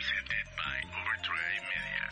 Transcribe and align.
Presented 0.00 0.48
by 0.56 0.80
Media. 1.68 2.08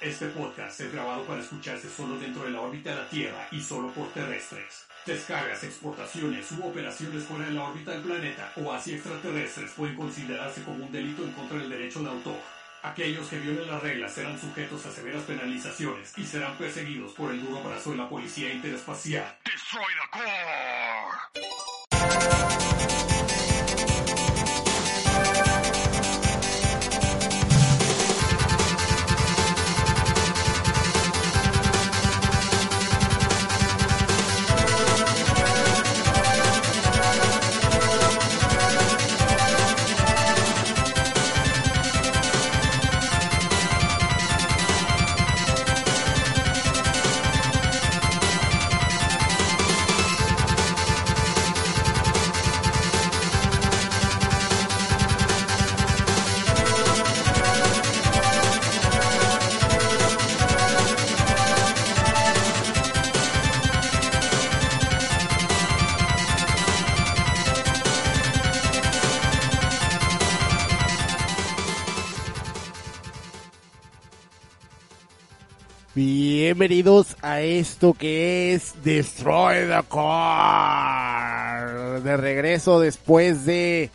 Este 0.00 0.26
podcast 0.28 0.80
es 0.80 0.92
grabado 0.92 1.24
para 1.24 1.40
escucharse 1.40 1.90
solo 1.90 2.20
dentro 2.20 2.44
de 2.44 2.50
la 2.50 2.60
órbita 2.60 2.90
de 2.90 2.96
la 2.96 3.08
Tierra 3.08 3.48
y 3.50 3.60
solo 3.60 3.90
por 3.90 4.12
terrestres. 4.12 4.86
Descargas, 5.04 5.64
exportaciones 5.64 6.52
u 6.52 6.64
operaciones 6.64 7.24
fuera 7.24 7.46
de 7.46 7.54
la 7.54 7.64
órbita 7.64 7.90
del 7.90 8.02
planeta 8.02 8.52
o 8.58 8.72
hacia 8.72 8.94
extraterrestres 8.94 9.72
pueden 9.72 9.96
considerarse 9.96 10.62
como 10.62 10.84
un 10.84 10.92
delito 10.92 11.24
en 11.24 11.32
contra 11.32 11.58
del 11.58 11.70
derecho 11.70 12.00
de 12.00 12.10
autor. 12.10 12.57
Aquellos 12.82 13.28
que 13.28 13.38
violen 13.38 13.66
las 13.66 13.82
reglas 13.82 14.12
serán 14.12 14.40
sujetos 14.40 14.86
a 14.86 14.92
severas 14.92 15.24
penalizaciones 15.24 16.16
y 16.16 16.24
serán 16.24 16.56
perseguidos 16.56 17.12
por 17.12 17.32
el 17.32 17.44
duro 17.44 17.60
brazo 17.62 17.90
de 17.90 17.96
la 17.96 18.08
policía 18.08 18.52
interespacial. 18.52 19.36
Destroy 19.44 19.84
the 19.94 20.18
core! 22.78 22.97
Bienvenidos 76.52 77.14
a 77.20 77.42
esto 77.42 77.92
que 77.92 78.54
es 78.54 78.72
Destroy 78.82 79.66
the 79.66 79.82
Car. 79.92 82.00
De 82.00 82.16
regreso 82.16 82.80
después 82.80 83.44
de 83.44 83.90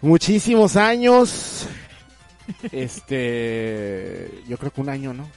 muchísimos 0.00 0.76
años. 0.76 1.68
Este, 2.72 4.42
yo 4.48 4.56
creo 4.56 4.72
que 4.72 4.80
un 4.80 4.88
año, 4.88 5.12
¿no? 5.12 5.28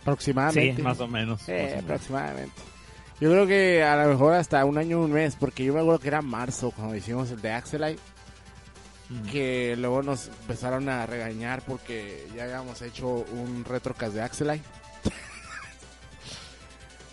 Aproximadamente. 0.00 0.76
Sí, 0.76 0.82
más 0.82 0.98
o 1.00 1.06
menos. 1.06 1.42
Sí, 1.42 1.52
más 1.52 1.60
o 1.60 1.64
menos. 1.66 1.84
aproximadamente. 1.84 2.62
Yo 3.20 3.30
creo 3.30 3.46
que 3.46 3.84
a 3.84 4.02
lo 4.02 4.08
mejor 4.08 4.32
hasta 4.32 4.64
un 4.64 4.78
año, 4.78 5.02
un 5.02 5.12
mes, 5.12 5.36
porque 5.38 5.66
yo 5.66 5.74
me 5.74 5.80
acuerdo 5.80 5.98
que 6.00 6.08
era 6.08 6.22
marzo 6.22 6.70
cuando 6.70 6.96
hicimos 6.96 7.30
el 7.30 7.42
de 7.42 7.52
Axelite, 7.52 8.00
Mm. 9.10 9.26
que 9.28 9.74
luego 9.76 10.02
nos 10.04 10.28
empezaron 10.28 10.88
a 10.88 11.04
regañar 11.04 11.62
porque 11.66 12.28
ya 12.34 12.44
habíamos 12.44 12.80
hecho 12.80 13.08
un 13.08 13.64
retrocast 13.64 14.14
de 14.14 14.22
Axelite. 14.22 14.62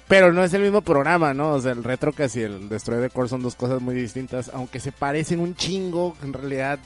Pero 0.07 0.31
no 0.31 0.43
es 0.43 0.53
el 0.53 0.61
mismo 0.61 0.81
programa, 0.81 1.33
¿no? 1.33 1.51
O 1.53 1.61
sea, 1.61 1.73
el 1.73 1.83
retrocast 1.83 2.37
y 2.37 2.41
el 2.43 2.69
Destroy 2.69 3.01
the 3.01 3.09
Core 3.09 3.27
son 3.27 3.41
dos 3.43 3.55
cosas 3.55 3.81
muy 3.81 3.93
distintas, 3.95 4.49
aunque 4.53 4.79
se 4.79 4.91
parecen 4.93 5.39
un 5.41 5.53
chingo, 5.55 6.15
en 6.23 6.31
realidad, 6.33 6.79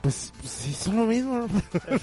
pues, 0.00 0.32
pues 0.38 0.52
sí, 0.52 0.72
son 0.74 0.96
lo 0.96 1.04
mismo, 1.06 1.38
¿no? 1.38 1.48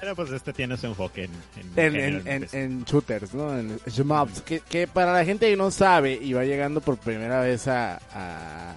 Pero 0.00 0.16
pues 0.16 0.30
este 0.32 0.52
tiene 0.52 0.76
su 0.76 0.86
enfoque 0.86 1.24
en, 1.24 1.30
en, 1.56 1.78
en, 1.78 1.92
género, 1.92 2.18
en, 2.26 2.26
en- 2.26 2.48
en 2.52 2.84
shooters, 2.84 3.32
¿no? 3.34 3.56
En 3.56 3.78
shmups, 3.86 4.42
que, 4.42 4.60
que 4.60 4.86
para 4.86 5.12
la 5.12 5.24
gente 5.24 5.48
que 5.48 5.56
no 5.56 5.70
sabe 5.70 6.18
y 6.20 6.32
va 6.32 6.44
llegando 6.44 6.80
por 6.80 6.96
primera 6.98 7.40
vez 7.40 7.68
a, 7.68 8.00
a, 8.12 8.74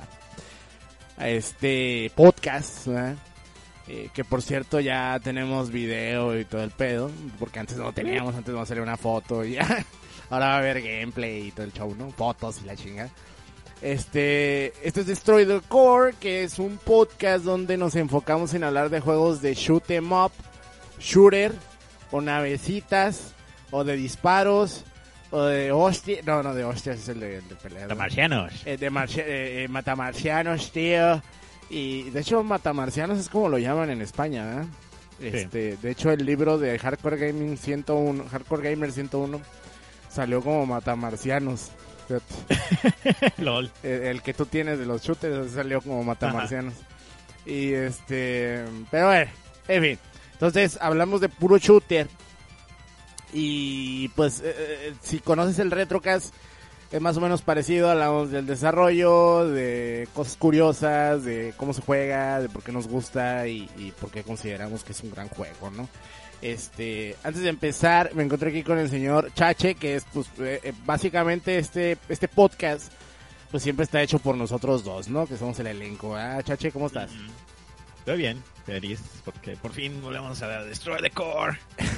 a 1.17 1.29
este 1.29 2.11
podcast, 2.15 2.87
¿verdad? 2.87 3.15
Eh, 3.87 4.09
que 4.13 4.23
por 4.23 4.41
cierto 4.41 4.79
ya 4.79 5.19
tenemos 5.21 5.71
video 5.71 6.39
y 6.39 6.45
todo 6.45 6.63
el 6.63 6.71
pedo, 6.71 7.11
porque 7.39 7.59
antes 7.59 7.75
no 7.77 7.91
teníamos, 7.91 8.33
antes 8.35 8.53
no 8.53 8.65
salía 8.65 8.83
una 8.83 8.95
foto 8.97 9.43
y 9.43 9.53
ya. 9.53 9.85
Ahora 10.29 10.47
va 10.47 10.55
a 10.55 10.57
haber 10.59 10.81
gameplay 10.81 11.47
y 11.47 11.51
todo 11.51 11.65
el 11.65 11.73
show, 11.73 11.93
¿no? 11.95 12.09
Fotos 12.11 12.59
y 12.63 12.65
la 12.65 12.75
chinga. 12.75 13.09
Este, 13.81 14.67
este 14.87 15.01
es 15.01 15.07
Destroy 15.07 15.45
the 15.45 15.59
Core, 15.67 16.13
que 16.19 16.43
es 16.43 16.57
un 16.57 16.77
podcast 16.77 17.43
donde 17.43 17.77
nos 17.77 17.95
enfocamos 17.95 18.53
en 18.53 18.63
hablar 18.63 18.89
de 18.89 19.01
juegos 19.01 19.41
de 19.41 19.53
shoot 19.55 19.89
'em 19.91 20.11
up, 20.13 20.31
shooter, 20.99 21.51
o 22.11 22.21
navecitas, 22.21 23.33
o 23.71 23.83
de 23.83 23.97
disparos, 23.97 24.85
o 25.31 25.41
de 25.43 25.71
hostias. 25.73 26.25
No, 26.25 26.41
no, 26.41 26.53
de 26.53 26.63
hostias 26.63 26.99
es 26.99 27.09
el 27.09 27.19
de, 27.19 27.37
el 27.37 27.47
de 27.49 27.55
pelea. 27.55 27.87
¿no? 27.87 27.95
Marcianos. 27.95 28.53
Eh, 28.65 28.77
de 28.77 28.89
marcia- 28.89 29.25
eh, 29.27 29.63
eh, 29.63 29.67
matamarcianos, 29.67 30.71
tío. 30.71 31.21
Y 31.69 32.09
de 32.11 32.21
hecho, 32.21 32.41
matamarcianos 32.43 33.19
es 33.19 33.27
como 33.29 33.49
lo 33.49 33.57
llaman 33.57 33.89
en 33.89 34.01
España, 34.01 34.45
¿verdad? 34.45 34.65
Este, 35.19 35.77
de 35.77 35.91
hecho, 35.91 36.11
el 36.11 36.25
libro 36.25 36.57
de 36.57 36.77
Hardcore 36.79 37.17
Gaming 37.17 37.57
101, 37.57 38.25
Hardcore 38.29 38.69
Gamer 38.71 38.91
101, 38.91 39.41
salió 40.13 40.41
como 40.41 40.65
matamarcianos. 40.65 41.71
LOL. 43.37 43.71
El, 43.81 43.91
el 44.03 44.21
que 44.21 44.33
tú 44.33 44.45
tienes 44.45 44.79
de 44.79 44.85
los 44.85 45.01
shooters 45.01 45.51
salió 45.51 45.81
como 45.81 46.03
matamarcianos. 46.03 46.73
Y 47.45 47.73
este, 47.73 48.63
pero 48.91 49.07
bueno, 49.07 49.31
en 49.67 49.83
fin. 49.83 49.99
Entonces, 50.33 50.77
hablamos 50.81 51.21
de 51.21 51.29
puro 51.29 51.57
shooter. 51.57 52.07
Y 53.33 54.09
pues, 54.09 54.41
eh, 54.41 54.53
eh, 54.55 54.93
si 55.01 55.19
conoces 55.19 55.57
el 55.59 55.71
Retrocast, 55.71 56.33
es 56.91 57.01
más 57.01 57.17
o 57.17 57.21
menos 57.21 57.41
parecido. 57.41 57.89
Hablamos 57.89 58.29
del 58.29 58.45
desarrollo, 58.45 59.47
de 59.49 60.07
cosas 60.13 60.37
curiosas, 60.37 61.23
de 61.23 61.53
cómo 61.57 61.73
se 61.73 61.81
juega, 61.81 62.39
de 62.39 62.49
por 62.49 62.61
qué 62.63 62.71
nos 62.71 62.87
gusta 62.87 63.47
y, 63.47 63.69
y 63.77 63.91
por 63.91 64.11
qué 64.11 64.23
consideramos 64.23 64.83
que 64.83 64.91
es 64.91 65.01
un 65.01 65.11
gran 65.11 65.27
juego, 65.29 65.71
¿no? 65.71 65.89
Este, 66.43 67.15
antes 67.23 67.41
de 67.41 67.47
empezar, 67.47 68.11
me 68.15 68.23
encontré 68.23 68.49
aquí 68.49 68.63
con 68.63 68.77
el 68.77 68.89
señor 68.89 69.31
Chache, 69.33 69.75
que 69.75 69.95
es, 69.95 70.05
pues, 70.13 70.27
eh, 70.39 70.59
eh, 70.61 70.73
básicamente 70.85 71.57
este, 71.57 71.97
este 72.09 72.27
podcast, 72.27 72.91
pues 73.49 73.63
siempre 73.63 73.85
está 73.85 74.01
hecho 74.01 74.19
por 74.19 74.35
nosotros 74.35 74.83
dos, 74.83 75.07
¿no? 75.07 75.25
Que 75.25 75.37
somos 75.37 75.57
el 75.59 75.67
elenco. 75.67 76.17
Ah, 76.17 76.43
Chache, 76.43 76.71
¿cómo 76.73 76.87
estás? 76.87 77.11
Estoy 77.99 78.17
bien, 78.17 78.43
feliz, 78.65 78.99
porque 79.23 79.55
por 79.55 79.71
fin 79.71 80.01
volvemos 80.01 80.41
a 80.41 80.63
Destroy 80.63 81.01
the 81.01 81.09
Core. 81.11 81.57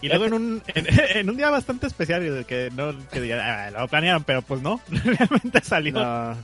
Y 0.00 0.08
luego 0.08 0.24
en 0.26 0.32
un, 0.34 0.62
en, 0.66 0.86
en 1.16 1.30
un 1.30 1.36
día 1.36 1.48
bastante 1.48 1.86
especial, 1.86 2.44
que 2.46 2.70
no 2.74 2.92
que 3.08 3.32
ah, 3.34 3.70
lo 3.70 3.86
planearon, 3.86 4.24
pero 4.24 4.42
pues 4.42 4.60
no, 4.60 4.80
realmente 4.88 5.60
salió. 5.62 5.92
No. 5.92 6.36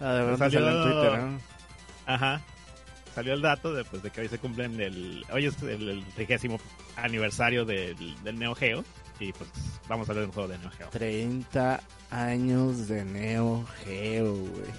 No, 0.00 0.14
de 0.14 0.24
verdad 0.24 0.38
Salió- 0.50 0.60
salió 0.60 0.70
en 0.70 0.82
Twitter, 0.82 1.18
¿no? 1.18 1.40
Ajá. 2.06 2.40
Salió 3.14 3.34
el 3.34 3.42
dato 3.42 3.74
de, 3.74 3.84
pues, 3.84 4.02
de 4.02 4.10
que 4.10 4.22
hoy 4.22 4.28
se 4.28 4.38
cumplen 4.38 4.80
el. 4.80 5.24
Hoy 5.32 5.46
es 5.46 5.62
el, 5.62 5.88
el 5.88 6.04
trigésimo 6.14 6.58
aniversario 6.96 7.64
del, 7.64 7.96
del 8.22 8.38
Neo 8.38 8.54
Geo. 8.54 8.84
Y 9.20 9.32
pues 9.32 9.48
vamos 9.88 10.08
a 10.08 10.14
ver 10.14 10.24
un 10.24 10.32
juego 10.32 10.48
de 10.48 10.58
Neo 10.58 10.70
Geo. 10.70 10.88
30 10.88 11.80
años 12.10 12.88
de 12.88 13.04
Neo 13.04 13.64
Geo, 13.84 14.34
güey. 14.34 14.70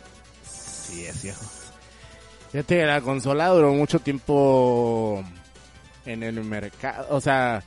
Sí, 0.43 1.05
es 1.05 1.23
viejo. 1.23 1.45
Fíjate 2.51 2.85
la 2.85 3.01
consola 3.01 3.47
duró 3.47 3.73
mucho 3.73 3.99
tiempo 3.99 5.23
en 6.05 6.22
el 6.22 6.43
mercado, 6.43 7.07
o 7.09 7.19
sea, 7.19 7.63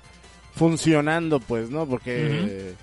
funcionando, 0.55 1.41
pues, 1.41 1.71
¿no? 1.71 1.87
Porque, 1.87 2.75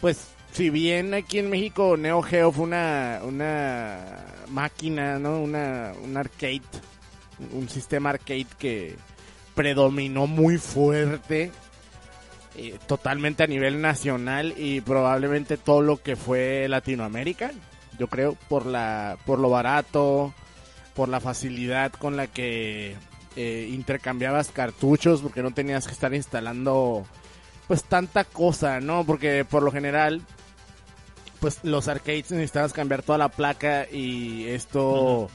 pues, 0.00 0.28
si 0.52 0.70
bien 0.70 1.12
aquí 1.12 1.38
en 1.40 1.50
México 1.50 1.96
Neo 1.98 2.22
Geo 2.22 2.50
fue 2.50 2.64
una, 2.64 3.20
una 3.24 4.24
máquina, 4.48 5.18
¿no? 5.18 5.40
Una, 5.40 5.92
un 6.02 6.16
arcade, 6.16 6.62
un 7.52 7.68
sistema 7.68 8.10
arcade 8.10 8.46
que 8.58 8.96
predominó 9.54 10.26
muy 10.26 10.58
fuerte, 10.58 11.50
eh, 12.56 12.78
totalmente 12.86 13.42
a 13.42 13.46
nivel 13.46 13.80
nacional 13.80 14.54
y 14.56 14.80
probablemente 14.80 15.56
todo 15.56 15.82
lo 15.82 16.02
que 16.02 16.16
fue 16.16 16.66
Latinoamérica, 16.68 17.52
yo 17.98 18.06
creo, 18.08 18.36
por 18.48 18.66
la, 18.66 19.18
por 19.26 19.38
lo 19.38 19.50
barato, 19.50 20.32
por 20.94 21.08
la 21.08 21.20
facilidad 21.20 21.92
con 21.92 22.16
la 22.16 22.26
que 22.26 22.96
eh, 23.36 23.68
intercambiabas 23.72 24.50
cartuchos 24.50 25.22
porque 25.22 25.42
no 25.42 25.52
tenías 25.52 25.86
que 25.86 25.92
estar 25.92 26.14
instalando 26.14 27.04
pues 27.68 27.84
tanta 27.84 28.24
cosa, 28.24 28.80
¿no? 28.80 29.04
Porque 29.04 29.44
por 29.44 29.62
lo 29.62 29.70
general 29.70 30.22
pues 31.38 31.60
los 31.62 31.86
arcades 31.86 32.30
necesitabas 32.30 32.72
cambiar 32.72 33.02
toda 33.02 33.18
la 33.18 33.28
placa 33.28 33.86
y 33.90 34.46
esto 34.46 35.30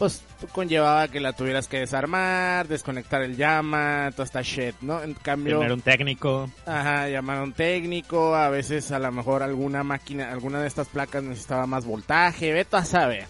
pues 0.00 0.22
conllevaba 0.52 1.08
que 1.08 1.20
la 1.20 1.34
tuvieras 1.34 1.68
que 1.68 1.80
desarmar, 1.80 2.66
desconectar 2.66 3.20
el 3.20 3.36
llama, 3.36 4.08
toda 4.12 4.24
esta 4.24 4.40
shit, 4.40 4.74
¿no? 4.80 5.02
En 5.02 5.12
cambio, 5.12 5.58
Tener 5.58 5.74
un 5.74 5.82
técnico. 5.82 6.50
ajá, 6.64 7.06
llamar 7.10 7.36
a 7.36 7.42
un 7.42 7.52
técnico, 7.52 8.34
a 8.34 8.48
veces 8.48 8.92
a 8.92 8.98
lo 8.98 9.12
mejor 9.12 9.42
alguna 9.42 9.84
máquina, 9.84 10.32
alguna 10.32 10.58
de 10.62 10.68
estas 10.68 10.88
placas 10.88 11.22
necesitaba 11.22 11.66
más 11.66 11.84
voltaje, 11.84 12.50
veto 12.54 12.78
a 12.78 12.84
saber. 12.86 13.26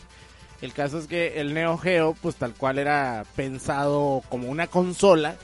El 0.62 0.72
caso 0.72 1.00
es 1.00 1.08
que 1.08 1.40
el 1.40 1.55
Neo 1.55 1.76
Geo, 1.76 2.14
pues 2.22 2.37
tal 2.37 2.55
cual 2.55 2.78
era 2.78 3.25
pensado 3.34 4.22
como 4.28 4.49
una 4.49 4.69
consola, 4.69 5.34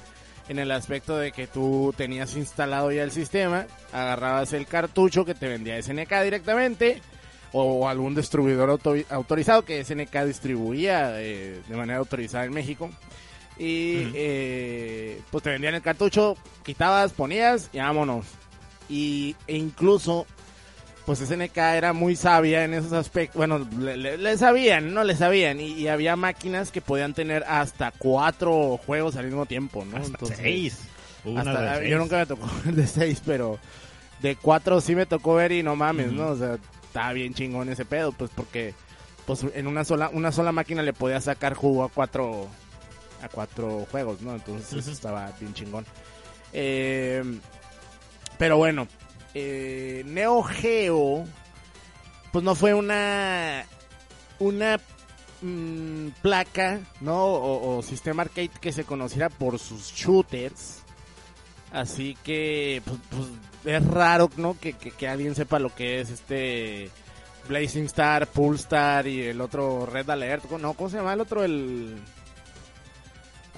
en 0.49 0.61
el 0.61 0.71
aspecto 0.71 1.17
de 1.19 1.33
que 1.33 1.49
tú 1.49 1.93
tenías 1.97 2.37
instalado 2.37 2.93
ya 2.93 3.03
el 3.03 3.11
sistema, 3.11 3.67
agarrabas 3.93 4.53
el 4.53 4.69
cartucho 4.69 5.25
que 5.25 5.35
te 5.35 5.49
vendía 5.49 5.83
SNK 5.83 6.23
directamente, 6.23 7.03
o 7.53 7.89
algún 7.89 8.15
distribuidor 8.15 8.71
auto- 8.71 8.95
autorizado 9.11 9.65
que 9.65 9.83
SNK 9.85 10.25
distribuía 10.27 11.21
eh, 11.23 11.61
de 11.69 11.77
manera 11.77 11.99
autorizada 11.99 12.45
en 12.45 12.53
México. 12.53 12.91
Y 13.59 14.11
eh, 14.15 15.21
pues 15.31 15.43
te 15.43 15.51
vendían 15.51 15.75
el 15.75 15.83
cartucho, 15.83 16.37
quitabas, 16.65 17.13
ponías 17.13 17.71
y 17.73 17.79
vámonos. 17.79 18.27
Y, 18.89 19.35
e 19.47 19.57
incluso, 19.57 20.27
pues 21.07 21.21
SNK 21.21 21.57
era 21.57 21.93
muy 21.95 22.17
sabia 22.17 22.65
en 22.65 22.75
esos 22.75 22.93
aspectos. 22.93 23.37
Bueno, 23.39 23.67
le, 23.79 23.97
le- 23.97 24.19
le 24.19 24.37
sabían, 24.37 24.93
no 24.93 25.05
le 25.05 25.17
sabían. 25.17 25.59
Y, 25.61 25.69
y 25.73 25.89
había 25.89 26.17
máquinas 26.17 26.71
que 26.71 26.83
podían 26.83 27.15
tener 27.15 27.45
hasta 27.49 27.93
cuatro 27.93 28.79
juegos 28.85 29.17
al 29.17 29.25
mismo 29.27 29.47
tiempo, 29.47 29.85
¿no? 29.87 29.97
Hasta 29.97 30.09
Entonces, 30.09 30.37
seis. 30.39 30.79
Hasta- 31.37 31.77
yo 31.77 31.81
seis. 31.81 31.97
nunca 31.97 32.19
me 32.19 32.27
tocó 32.27 32.47
ver 32.67 32.75
de 32.75 32.87
seis, 32.87 33.23
pero 33.25 33.59
de 34.21 34.37
cuatro 34.37 34.81
sí 34.83 34.95
me 34.95 35.07
tocó 35.07 35.35
ver 35.37 35.53
y 35.53 35.63
no 35.63 35.77
mames. 35.77 36.13
¿no? 36.13 36.29
O 36.29 36.37
sea, 36.37 36.59
estaba 36.97 37.13
bien 37.13 37.35
chingón 37.35 37.69
ese 37.69 37.85
pedo, 37.85 38.11
pues 38.13 38.31
porque 38.35 38.73
pues 39.27 39.45
en 39.55 39.67
una 39.67 39.85
sola 39.85 40.09
una 40.15 40.33
sola 40.33 40.51
máquina 40.51 40.83
le 40.83 40.95
podía 40.95 41.21
sacar 41.21 41.53
jugo 41.53 41.85
a 41.85 41.91
cuatro 41.91 42.49
a 43.23 43.29
cuatro 43.29 43.87
juegos, 43.91 44.23
¿no? 44.23 44.35
Entonces 44.35 44.73
eso 44.73 44.93
estaba 44.93 45.31
bien 45.39 45.53
chingón. 45.53 45.85
Eh, 46.55 47.23
pero 48.39 48.57
bueno, 48.57 48.89
eh, 49.35 50.05
Neo 50.07 50.43
Geo 50.43 51.27
pues 52.33 52.43
no 52.43 52.55
fue 52.55 52.73
una 52.73 53.67
una 54.39 54.81
mm, 55.43 56.09
placa, 56.23 56.81
¿no? 57.03 57.27
O, 57.27 57.77
o 57.77 57.83
sistema 57.83 58.23
arcade 58.23 58.53
que 58.59 58.73
se 58.73 58.85
conociera 58.85 59.29
por 59.29 59.59
sus 59.59 59.93
shooters. 59.93 60.83
Así 61.73 62.17
que, 62.25 62.81
pues, 62.87 62.99
pues, 63.11 63.27
es 63.67 63.87
raro, 63.87 64.31
¿no? 64.37 64.59
Que, 64.59 64.73
que, 64.73 64.91
que 64.91 65.09
alguien 65.09 65.35
sepa 65.35 65.59
lo 65.59 65.75
que 65.75 66.01
es 66.01 66.11
este 66.11 66.91
Blazing 67.49 67.85
Star, 67.87 68.29
Star 68.55 69.07
y 69.07 69.23
el 69.23 69.41
otro 69.41 69.87
Red 69.87 70.09
Alert. 70.09 70.51
No, 70.53 70.75
¿cómo 70.75 70.89
se 70.89 70.97
llama 70.97 71.13
el 71.13 71.21
otro? 71.21 71.45
El... 71.45 71.97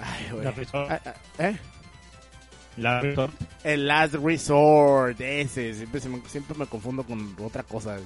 Ay, 0.01 0.31
güey. 0.31 0.47
Ah, 0.73 0.99
ah, 1.05 1.13
¿Eh? 1.37 1.57
Resort. 2.77 3.33
El 3.63 3.87
Last 3.87 4.15
Resort, 4.15 5.19
ese, 5.19 5.73
siempre, 5.73 5.99
se 5.99 6.09
me, 6.09 6.21
siempre 6.27 6.57
me 6.57 6.65
confundo 6.65 7.03
con 7.03 7.35
otra 7.41 7.63
cosa. 7.63 7.97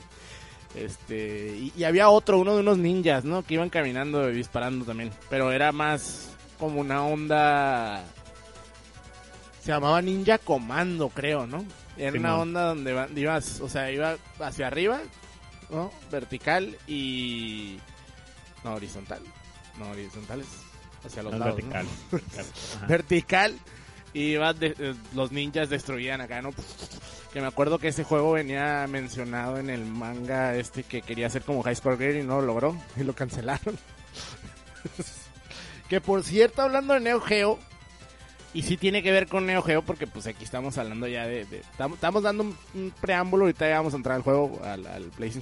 Este, 0.76 1.56
y, 1.56 1.74
y 1.78 1.84
había 1.84 2.10
otro, 2.10 2.40
uno 2.40 2.56
de 2.56 2.62
unos 2.62 2.80
ninjas, 2.80 3.24
¿no? 3.24 3.44
Que 3.44 3.54
iban 3.54 3.70
caminando 3.70 4.30
y 4.30 4.34
disparando 4.34 4.86
también. 4.86 5.12
Pero 5.30 5.52
era 5.52 5.72
más 5.72 6.36
como 6.60 6.82
una 6.82 7.06
onda. 7.06 8.04
Se 9.62 9.72
llamaba 9.72 10.02
Ninja 10.02 10.40
Comando, 10.40 11.10
creo, 11.10 11.46
¿no? 11.46 11.64
Era 11.98 12.20
una 12.20 12.38
onda 12.38 12.66
donde 12.66 13.08
ibas, 13.16 13.62
o 13.62 13.70
sea, 13.70 13.92
iba 13.92 14.18
hacia 14.40 14.68
arriba, 14.68 15.00
¿no? 15.70 15.92
Vertical 16.12 16.76
y. 16.88 17.80
No, 18.64 18.76
horizontal. 18.76 19.22
No, 19.78 19.90
horizontal 19.90 20.42
es 20.42 20.48
hacia 21.06 21.24
los 21.24 21.34
No, 21.34 21.40
lados. 21.40 21.60
¿no? 21.64 21.70
vertical. 21.70 21.88
vertical. 22.88 23.60
Y 24.14 24.34
iba 24.34 24.54
de- 24.54 24.76
eh, 24.78 24.94
los 25.16 25.32
ninjas 25.32 25.70
destruían 25.70 26.22
acá, 26.22 26.42
¿no? 26.42 26.52
Que 27.34 27.42
me 27.42 27.48
acuerdo 27.48 27.80
que 27.80 27.88
ese 27.88 28.04
juego 28.04 28.34
venía 28.34 28.86
mencionado 28.88 29.58
en 29.58 29.72
el 29.72 29.84
manga 29.86 30.56
este 30.56 30.84
que 30.84 31.02
quería 31.02 31.28
hacer 31.28 31.42
como 31.42 31.64
High 31.64 31.76
Score 31.76 31.98
Girl 31.98 32.18
y 32.18 32.24
no 32.24 32.40
lo 32.42 32.48
logró 32.48 32.78
y 32.96 33.04
lo 33.04 33.14
cancelaron. 33.14 33.78
que 35.90 36.02
por 36.02 36.24
cierto, 36.24 36.62
hablando 36.62 36.94
de 36.94 37.00
Neo 37.00 37.22
Geo, 37.22 37.60
y 38.54 38.62
sí 38.62 38.78
tiene 38.78 39.02
que 39.02 39.12
ver 39.12 39.28
con 39.28 39.46
Neo 39.46 39.64
Geo 39.64 39.82
porque 39.82 40.06
pues 40.06 40.28
aquí 40.28 40.44
estamos 40.44 40.78
hablando 40.78 41.08
ya 41.08 41.26
de... 41.26 41.42
estamos, 41.42 42.24
dando 42.24 42.44
un, 42.44 42.58
un 42.76 42.94
preámbulo, 43.02 43.46
ahorita 43.46 43.68
ya 43.68 43.78
vamos 43.78 43.94
a 43.94 43.98
entrar 43.98 44.16
al 44.16 44.22
juego, 44.22 44.62
al, 44.64 44.86
al 44.86 45.10
Blazing. 45.18 45.42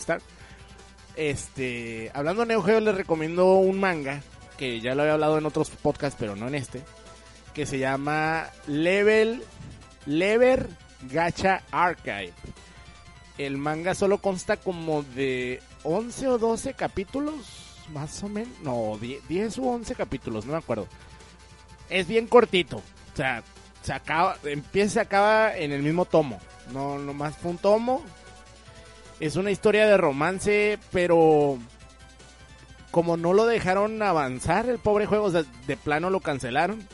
Este, 1.16 2.10
hablando 2.14 2.42
de 2.42 2.48
Neo 2.48 2.64
Geo 2.64 2.80
les 2.80 2.96
recomiendo 2.96 3.56
un 3.56 3.80
manga 3.80 4.22
que 4.58 4.80
ya 4.80 4.96
lo 4.96 5.02
había 5.02 5.14
hablado 5.14 5.38
en 5.38 5.46
otros 5.46 5.70
podcasts, 5.72 6.18
pero 6.20 6.36
no 6.36 6.48
en 6.48 6.56
este, 6.56 6.82
que 7.54 7.66
se 7.66 7.80
llama 7.80 8.48
Level 8.68 9.44
Lever 10.06 10.70
Gacha 11.10 11.64
Archive. 11.72 12.34
El 13.38 13.58
manga 13.58 13.96
solo 13.96 14.20
consta 14.20 14.58
como 14.58 15.04
de 15.04 15.62
11 15.84 16.28
o 16.28 16.38
12 16.38 16.76
capítulos, 16.76 17.36
más 17.92 18.22
o 18.24 18.30
menos, 18.30 18.54
no, 18.62 18.98
10, 19.02 19.28
10 19.28 19.58
u 19.58 19.68
11 19.68 19.96
capítulos, 19.96 20.46
no 20.46 20.54
me 20.54 20.60
acuerdo. 20.60 20.88
Es 21.90 22.08
bien 22.08 22.28
cortito, 22.28 22.82
o 23.14 23.16
sea, 23.18 23.44
se 23.84 23.94
acaba, 23.94 24.38
empieza 24.44 24.86
y 24.88 24.90
se 24.94 25.00
acaba 25.00 25.56
en 25.58 25.72
el 25.72 25.82
mismo 25.84 26.06
tomo, 26.06 26.40
no, 26.74 26.98
nomás 27.00 27.38
fue 27.38 27.52
un 27.52 27.58
tomo. 27.58 28.04
Es 29.20 29.36
una 29.36 29.52
historia 29.52 29.86
de 29.86 29.98
romance, 29.98 30.80
pero 30.92 31.60
como 32.90 33.18
no 33.18 33.34
lo 33.34 33.46
dejaron 33.46 34.02
avanzar 34.02 34.68
el 34.68 34.80
pobre 34.80 35.06
juego, 35.06 35.26
o 35.26 35.32
sea, 35.32 35.44
de 35.68 35.78
plano 35.78 36.10
lo 36.10 36.20
cancelaron. 36.20 36.86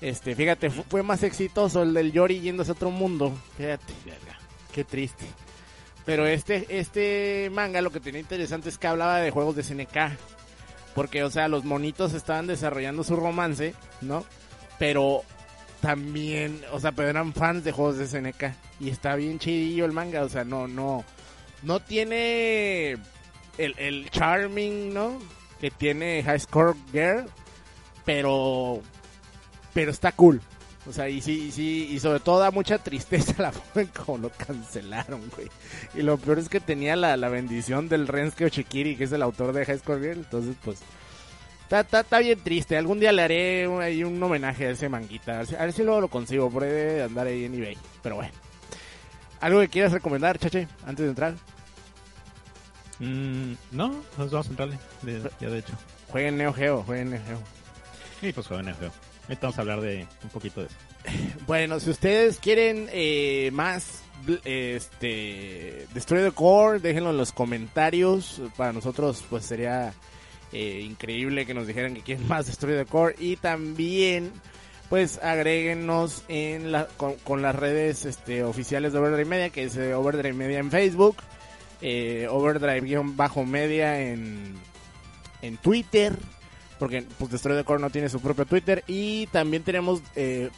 Este, 0.00 0.34
fíjate, 0.34 0.68
fu- 0.68 0.84
fue 0.88 1.02
más 1.02 1.22
exitoso 1.22 1.82
el 1.82 1.94
del 1.94 2.12
Yori 2.12 2.40
yéndose 2.40 2.72
a 2.72 2.74
otro 2.74 2.90
mundo. 2.90 3.32
Fíjate, 3.56 3.94
qué 4.72 4.84
triste. 4.84 5.24
Pero 6.04 6.26
este, 6.26 6.66
este 6.78 7.48
manga 7.52 7.80
lo 7.80 7.90
que 7.90 8.00
tenía 8.00 8.20
interesante 8.20 8.68
es 8.68 8.76
que 8.76 8.86
hablaba 8.88 9.18
de 9.20 9.30
juegos 9.30 9.56
de 9.56 9.62
SNK. 9.62 10.18
Porque, 10.94 11.24
o 11.24 11.30
sea, 11.30 11.48
los 11.48 11.64
monitos 11.64 12.12
estaban 12.12 12.46
desarrollando 12.46 13.02
su 13.02 13.16
romance, 13.16 13.74
¿no? 14.02 14.24
Pero 14.78 15.22
también, 15.80 16.62
o 16.72 16.80
sea, 16.80 16.92
pero 16.92 17.08
eran 17.08 17.32
fans 17.32 17.62
de 17.64 17.72
juegos 17.72 17.98
de 17.98 18.06
SNK. 18.06 18.54
Y 18.80 18.90
está 18.90 19.14
bien 19.16 19.38
chidillo 19.38 19.84
el 19.84 19.92
manga, 19.92 20.22
o 20.22 20.28
sea, 20.28 20.44
no, 20.44 20.66
no, 20.66 21.04
no 21.62 21.80
tiene 21.80 22.92
el, 23.58 23.74
el 23.78 24.10
charming, 24.10 24.94
¿no? 24.94 25.18
Que 25.60 25.70
tiene 25.70 26.22
High 26.22 26.40
Score 26.40 26.74
Girl, 26.92 27.26
pero, 28.04 28.80
pero 29.72 29.90
está 29.90 30.12
cool. 30.12 30.40
O 30.86 30.92
sea, 30.92 31.08
y 31.08 31.20
sí, 31.22 31.46
y 31.48 31.52
sí, 31.52 31.88
y 31.90 32.00
sobre 32.00 32.20
todo 32.20 32.40
da 32.40 32.50
mucha 32.50 32.78
tristeza 32.78 33.34
la 33.42 33.52
forma 33.52 33.82
en 33.82 33.88
cómo 33.88 34.18
lo 34.18 34.30
cancelaron, 34.30 35.22
güey. 35.34 35.48
Y 35.94 36.02
lo 36.02 36.18
peor 36.18 36.38
es 36.38 36.48
que 36.48 36.60
tenía 36.60 36.96
la, 36.96 37.16
la 37.16 37.28
bendición 37.28 37.88
del 37.88 38.08
Rensuke 38.08 38.46
Ochikiri, 38.46 38.96
que 38.96 39.04
es 39.04 39.12
el 39.12 39.22
autor 39.22 39.52
de 39.52 39.64
High 39.64 39.78
Score 39.78 40.00
Girl, 40.00 40.18
entonces 40.18 40.56
pues... 40.64 40.80
Está, 41.74 41.80
está, 41.80 42.00
está 42.00 42.18
bien 42.20 42.38
triste, 42.40 42.76
algún 42.76 43.00
día 43.00 43.10
le 43.12 43.22
haré 43.22 43.66
un, 43.68 43.82
ahí 43.82 44.04
un 44.04 44.22
homenaje 44.22 44.66
a 44.66 44.70
ese 44.70 44.88
manguita, 44.88 45.34
a 45.34 45.38
ver, 45.38 45.46
si, 45.48 45.54
a 45.56 45.58
ver 45.60 45.72
si 45.72 45.82
luego 45.82 46.02
lo 46.02 46.08
consigo, 46.08 46.48
por 46.50 46.62
ahí 46.62 46.70
de 46.70 47.02
andar 47.02 47.26
ahí 47.26 47.44
en 47.44 47.54
eBay, 47.54 47.76
pero 48.02 48.14
bueno. 48.16 48.30
¿Algo 49.40 49.60
que 49.60 49.68
quieras 49.68 49.92
recomendar, 49.92 50.38
Chache, 50.38 50.68
antes 50.86 51.04
de 51.04 51.08
entrar? 51.10 51.34
Mm, 53.00 53.54
no, 53.72 53.88
nos 54.16 54.30
vamos 54.30 54.46
a 54.46 54.50
entrarle. 54.50 54.78
de- 55.02 55.30
ya 55.40 55.50
de 55.50 55.58
hecho. 55.58 55.72
Jueguen 56.10 56.38
Neo 56.38 56.52
Geo, 56.52 56.82
jueguen 56.84 57.10
Neo 57.10 57.20
Geo. 57.26 57.38
Y 58.28 58.32
pues 58.32 58.46
juego 58.46 58.62
Neo 58.62 58.76
Geo. 58.78 58.90
Ahorita 59.24 59.40
vamos 59.42 59.58
a 59.58 59.60
hablar 59.62 59.80
de 59.80 60.06
un 60.22 60.28
poquito 60.30 60.60
de 60.60 60.66
eso. 60.68 60.76
Bueno, 61.46 61.80
si 61.80 61.90
ustedes 61.90 62.38
quieren 62.38 62.88
eh, 62.92 63.50
más 63.52 64.02
este 64.44 65.86
Destroy 65.92 66.22
the 66.22 66.30
Core, 66.30 66.78
déjenlo 66.78 67.10
en 67.10 67.16
los 67.18 67.32
comentarios. 67.32 68.40
Para 68.56 68.72
nosotros 68.72 69.24
pues 69.28 69.44
sería 69.44 69.92
eh, 70.54 70.80
increíble 70.80 71.44
que 71.44 71.52
nos 71.52 71.66
dijeran 71.66 71.94
que 71.94 72.00
quieren 72.00 72.26
más 72.28 72.46
Destroy 72.46 72.76
the 72.76 72.86
Core. 72.86 73.14
Y 73.18 73.36
también 73.36 74.32
pues 74.88 75.18
agréguenos 75.22 76.24
en 76.28 76.72
la, 76.72 76.86
con, 77.24 77.42
las 77.42 77.54
redes 77.54 78.04
este, 78.04 78.44
oficiales 78.44 78.92
de 78.92 78.98
Overdrive 78.98 79.24
Media, 79.24 79.50
que 79.50 79.64
es 79.64 79.76
eh, 79.76 79.94
Overdrive 79.94 80.34
Media 80.34 80.58
en 80.58 80.70
Facebook, 80.70 81.16
eh, 81.80 82.28
Overdrive-media 82.30 84.00
en, 84.00 84.54
en 85.42 85.56
Twitter, 85.56 86.16
porque 86.78 87.04
pues 87.18 87.30
Destroy 87.30 87.56
the 87.56 87.64
Core 87.64 87.80
no 87.80 87.90
tiene 87.90 88.08
su 88.08 88.20
propio 88.20 88.46
Twitter, 88.46 88.84
y 88.86 89.26
también 89.28 89.62
tenemos 89.62 90.02
eh, 90.16 90.50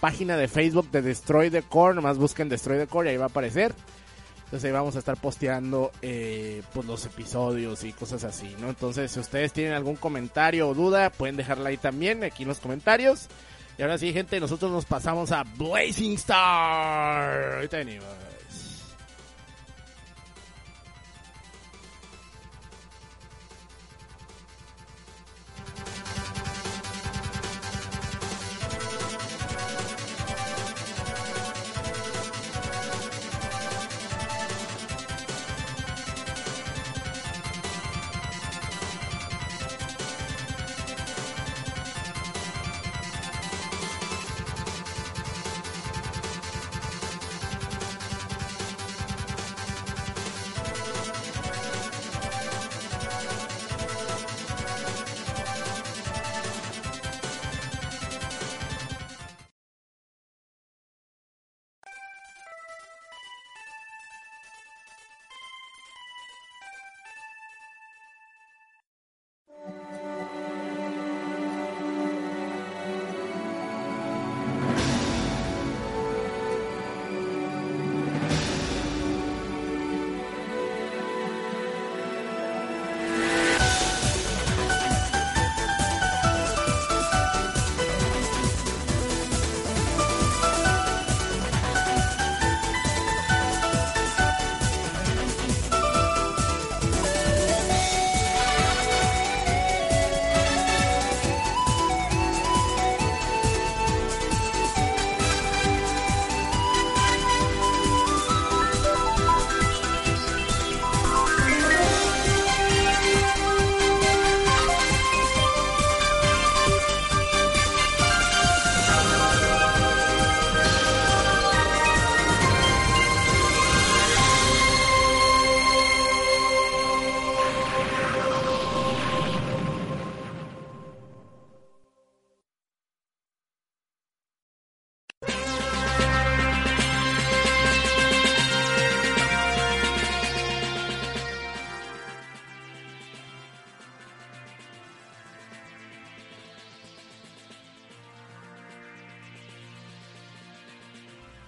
página 0.00 0.36
de 0.36 0.48
Facebook 0.48 0.90
de 0.90 1.02
Destroy 1.02 1.50
the 1.50 1.62
Core, 1.62 1.94
nomás 1.94 2.18
busquen 2.18 2.48
Destroy 2.48 2.78
the 2.78 2.86
Core 2.86 3.08
y 3.08 3.10
ahí 3.12 3.16
va 3.16 3.24
a 3.24 3.28
aparecer. 3.28 3.74
Entonces 4.50 4.66
ahí 4.66 4.72
vamos 4.72 4.96
a 4.96 4.98
estar 4.98 5.16
posteando 5.16 5.92
eh, 6.02 6.62
pues 6.74 6.84
los 6.84 7.06
episodios 7.06 7.84
y 7.84 7.92
cosas 7.92 8.24
así, 8.24 8.56
¿no? 8.60 8.68
Entonces 8.68 9.12
si 9.12 9.20
ustedes 9.20 9.52
tienen 9.52 9.74
algún 9.74 9.94
comentario 9.94 10.68
o 10.68 10.74
duda, 10.74 11.10
pueden 11.10 11.36
dejarla 11.36 11.68
ahí 11.68 11.76
también, 11.76 12.24
aquí 12.24 12.42
en 12.42 12.48
los 12.48 12.58
comentarios. 12.58 13.28
Y 13.78 13.82
ahora 13.82 13.96
sí, 13.96 14.12
gente, 14.12 14.40
nosotros 14.40 14.72
nos 14.72 14.86
pasamos 14.86 15.30
a 15.30 15.44
Blazing 15.56 16.14
Star. 16.14 17.54
Ahorita 17.54 17.76
venimos. 17.76 18.29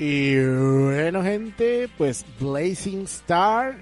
Y 0.05 0.35
bueno, 0.35 1.23
gente, 1.23 1.89
pues 1.97 2.27
Blazing 2.41 3.03
Star, 3.03 3.77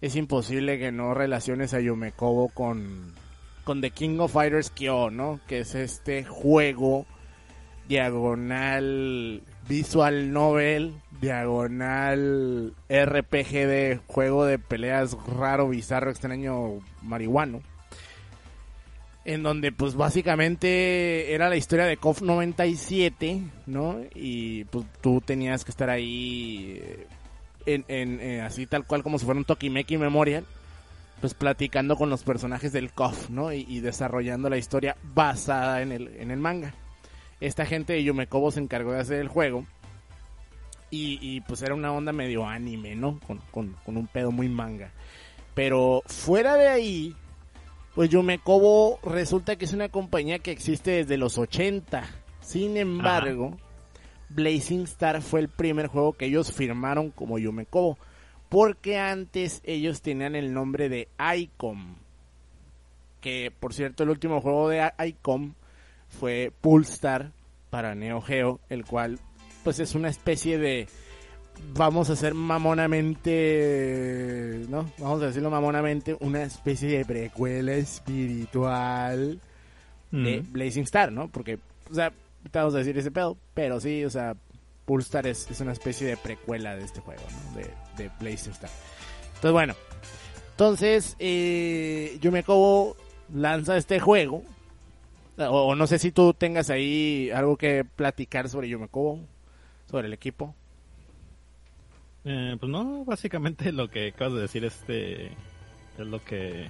es 0.00 0.16
imposible 0.16 0.78
que 0.78 0.92
no 0.92 1.14
relaciones 1.14 1.72
a 1.74 1.80
Yumekobo 1.80 2.48
con, 2.48 3.14
con 3.64 3.80
The 3.80 3.90
King 3.90 4.18
of 4.20 4.32
Fighters 4.32 4.70
Kyo, 4.70 5.10
¿no? 5.10 5.40
Que 5.46 5.60
es 5.60 5.74
este 5.74 6.24
juego 6.24 7.06
diagonal 7.88 9.42
visual 9.68 10.32
novel, 10.32 10.94
diagonal 11.20 12.74
RPG 12.88 13.50
de 13.50 14.00
juego 14.06 14.44
de 14.44 14.58
peleas 14.58 15.16
raro, 15.26 15.68
bizarro, 15.68 16.10
extraño, 16.10 16.80
marihuano. 17.02 17.62
En 19.24 19.42
donde 19.42 19.72
pues 19.72 19.94
básicamente 19.94 21.32
era 21.32 21.48
la 21.48 21.56
historia 21.56 21.86
de 21.86 21.96
KOF 21.96 22.20
97, 22.20 23.40
¿no? 23.66 24.00
Y 24.14 24.64
pues 24.64 24.84
tú 25.00 25.22
tenías 25.22 25.64
que 25.64 25.70
estar 25.70 25.88
ahí 25.88 26.78
eh, 26.82 27.06
en, 27.64 27.84
en, 27.88 28.20
eh, 28.20 28.42
así 28.42 28.66
tal 28.66 28.86
cual 28.86 29.02
como 29.02 29.18
si 29.18 29.24
fuera 29.24 29.38
un 29.38 29.46
Tokimeki 29.46 29.96
Memorial 29.96 30.44
pues 31.24 31.32
platicando 31.32 31.96
con 31.96 32.10
los 32.10 32.22
personajes 32.22 32.70
del 32.70 32.92
KOF, 32.92 33.30
¿no? 33.30 33.50
Y, 33.50 33.64
y 33.66 33.80
desarrollando 33.80 34.50
la 34.50 34.58
historia 34.58 34.94
basada 35.14 35.80
en 35.80 35.90
el, 35.90 36.08
en 36.18 36.30
el 36.30 36.38
manga. 36.38 36.74
Esta 37.40 37.64
gente 37.64 37.94
de 37.94 38.04
Yumekobo 38.04 38.50
se 38.50 38.60
encargó 38.60 38.92
de 38.92 39.00
hacer 39.00 39.20
el 39.20 39.28
juego. 39.28 39.64
Y, 40.90 41.18
y, 41.22 41.40
pues 41.40 41.62
era 41.62 41.72
una 41.72 41.94
onda 41.94 42.12
medio 42.12 42.46
anime, 42.46 42.94
¿no? 42.94 43.20
Con, 43.26 43.38
con, 43.52 43.74
con 43.86 43.96
un 43.96 44.06
pedo 44.06 44.32
muy 44.32 44.50
manga. 44.50 44.92
Pero 45.54 46.02
fuera 46.04 46.56
de 46.56 46.68
ahí, 46.68 47.16
pues 47.94 48.10
Yumekobo 48.10 48.98
resulta 49.02 49.56
que 49.56 49.64
es 49.64 49.72
una 49.72 49.88
compañía 49.88 50.40
que 50.40 50.50
existe 50.50 50.90
desde 50.90 51.16
los 51.16 51.38
80. 51.38 52.04
Sin 52.42 52.76
embargo, 52.76 53.56
Blazing 54.28 54.82
Star 54.82 55.22
fue 55.22 55.40
el 55.40 55.48
primer 55.48 55.86
juego 55.86 56.12
que 56.12 56.26
ellos 56.26 56.52
firmaron 56.52 57.10
como 57.10 57.38
Yumekobo. 57.38 57.96
Porque 58.54 58.98
antes 58.98 59.60
ellos 59.64 60.00
tenían 60.00 60.36
el 60.36 60.54
nombre 60.54 60.88
de 60.88 61.08
ICOM. 61.36 61.96
Que 63.20 63.50
por 63.50 63.74
cierto, 63.74 64.04
el 64.04 64.10
último 64.10 64.40
juego 64.40 64.68
de 64.68 64.92
ICOM 64.96 65.54
fue 66.08 66.52
Pulstar 66.60 67.32
para 67.70 67.96
Neo 67.96 68.20
Geo, 68.20 68.60
el 68.68 68.84
cual 68.84 69.18
pues 69.64 69.80
es 69.80 69.96
una 69.96 70.08
especie 70.08 70.58
de 70.58 70.86
vamos 71.74 72.10
a 72.10 72.12
hacer 72.12 72.34
mamonamente, 72.34 74.64
¿no? 74.68 74.90
Vamos 74.98 75.22
a 75.22 75.26
decirlo 75.26 75.50
mamonamente, 75.50 76.16
una 76.20 76.42
especie 76.42 76.98
de 76.98 77.04
precuela 77.04 77.74
espiritual 77.74 79.40
de 80.10 80.42
Mm. 80.42 80.52
Blazing 80.52 80.84
Star, 80.84 81.10
¿no? 81.10 81.28
Porque, 81.28 81.58
o 81.90 81.94
sea, 81.94 82.12
te 82.50 82.58
vamos 82.58 82.74
a 82.74 82.78
decir 82.78 82.96
ese 82.96 83.10
pedo, 83.10 83.36
pero 83.52 83.80
sí, 83.80 84.04
o 84.04 84.10
sea, 84.10 84.36
Pulstar 84.84 85.26
es, 85.26 85.50
es 85.50 85.60
una 85.60 85.72
especie 85.72 86.06
de 86.06 86.16
precuela 86.16 86.76
de 86.76 86.84
este 86.84 87.00
juego, 87.00 87.22
¿no? 87.30 87.58
De, 87.58 88.10
de 88.20 88.32
Star. 88.32 88.70
Entonces, 89.34 89.52
bueno, 89.52 89.74
entonces, 90.50 91.16
eh, 91.18 92.16
Yumekobo 92.20 92.96
lanza 93.34 93.76
este 93.76 93.98
juego. 93.98 94.44
O, 95.36 95.42
o 95.42 95.74
no 95.74 95.88
sé 95.88 95.98
si 95.98 96.12
tú 96.12 96.32
tengas 96.32 96.70
ahí 96.70 97.30
algo 97.34 97.56
que 97.56 97.84
platicar 97.84 98.48
sobre 98.48 98.68
Yumekobo, 98.68 99.18
sobre 99.90 100.06
el 100.06 100.12
equipo. 100.12 100.54
Eh, 102.24 102.56
pues 102.58 102.70
no, 102.70 103.04
básicamente 103.04 103.72
lo 103.72 103.90
que 103.90 104.08
acabas 104.08 104.34
de 104.34 104.40
decir 104.42 104.64
este 104.64 105.26
es 105.26 106.06
lo 106.06 106.24
que 106.24 106.68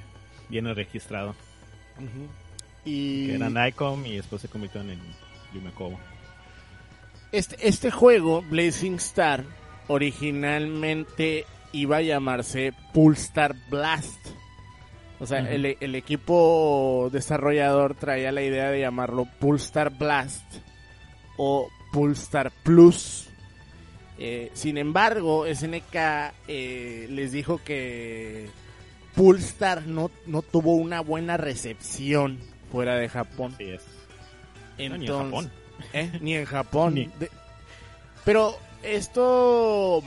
viene 0.49 0.73
registrado. 0.73 1.35
Y 2.87 3.26
Que 3.26 3.35
eran 3.35 3.68
ICOM 3.68 4.06
y 4.06 4.16
después 4.16 4.40
se 4.40 4.49
convirtieron 4.49 4.90
en 4.90 5.00
Yumekobo. 5.54 5.99
Este, 7.38 7.56
este 7.66 7.90
juego, 7.90 8.42
Blazing 8.42 8.94
Star, 8.96 9.44
originalmente 9.88 11.44
iba 11.72 11.96
a 11.98 12.02
llamarse 12.02 12.72
Pulstar 12.92 13.54
Blast. 13.68 14.18
O 15.20 15.26
sea, 15.26 15.38
el, 15.38 15.76
el 15.80 15.94
equipo 15.94 17.08
desarrollador 17.12 17.94
traía 17.94 18.32
la 18.32 18.42
idea 18.42 18.70
de 18.70 18.80
llamarlo 18.80 19.26
Pulstar 19.38 19.90
Blast 19.90 20.44
o 21.36 21.68
Pulstar 21.92 22.52
Plus. 22.62 23.28
Eh, 24.18 24.50
sin 24.54 24.78
embargo, 24.78 25.46
SNK 25.52 25.94
eh, 26.46 27.06
les 27.10 27.32
dijo 27.32 27.60
que 27.64 28.48
Pulstar 29.14 29.86
no, 29.86 30.10
no 30.26 30.42
tuvo 30.42 30.74
una 30.74 31.00
buena 31.00 31.36
recepción 31.36 32.38
fuera 32.70 32.96
de 32.96 33.08
Japón. 33.08 33.52
Así 33.54 33.70
es. 33.70 33.82
No, 34.78 34.84
Entonces, 34.84 34.98
ni 34.98 35.06
en 35.06 35.24
Japón. 35.24 35.63
¿Eh? 35.92 36.10
Ni 36.20 36.34
en 36.34 36.44
Japón. 36.44 36.94
Ni- 36.94 37.06
De- 37.18 37.30
Pero 38.24 38.56
esto... 38.82 40.02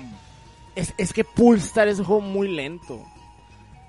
Es, 0.76 0.94
es 0.98 1.12
que 1.14 1.24
Pulstar 1.24 1.88
es 1.88 2.00
un 2.00 2.06
juego 2.06 2.22
muy 2.22 2.48
lento. 2.50 3.04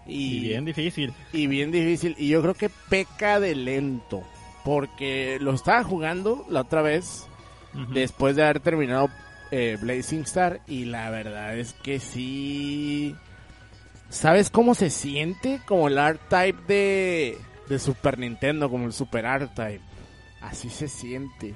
Y 0.06 0.40
bien 0.40 0.64
difícil. 0.64 1.12
y 1.34 1.46
bien 1.46 1.70
difícil. 1.70 2.14
Y 2.18 2.28
yo 2.28 2.40
creo 2.40 2.54
que 2.54 2.70
peca 2.88 3.40
de 3.40 3.54
lento. 3.54 4.22
Porque 4.64 5.38
lo 5.40 5.52
estaba 5.52 5.84
jugando 5.84 6.46
la 6.48 6.62
otra 6.62 6.80
vez. 6.82 7.26
Después 7.92 8.34
de 8.34 8.42
haber 8.42 8.60
terminado 8.60 9.10
eh, 9.50 9.76
Blazing 9.80 10.22
Star. 10.22 10.60
Y 10.66 10.86
la 10.86 11.10
verdad 11.10 11.58
es 11.58 11.74
que 11.74 12.00
sí. 12.00 13.14
¿Sabes 14.08 14.48
cómo 14.48 14.74
se 14.74 14.88
siente? 14.88 15.60
Como 15.66 15.88
el 15.88 15.98
art 15.98 16.20
type 16.30 16.62
de, 16.66 17.38
de 17.68 17.78
Super 17.78 18.18
Nintendo. 18.18 18.70
Como 18.70 18.86
el 18.86 18.94
Super 18.94 19.26
art 19.26 19.54
type. 19.54 19.80
Así 20.40 20.70
se 20.70 20.88
siente. 20.88 21.54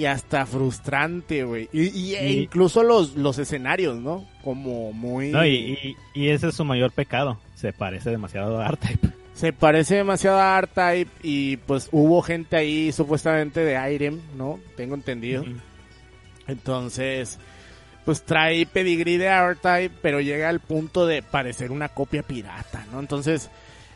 Y 0.00 0.06
hasta 0.06 0.46
frustrante, 0.46 1.44
güey. 1.44 1.68
Y, 1.72 1.88
y- 1.88 2.14
e 2.14 2.30
Y- 2.30 2.38
incluso 2.44 2.82
los, 2.82 3.16
los 3.16 3.38
escenarios, 3.38 3.96
¿no? 3.96 4.26
Como 4.42 4.92
muy... 4.94 5.28
No, 5.30 5.44
y, 5.44 5.76
y- 5.82 5.96
y 6.14 6.28
ese 6.30 6.48
es 6.48 6.54
su 6.54 6.64
mayor 6.64 6.90
pecado. 6.92 7.38
Se 7.54 7.72
parece 7.74 8.08
demasiado 8.08 8.58
a 8.60 8.66
R-Type. 8.68 9.08
Se 9.34 9.52
parece 9.52 9.96
demasiado 9.96 10.38
a 10.40 10.58
R-Type 10.58 11.10
y 11.22 11.58
pues 11.58 11.88
hubo 11.92 12.22
gente 12.22 12.56
ahí 12.56 12.92
supuestamente 12.92 13.60
de 13.60 13.92
Irem, 13.94 14.20
¿no? 14.36 14.58
Tengo 14.76 14.94
entendido. 14.94 15.44
Entonces, 16.46 17.38
pues 18.04 18.22
trae 18.22 18.66
pedigrí 18.66 19.16
de 19.18 19.26
R-Type, 19.26 19.94
pero 20.02 20.20
llega 20.20 20.48
al 20.48 20.60
punto 20.60 21.06
de 21.06 21.22
parecer 21.22 21.70
una 21.70 21.88
copia 21.90 22.22
pirata, 22.22 22.86
¿no? 22.92 23.00
Entonces, 23.00 23.50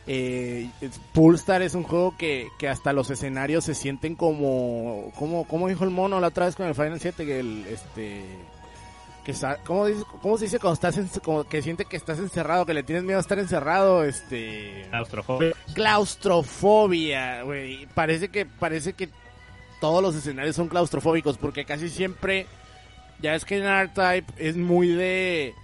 eh, 0.07 0.69
Pulstar 1.13 1.63
es 1.63 1.75
un 1.75 1.83
juego 1.85 2.15
que, 2.19 2.49
que 2.59 2.69
hasta 2.69 2.93
los 2.93 3.11
escenarios 3.11 3.65
se 3.65 3.75
sienten 3.75 4.15
como, 4.17 5.11
como, 5.19 5.47
como 5.49 5.69
dijo 5.69 5.85
el 5.85 5.91
mono 5.91 6.21
la 6.21 6.29
otra 6.29 6.47
vez 6.47 6.57
con 6.57 6.67
el 6.67 6.75
Final 6.75 7.01
7, 7.01 7.25
que 7.25 7.41
el, 7.41 7.67
este, 7.67 8.25
que 9.25 9.35
¿cómo, 9.65 9.87
dice- 9.87 10.05
cómo 10.21 10.37
se 10.37 10.45
dice 10.45 10.59
cuando 10.59 10.75
estás, 10.75 10.99
en- 10.99 11.09
como 11.23 11.45
que 11.45 11.63
siente 11.63 11.87
que 11.87 11.97
estás 11.97 12.19
encerrado, 12.19 12.67
que 12.67 12.75
le 12.75 12.83
tienes 12.83 13.05
miedo 13.05 13.17
a 13.19 13.23
estar 13.23 13.39
encerrado, 13.39 14.05
este, 14.05 14.87
Claustrofobia. 14.91 15.53
claustrofobia, 15.73 17.43
güey. 17.43 17.87
Parece 17.95 18.29
que 18.29 18.47
parece 18.47 18.93
que 18.95 19.09
todos 19.81 20.03
los 20.03 20.15
escenarios 20.15 20.57
son 20.57 20.69
claustrofóbicos 20.69 21.39
porque 21.39 21.65
casi 21.65 21.89
siempre 21.89 22.47
ya 23.21 23.35
es 23.35 23.45
que 23.45 23.59
en 23.59 23.65
R-Type 23.65 24.33
es 24.39 24.57
muy 24.57 24.89
de 24.89 25.55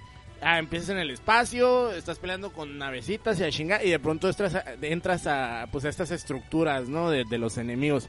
ah, 0.43 0.59
empiezas 0.59 0.91
en 0.91 0.99
el 0.99 1.11
espacio, 1.11 1.93
estás 1.93 2.19
peleando 2.19 2.53
con 2.53 2.79
navecitas 2.79 3.39
y 3.41 3.45
a 3.45 3.51
chinga 3.51 3.83
y 3.83 3.91
de 3.91 3.99
pronto 3.99 4.29
entras 4.29 4.55
a, 4.55 4.65
entras 4.83 5.27
a 5.27 5.67
pues 5.71 5.85
a 5.85 5.89
estas 5.89 6.11
estructuras, 6.11 6.89
¿no? 6.89 7.11
De, 7.11 7.25
de 7.25 7.39
los 7.39 7.59
enemigos. 7.59 8.09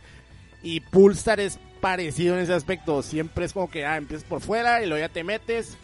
Y 0.63 0.79
Pulsar 0.81 1.39
es 1.39 1.59
parecido 1.81 2.35
en 2.35 2.41
ese 2.41 2.53
aspecto, 2.53 3.01
siempre 3.01 3.45
es 3.45 3.53
como 3.53 3.69
que 3.69 3.85
ah, 3.85 3.97
empiezas 3.97 4.27
por 4.27 4.41
fuera 4.41 4.83
y 4.83 4.87
luego 4.87 4.99
ya 5.05 5.09
te 5.11 5.23
metes 5.23 5.77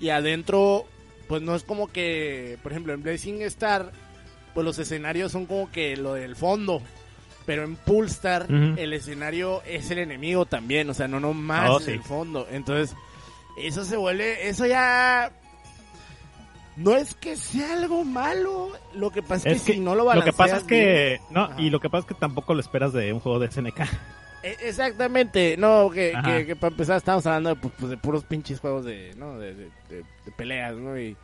y 0.00 0.10
adentro 0.10 0.86
pues 1.28 1.42
no 1.42 1.54
es 1.54 1.62
como 1.64 1.86
que, 1.88 2.58
por 2.62 2.72
ejemplo, 2.72 2.92
en 2.92 3.02
Blazing 3.02 3.42
Star 3.42 3.92
pues 4.54 4.64
los 4.64 4.78
escenarios 4.78 5.30
son 5.32 5.46
como 5.46 5.70
que 5.70 5.96
lo 5.96 6.14
del 6.14 6.34
fondo. 6.36 6.82
Pero 7.46 7.64
en 7.64 7.74
Pulstar 7.76 8.44
Ujú. 8.44 8.74
el 8.78 8.92
escenario 8.92 9.62
es 9.66 9.90
el 9.90 9.98
enemigo 9.98 10.44
también, 10.46 10.88
o 10.90 10.94
sea, 10.94 11.08
no 11.08 11.18
nomás 11.20 11.70
Oh, 11.70 11.80
sí. 11.80 11.92
el 11.92 12.02
fondo. 12.02 12.46
Entonces, 12.50 12.94
eso 13.58 13.84
se 13.84 13.96
vuelve, 13.96 14.48
eso 14.48 14.66
ya 14.66 15.32
no 16.80 16.96
es 16.96 17.14
que 17.14 17.36
sea 17.36 17.74
algo 17.74 18.04
malo, 18.04 18.70
lo 18.94 19.10
que 19.10 19.22
pasa 19.22 19.48
es, 19.50 19.62
que, 19.62 19.74
si 19.74 19.80
no 19.80 19.94
lo 19.94 20.12
Lo 20.14 20.22
que 20.24 20.32
pasa 20.32 20.56
es 20.58 20.64
que 20.64 21.18
bien- 21.18 21.20
no, 21.30 21.44
Ajá. 21.44 21.60
y 21.60 21.70
lo 21.70 21.80
que 21.80 21.90
pasa 21.90 22.00
es 22.00 22.06
que 22.14 22.14
tampoco 22.20 22.54
lo 22.54 22.60
esperas 22.60 22.92
de 22.92 23.12
un 23.12 23.20
juego 23.20 23.38
de 23.38 23.46
SNK. 23.50 23.80
E- 24.42 24.56
Exactamente, 24.62 25.56
no, 25.58 25.90
que, 25.90 26.14
Ajá. 26.14 26.38
que, 26.38 26.46
que 26.46 26.56
para 26.56 26.70
empezar 26.72 26.96
estamos 26.96 27.26
hablando 27.26 27.50
de, 27.50 27.56
pues, 27.56 27.74
pues, 27.78 27.90
de 27.90 27.96
puros 27.98 28.24
pinches 28.24 28.58
juegos 28.60 28.84
de, 28.84 29.14
¿no? 29.16 29.38
de, 29.38 29.54
de, 29.54 29.70
peleas, 30.36 30.74
¿no? 30.76 30.98
Y, 30.98 31.16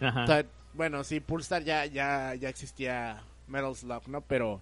Ajá. 0.00 0.24
o 0.24 0.26
sea, 0.26 0.44
bueno, 0.72 1.04
sí, 1.04 1.20
Pulsar 1.20 1.62
ya, 1.62 1.86
ya, 1.86 2.34
ya 2.34 2.48
existía 2.48 3.22
Metal 3.46 3.76
Slug, 3.76 4.08
¿no? 4.08 4.22
Pero, 4.22 4.60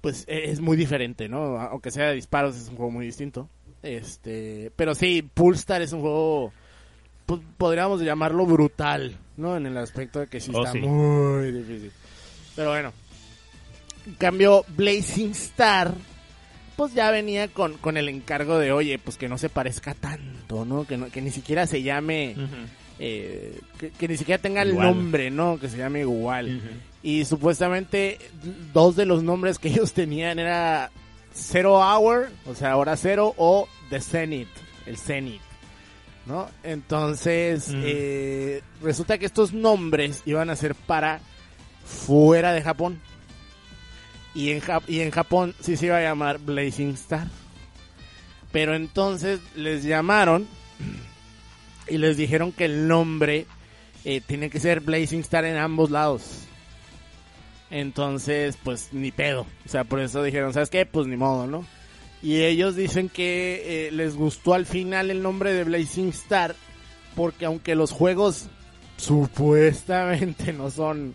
pues, 0.00 0.24
e- 0.26 0.50
es 0.50 0.60
muy 0.60 0.76
diferente, 0.78 1.28
¿no? 1.28 1.60
Aunque 1.60 1.90
sea 1.90 2.08
de 2.08 2.14
disparos, 2.14 2.56
es 2.56 2.68
un 2.70 2.76
juego 2.76 2.90
muy 2.92 3.04
distinto. 3.04 3.50
Este, 3.82 4.72
pero 4.76 4.94
sí, 4.94 5.20
Pulsar 5.22 5.82
es 5.82 5.92
un 5.92 6.00
juego, 6.00 6.52
podríamos 7.56 8.00
llamarlo 8.00 8.46
brutal, 8.46 9.16
¿no? 9.36 9.56
En 9.56 9.66
el 9.66 9.76
aspecto 9.76 10.20
de 10.20 10.26
que 10.26 10.40
sí 10.40 10.50
Oh, 10.54 10.60
está 10.60 10.72
sí. 10.72 10.78
muy 10.80 11.52
difícil. 11.52 11.92
Pero 12.56 12.70
bueno. 12.70 12.92
En 14.06 14.14
cambio, 14.14 14.64
Blazing 14.76 15.32
Star, 15.32 15.92
pues 16.76 16.94
ya 16.94 17.10
venía 17.10 17.48
con, 17.48 17.74
con 17.74 17.96
el 17.98 18.08
encargo 18.08 18.58
de, 18.58 18.72
oye, 18.72 18.98
pues 18.98 19.16
que 19.18 19.28
no 19.28 19.36
se 19.36 19.48
parezca 19.50 19.94
tanto, 19.94 20.64
¿no? 20.64 20.86
Que, 20.86 20.96
no, 20.96 21.10
que 21.10 21.20
ni 21.20 21.30
siquiera 21.30 21.66
se 21.66 21.82
llame, 21.82 22.34
eh, 22.98 23.60
que, 23.78 23.90
que 23.90 24.08
ni 24.08 24.16
siquiera 24.16 24.40
tenga 24.40 24.62
el 24.62 24.74
nombre, 24.76 25.30
¿no? 25.30 25.58
Que 25.60 25.68
se 25.68 25.76
llame 25.76 26.00
igual. 26.00 26.60
Y 27.02 27.26
supuestamente 27.26 28.18
dos 28.72 28.96
de 28.96 29.04
los 29.04 29.22
nombres 29.22 29.58
que 29.58 29.68
ellos 29.72 29.92
tenían 29.92 30.38
era 30.38 30.90
Zero 31.34 31.74
Hour, 31.78 32.30
o 32.46 32.54
sea, 32.54 32.76
hora 32.78 32.96
cero, 32.96 33.34
o 33.36 33.68
The 33.90 34.00
Zenith, 34.00 34.48
el 34.86 34.96
Zenith, 34.96 35.42
¿no? 36.28 36.48
Entonces, 36.62 37.70
eh, 37.74 38.62
resulta 38.82 39.18
que 39.18 39.26
estos 39.26 39.52
nombres 39.52 40.22
iban 40.26 40.50
a 40.50 40.56
ser 40.56 40.74
para 40.74 41.20
fuera 41.84 42.52
de 42.52 42.62
Japón. 42.62 43.00
Y 44.34 44.50
en, 44.50 44.60
Jap- 44.60 44.84
y 44.86 45.00
en 45.00 45.10
Japón 45.10 45.54
sí 45.60 45.76
se 45.76 45.86
iba 45.86 45.96
a 45.96 46.02
llamar 46.02 46.38
Blazing 46.38 46.90
Star. 46.90 47.26
Pero 48.52 48.74
entonces 48.74 49.40
les 49.56 49.82
llamaron 49.82 50.46
y 51.88 51.98
les 51.98 52.16
dijeron 52.16 52.52
que 52.52 52.66
el 52.66 52.86
nombre 52.86 53.46
eh, 54.04 54.20
tiene 54.26 54.48
que 54.50 54.60
ser 54.60 54.80
Blazing 54.80 55.20
Star 55.20 55.44
en 55.44 55.56
ambos 55.56 55.90
lados. 55.90 56.22
Entonces, 57.70 58.56
pues 58.62 58.88
ni 58.92 59.10
pedo. 59.12 59.42
O 59.66 59.68
sea, 59.68 59.84
por 59.84 60.00
eso 60.00 60.22
dijeron, 60.22 60.52
¿sabes 60.54 60.70
qué? 60.70 60.86
Pues 60.86 61.06
ni 61.06 61.16
modo, 61.16 61.46
¿no? 61.46 61.66
Y 62.22 62.42
ellos 62.42 62.74
dicen 62.76 63.08
que 63.08 63.88
eh, 63.88 63.92
les 63.92 64.16
gustó 64.16 64.54
al 64.54 64.66
final 64.66 65.10
el 65.10 65.22
nombre 65.22 65.52
de 65.52 65.64
Blazing 65.64 66.08
Star 66.08 66.56
porque 67.14 67.44
aunque 67.46 67.74
los 67.74 67.92
juegos 67.92 68.46
supuestamente 68.96 70.52
no 70.52 70.70
son... 70.70 71.14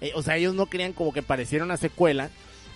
eh, 0.00 0.12
o 0.14 0.22
sea, 0.22 0.36
ellos 0.36 0.54
no 0.54 0.66
querían 0.66 0.92
como 0.92 1.12
que 1.12 1.22
pareciera 1.22 1.64
una 1.64 1.76
secuela. 1.76 2.30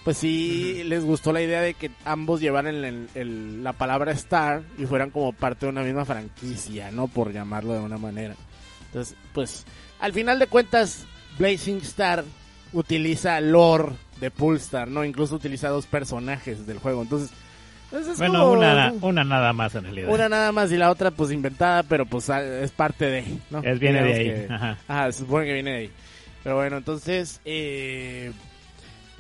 Pues 0.05 0.17
sí 0.19 0.83
les 0.85 1.05
gustó 1.05 1.33
la 1.33 1.43
idea 1.43 1.61
de 1.61 1.75
que 1.75 1.93
ambos 2.05 2.41
llevaran 2.41 2.75
el- 2.85 3.09
el- 3.15 3.63
la 3.63 3.73
palabra 3.73 4.11
Star 4.13 4.63
y 4.77 4.85
fueran 4.87 5.11
como 5.11 5.33
parte 5.33 5.67
de 5.67 5.71
una 5.71 5.83
misma 5.85 6.05
franquicia, 6.05 6.91
¿no? 6.91 7.07
Por 7.07 7.33
llamarlo 7.33 7.73
de 7.75 7.81
una 7.81 7.99
manera. 7.99 8.35
Entonces, 8.87 9.17
pues, 9.33 9.65
al 10.01 10.13
final 10.13 10.41
de 10.41 10.49
cuentas, 10.49 11.05
Blazing 11.39 11.79
Star 11.79 12.25
utiliza 12.73 13.41
lore 13.41 13.91
de 14.21 14.33
Pulstar, 14.33 14.89
¿no? 14.89 15.05
Incluso 15.05 15.37
utiliza 15.37 15.69
dos 15.69 15.87
personajes 15.87 16.67
del 16.67 16.79
juego. 16.81 17.03
Entonces, 17.03 17.31
es 17.93 18.19
Bueno, 18.19 18.41
como- 18.41 18.53
una, 18.53 18.93
una 19.01 19.25
nada 19.25 19.53
más 19.53 19.75
en 19.75 19.85
realidad. 19.85 20.09
una 20.13 20.29
nada 20.29 20.53
más 20.53 20.71
y 20.73 20.77
la 20.77 20.91
otra 20.91 21.11
pues 21.11 21.31
inventada, 21.33 21.83
pero 21.83 22.07
pues 22.07 22.29
es 22.29 22.71
parte 22.71 23.05
de, 23.07 23.25
¿no? 23.51 23.63
Es 23.63 23.79
viene 23.79 24.03
de 24.03 24.13
ahí. 24.15 24.25
que- 24.25 24.47
Ajá. 24.53 24.79
Ajá, 24.89 25.13
se 25.13 25.19
supone 25.21 25.47
que 25.47 25.53
viene 25.55 25.71
de 25.71 25.77
ahí. 25.79 25.91
Pero 26.43 26.57
bueno, 26.57 26.77
entonces, 26.79 27.41
eh, 27.45 28.33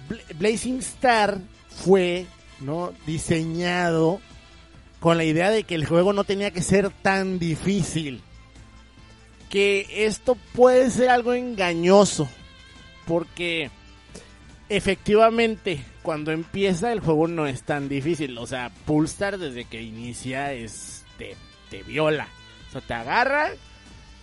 Bla- 0.08 0.36
Blazing 0.38 0.78
Star 0.80 1.38
fue, 1.68 2.26
¿no? 2.60 2.92
Diseñado 3.06 4.20
con 5.00 5.16
la 5.16 5.24
idea 5.24 5.50
de 5.50 5.64
que 5.64 5.74
el 5.74 5.84
juego 5.86 6.12
no 6.12 6.24
tenía 6.24 6.50
que 6.50 6.62
ser 6.62 6.90
tan 6.90 7.38
difícil. 7.38 8.20
Que 9.50 10.06
esto 10.06 10.36
puede 10.54 10.90
ser 10.90 11.10
algo 11.10 11.34
engañoso. 11.34 12.28
Porque 13.06 13.70
efectivamente, 14.68 15.80
cuando 16.02 16.32
empieza 16.32 16.92
el 16.92 17.00
juego 17.00 17.28
no 17.28 17.46
es 17.46 17.62
tan 17.62 17.88
difícil. 17.88 18.36
O 18.38 18.46
sea, 18.46 18.70
Pulsar 18.86 19.38
desde 19.38 19.64
que 19.64 19.80
inicia 19.82 20.52
es 20.52 21.04
te, 21.18 21.36
te 21.70 21.82
viola. 21.82 22.28
O 22.68 22.72
sea, 22.72 22.80
te 22.80 22.94
agarra 22.94 23.50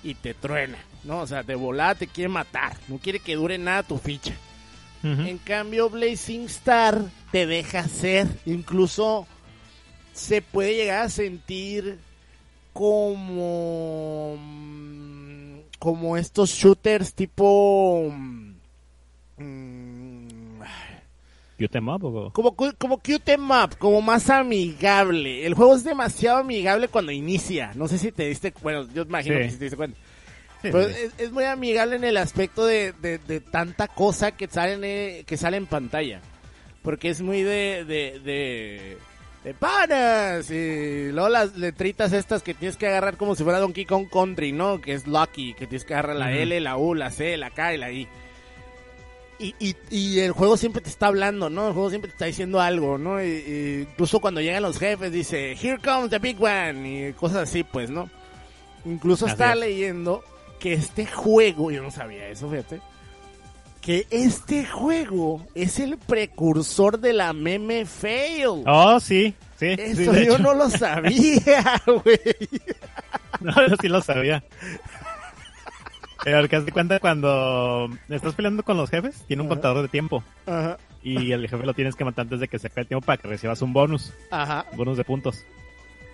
y 0.03 0.15
te 0.15 0.33
truena. 0.33 0.77
¿no? 1.03 1.19
O 1.21 1.27
sea, 1.27 1.43
de 1.43 1.55
volada 1.55 1.95
te 1.95 2.07
quiere 2.07 2.27
matar. 2.29 2.75
No 2.87 2.97
quiere 2.97 3.19
que 3.19 3.35
dure 3.35 3.57
nada 3.57 3.83
tu 3.83 3.97
ficha. 3.97 4.33
En 5.01 5.37
cambio, 5.37 5.89
Blazing 5.89 6.43
Star 6.47 7.01
te 7.31 7.45
deja 7.45 7.87
ser. 7.87 8.27
Incluso 8.45 9.25
se 10.13 10.41
puede 10.41 10.75
llegar 10.75 11.05
a 11.05 11.09
sentir 11.09 11.99
como. 12.73 14.35
mm, 14.37 15.59
Como 15.79 16.17
estos 16.17 16.49
shooters 16.49 17.13
tipo. 17.13 18.11
mm, 18.11 18.53
¿You 21.59 21.67
them 21.67 21.89
up 21.89 22.03
o- 22.05 22.31
Como, 22.31 22.55
como 22.55 22.97
cute 22.99 23.35
up, 23.37 23.77
como 23.77 24.01
más 24.01 24.29
amigable. 24.29 25.45
El 25.45 25.53
juego 25.53 25.75
es 25.75 25.83
demasiado 25.83 26.37
amigable 26.39 26.87
cuando 26.87 27.11
inicia. 27.11 27.71
No 27.75 27.87
sé 27.87 27.97
si 27.97 28.11
te 28.11 28.27
diste 28.29 28.53
Bueno, 28.61 28.87
yo 28.93 29.03
imagino 29.03 29.35
Sí. 29.35 29.41
que 29.43 29.49
sí 29.51 29.57
te 29.57 29.63
diste 29.65 29.77
cuenta. 29.77 29.97
Sí, 30.61 30.69
Pero 30.71 30.89
sí. 30.89 30.95
es, 30.97 31.13
es 31.17 31.31
muy 31.31 31.43
amigable 31.45 31.95
en 31.97 32.03
el 32.03 32.17
aspecto 32.17 32.65
de, 32.65 32.93
de, 33.01 33.17
de 33.17 33.39
tanta 33.39 33.87
cosa 33.87 34.31
que 34.31 34.47
sale, 34.47 34.73
en, 34.73 34.83
eh, 34.83 35.23
que 35.25 35.37
sale 35.37 35.57
en 35.57 35.65
pantalla. 35.67 36.21
Porque 36.81 37.09
es 37.09 37.21
muy 37.21 37.43
de, 37.43 37.83
de, 37.85 38.19
de, 38.19 38.97
de 39.43 39.53
panas. 39.53 40.49
Y 40.51 41.11
luego 41.11 41.27
las 41.29 41.57
letritas 41.57 42.13
estas 42.13 42.41
que 42.41 42.53
tienes 42.53 42.77
que 42.77 42.87
agarrar 42.87 43.17
como 43.17 43.35
si 43.35 43.43
fuera 43.43 43.59
Donkey 43.59 43.85
Kong 43.85 44.07
Country, 44.11 44.51
¿no? 44.53 44.79
Que 44.81 44.93
es 44.93 45.07
Lucky, 45.07 45.53
que 45.55 45.67
tienes 45.67 45.83
que 45.85 45.93
agarrar 45.93 46.15
la. 46.15 46.31
L, 46.33 46.57
la 46.61 46.77
U, 46.77 46.93
la 46.95 47.11
C, 47.11 47.35
la 47.37 47.49
K 47.51 47.73
y 47.73 47.77
la 47.77 47.91
I. 47.91 48.07
Y, 49.39 49.55
y, 49.59 49.75
y 49.89 50.19
el 50.19 50.33
juego 50.33 50.57
siempre 50.57 50.81
te 50.81 50.89
está 50.89 51.07
hablando, 51.07 51.49
¿no? 51.49 51.67
El 51.67 51.73
juego 51.73 51.89
siempre 51.89 52.09
te 52.09 52.15
está 52.15 52.25
diciendo 52.25 52.59
algo, 52.59 52.97
¿no? 52.97 53.23
Y, 53.23 53.27
y 53.27 53.87
incluso 53.89 54.19
cuando 54.19 54.41
llegan 54.41 54.63
los 54.63 54.77
jefes 54.77 55.11
dice, 55.13 55.53
Here 55.53 55.79
comes 55.81 56.09
the 56.09 56.19
big 56.19 56.41
one, 56.43 57.09
y 57.09 57.13
cosas 57.13 57.49
así, 57.49 57.63
pues, 57.63 57.89
¿no? 57.89 58.09
Incluso 58.85 59.25
Así 59.25 59.33
estaba 59.33 59.53
es. 59.53 59.59
leyendo 59.59 60.23
que 60.59 60.73
este 60.73 61.05
juego, 61.05 61.71
yo 61.71 61.81
no 61.81 61.89
sabía 61.89 62.27
eso, 62.27 62.49
fíjate, 62.49 62.81
que 63.81 64.05
este 64.09 64.65
juego 64.65 65.45
es 65.55 65.79
el 65.79 65.97
precursor 65.97 66.99
de 66.99 67.13
la 67.13 67.31
meme 67.31 67.85
fail. 67.85 68.63
Oh, 68.67 68.99
sí, 68.99 69.33
sí. 69.57 69.67
Eso 69.77 70.13
yo 70.13 70.33
hecho. 70.33 70.39
no 70.39 70.53
lo 70.53 70.69
sabía, 70.69 71.81
güey. 71.85 72.19
No, 73.41 73.53
yo 73.69 73.75
sí 73.79 73.87
lo 73.87 74.01
sabía. 74.01 74.43
Pero 76.23 76.47
que 76.49 76.59
de 76.59 76.71
cuenta 76.71 76.99
cuando 76.99 77.89
estás 78.09 78.33
peleando 78.35 78.63
con 78.63 78.77
los 78.77 78.89
jefes, 78.89 79.23
tiene 79.27 79.41
un 79.41 79.47
Ajá. 79.47 79.55
contador 79.55 79.81
de 79.83 79.87
tiempo. 79.87 80.23
Ajá, 80.45 80.77
Y 81.01 81.31
el 81.31 81.47
jefe 81.47 81.65
lo 81.65 81.73
tienes 81.73 81.95
que 81.95 82.03
matar 82.05 82.23
antes 82.23 82.39
de 82.41 82.47
que 82.47 82.59
se 82.59 82.67
acabe 82.67 82.81
el 82.81 82.87
tiempo 82.87 83.05
para 83.05 83.21
que 83.21 83.27
recibas 83.27 83.61
un 83.61 83.71
bonus. 83.73 84.13
ajá. 84.31 84.65
Un 84.71 84.77
bonus 84.77 84.97
de 84.97 85.03
puntos. 85.05 85.45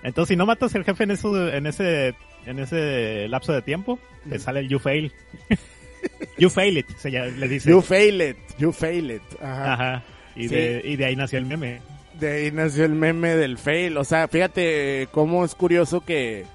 Entonces, 0.03 0.29
si 0.29 0.35
no 0.35 0.45
matas 0.45 0.75
al 0.75 0.83
jefe 0.85 1.03
en, 1.05 1.11
eso, 1.11 1.49
en 1.49 1.65
ese 1.65 2.13
en 2.45 2.59
ese 2.59 3.27
lapso 3.27 3.51
de 3.53 3.63
tiempo, 3.63 3.97
te 4.29 4.37
sale 4.37 4.59
el 4.59 4.69
you 4.69 4.77
fail. 4.77 5.11
you 6.37 6.49
fail 6.51 6.77
it, 6.77 6.87
se 6.97 7.09
ya- 7.09 7.25
le 7.25 7.47
dice. 7.47 7.69
You 7.69 7.81
fail 7.81 8.21
it, 8.21 8.37
you 8.59 8.71
fail 8.71 9.09
it. 9.11 9.23
Ajá. 9.41 9.73
Ajá. 9.73 10.03
Y, 10.35 10.47
Sí. 10.49 10.55
de, 10.55 10.81
y 10.83 10.95
de 10.97 11.05
ahí 11.05 11.15
nació 11.15 11.39
el 11.39 11.45
meme. 11.45 11.81
De 12.19 12.31
ahí 12.31 12.51
nació 12.51 12.85
el 12.85 12.91
meme 12.93 13.35
del 13.35 13.57
fail. 13.57 13.97
O 13.97 14.03
sea, 14.03 14.27
fíjate 14.27 15.07
cómo 15.11 15.43
es 15.43 15.55
curioso 15.55 16.01
que 16.01 16.45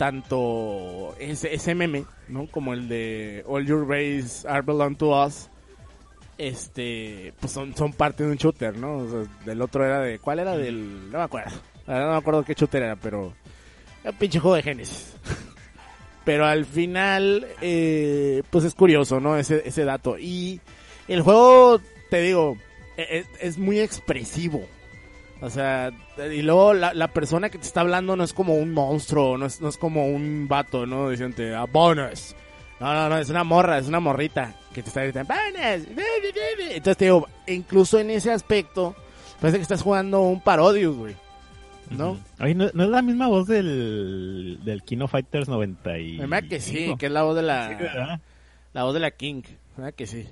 tanto 0.00 1.14
ese, 1.18 1.52
ese 1.52 1.74
meme, 1.74 2.06
¿no? 2.26 2.46
Como 2.46 2.72
el 2.72 2.88
de 2.88 3.44
All 3.46 3.66
Your 3.66 3.86
Race 3.86 4.48
Are 4.48 4.62
Belong 4.62 4.96
to 4.96 5.10
Us, 5.10 5.50
este, 6.38 7.34
pues 7.38 7.52
son, 7.52 7.76
son 7.76 7.92
parte 7.92 8.24
de 8.24 8.30
un 8.30 8.38
shooter, 8.38 8.78
¿no? 8.78 8.96
O 8.96 9.26
del 9.44 9.60
otro 9.60 9.84
era 9.84 10.00
de, 10.00 10.18
¿cuál 10.18 10.38
era? 10.38 10.56
Del, 10.56 11.10
no 11.10 11.18
me 11.18 11.24
acuerdo. 11.24 11.50
No 11.86 12.12
me 12.12 12.16
acuerdo 12.16 12.44
qué 12.44 12.54
shooter 12.54 12.82
era, 12.82 12.96
pero 12.96 13.34
era 14.00 14.12
un 14.12 14.16
pinche 14.16 14.38
juego 14.38 14.56
de 14.56 14.62
Genesis. 14.62 15.16
pero 16.24 16.46
al 16.46 16.64
final, 16.64 17.46
eh, 17.60 18.42
pues 18.48 18.64
es 18.64 18.74
curioso, 18.74 19.20
¿no? 19.20 19.36
Ese, 19.36 19.68
ese 19.68 19.84
dato. 19.84 20.18
Y 20.18 20.62
el 21.08 21.20
juego, 21.20 21.78
te 22.08 22.22
digo, 22.22 22.56
e- 22.96 23.18
es, 23.18 23.26
es 23.38 23.58
muy 23.58 23.80
expresivo. 23.80 24.66
O 25.42 25.48
sea, 25.48 25.90
y 26.30 26.42
luego 26.42 26.74
la, 26.74 26.92
la 26.92 27.08
persona 27.08 27.48
que 27.48 27.58
te 27.58 27.66
está 27.66 27.80
hablando 27.80 28.14
no 28.14 28.24
es 28.24 28.32
como 28.32 28.54
un 28.54 28.72
monstruo, 28.72 29.38
no 29.38 29.46
es, 29.46 29.60
no 29.60 29.68
es 29.68 29.78
como 29.78 30.06
un 30.06 30.48
vato, 30.48 30.86
¿no? 30.86 31.08
Diciendo, 31.08 31.42
a 31.56 31.64
bonus. 31.64 32.34
No, 32.78 32.92
no, 32.92 33.08
no, 33.08 33.18
es 33.18 33.30
una 33.30 33.44
morra, 33.44 33.78
es 33.78 33.88
una 33.88 34.00
morrita 34.00 34.54
que 34.74 34.82
te 34.82 34.88
está 34.88 35.02
gritando, 35.02 35.32
bonus. 35.32 35.86
Entonces 36.70 36.96
te 36.96 37.04
digo, 37.06 37.26
incluso 37.46 37.98
en 37.98 38.10
ese 38.10 38.32
aspecto, 38.32 38.94
parece 39.40 39.58
que 39.58 39.62
estás 39.62 39.82
jugando 39.82 40.20
un 40.22 40.40
Parodius, 40.40 40.96
güey. 40.96 41.16
¿no? 41.90 42.18
Oye, 42.40 42.54
¿no, 42.54 42.70
no 42.72 42.84
es 42.84 42.90
la 42.90 43.02
misma 43.02 43.28
voz 43.28 43.46
del, 43.46 44.60
del 44.62 44.82
Kino 44.82 45.08
Fighters 45.08 45.48
90 45.48 45.98
y... 45.98 46.18
Me 46.18 46.48
que 46.48 46.60
sí, 46.60 46.94
que 46.98 47.06
es 47.06 47.12
la 47.12 47.22
voz 47.22 47.36
de 47.36 47.42
la, 47.42 47.68
Sí, 47.78 48.20
la 48.72 48.84
voz 48.84 48.94
de 48.94 49.00
la 49.00 49.10
King, 49.10 49.42
¿verdad 49.76 49.94
que 49.94 50.06
sí? 50.06 50.28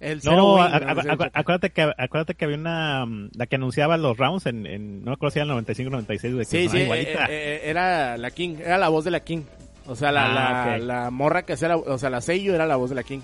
El 0.00 0.16
No, 0.18 0.22
Zero 0.22 0.62
a- 0.62 0.64
Wing, 0.66 0.74
a- 0.74 0.80
¿no? 0.80 1.00
a- 1.00 1.04
acu- 1.16 1.30
acuérdate 1.32 1.70
que 1.70 1.92
acuérdate 1.96 2.34
que 2.34 2.44
había 2.44 2.56
una 2.58 3.06
mm, 3.06 3.30
la 3.36 3.46
que 3.46 3.56
anunciaba 3.56 3.96
los 3.96 4.16
rounds 4.16 4.46
en, 4.46 4.66
en 4.66 5.00
no 5.04 5.10
me 5.10 5.14
acuerdo 5.14 5.32
si 5.32 5.38
era 5.38 5.44
el 5.44 5.48
95 5.50 5.90
96 5.90 6.32
de 6.34 6.38
que 6.40 6.44
Sí, 6.44 6.68
sí, 6.68 6.78
igualita. 6.78 7.24
eh, 7.26 7.28
eh, 7.30 7.60
era 7.64 8.16
la 8.18 8.30
King, 8.30 8.56
era 8.58 8.76
la 8.78 8.88
voz 8.88 9.04
de 9.04 9.10
la 9.12 9.20
King. 9.20 9.42
O 9.86 9.94
sea, 9.94 10.10
la, 10.12 10.26
Ah, 10.26 10.34
la, 10.34 10.76
ok. 10.76 10.82
la 10.84 11.10
morra 11.10 11.42
que 11.44 11.52
hacía, 11.54 11.68
la, 11.68 11.76
o 11.76 11.98
sea, 11.98 12.10
la 12.10 12.20
sello 12.20 12.54
era 12.54 12.66
la 12.66 12.76
voz 12.76 12.90
de 12.90 12.96
la 12.96 13.02
King. 13.02 13.20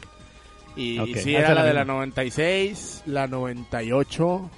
Y, 0.76 0.98
Ok, 0.98 1.08
y 1.08 1.14
sí, 1.16 1.34
era 1.34 1.52
la 1.54 1.64
de 1.64 1.72
la 1.74 1.80
misma. 1.80 1.94
96, 1.94 3.02
la 3.06 3.26
98 3.26 4.50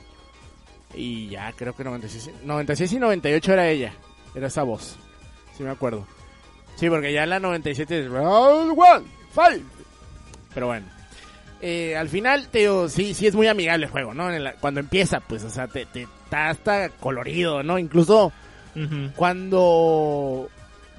y 0.95 1.29
ya 1.29 1.53
creo 1.53 1.75
que 1.75 1.85
96. 1.85 2.35
96 2.45 2.93
y 2.93 2.99
98 2.99 3.53
era 3.53 3.69
ella, 3.69 3.93
era 4.35 4.49
esa 4.49 4.63
voz. 4.63 4.99
Sí 5.57 5.63
me 5.63 5.71
acuerdo. 5.71 6.07
Sí, 6.77 6.89
porque 6.91 7.13
ya 7.13 7.23
en 7.25 7.31
la 7.31 7.41
97 7.41 8.01
es 8.01 8.11
round 8.11 8.73
one, 8.79 9.07
fight. 9.33 9.63
Pero 10.55 10.67
bueno. 10.67 10.87
Eh, 11.63 11.97
al 11.97 12.09
final, 12.09 12.49
te 12.49 12.59
digo, 12.61 12.89
sí, 12.89 13.15
sí 13.15 13.27
es 13.29 13.35
muy 13.37 13.47
amigable 13.47 13.87
el 13.87 13.93
juego, 13.93 14.13
¿no? 14.15 14.31
En 14.33 14.43
la- 14.43 14.55
cuando 14.55 14.81
empieza, 14.81 15.21
pues, 15.21 15.45
o 15.45 15.51
sea, 15.51 15.69
te, 15.69 15.87
te- 15.87 16.09
está 16.25 16.49
hasta 16.51 16.89
colorido, 16.89 17.63
¿no? 17.63 17.79
Incluso 17.79 18.33
cuando 19.17 20.49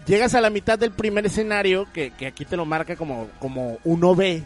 llegas 0.06 0.36
a 0.36 0.42
la 0.42 0.50
mitad 0.50 0.78
del 0.80 0.92
primer 0.92 1.26
escenario, 1.26 1.88
que, 1.94 2.12
que 2.12 2.28
aquí 2.28 2.46
te 2.46 2.56
lo 2.56 2.66
marca 2.66 2.96
como, 2.96 3.28
como 3.40 3.78
1B, 3.84 4.46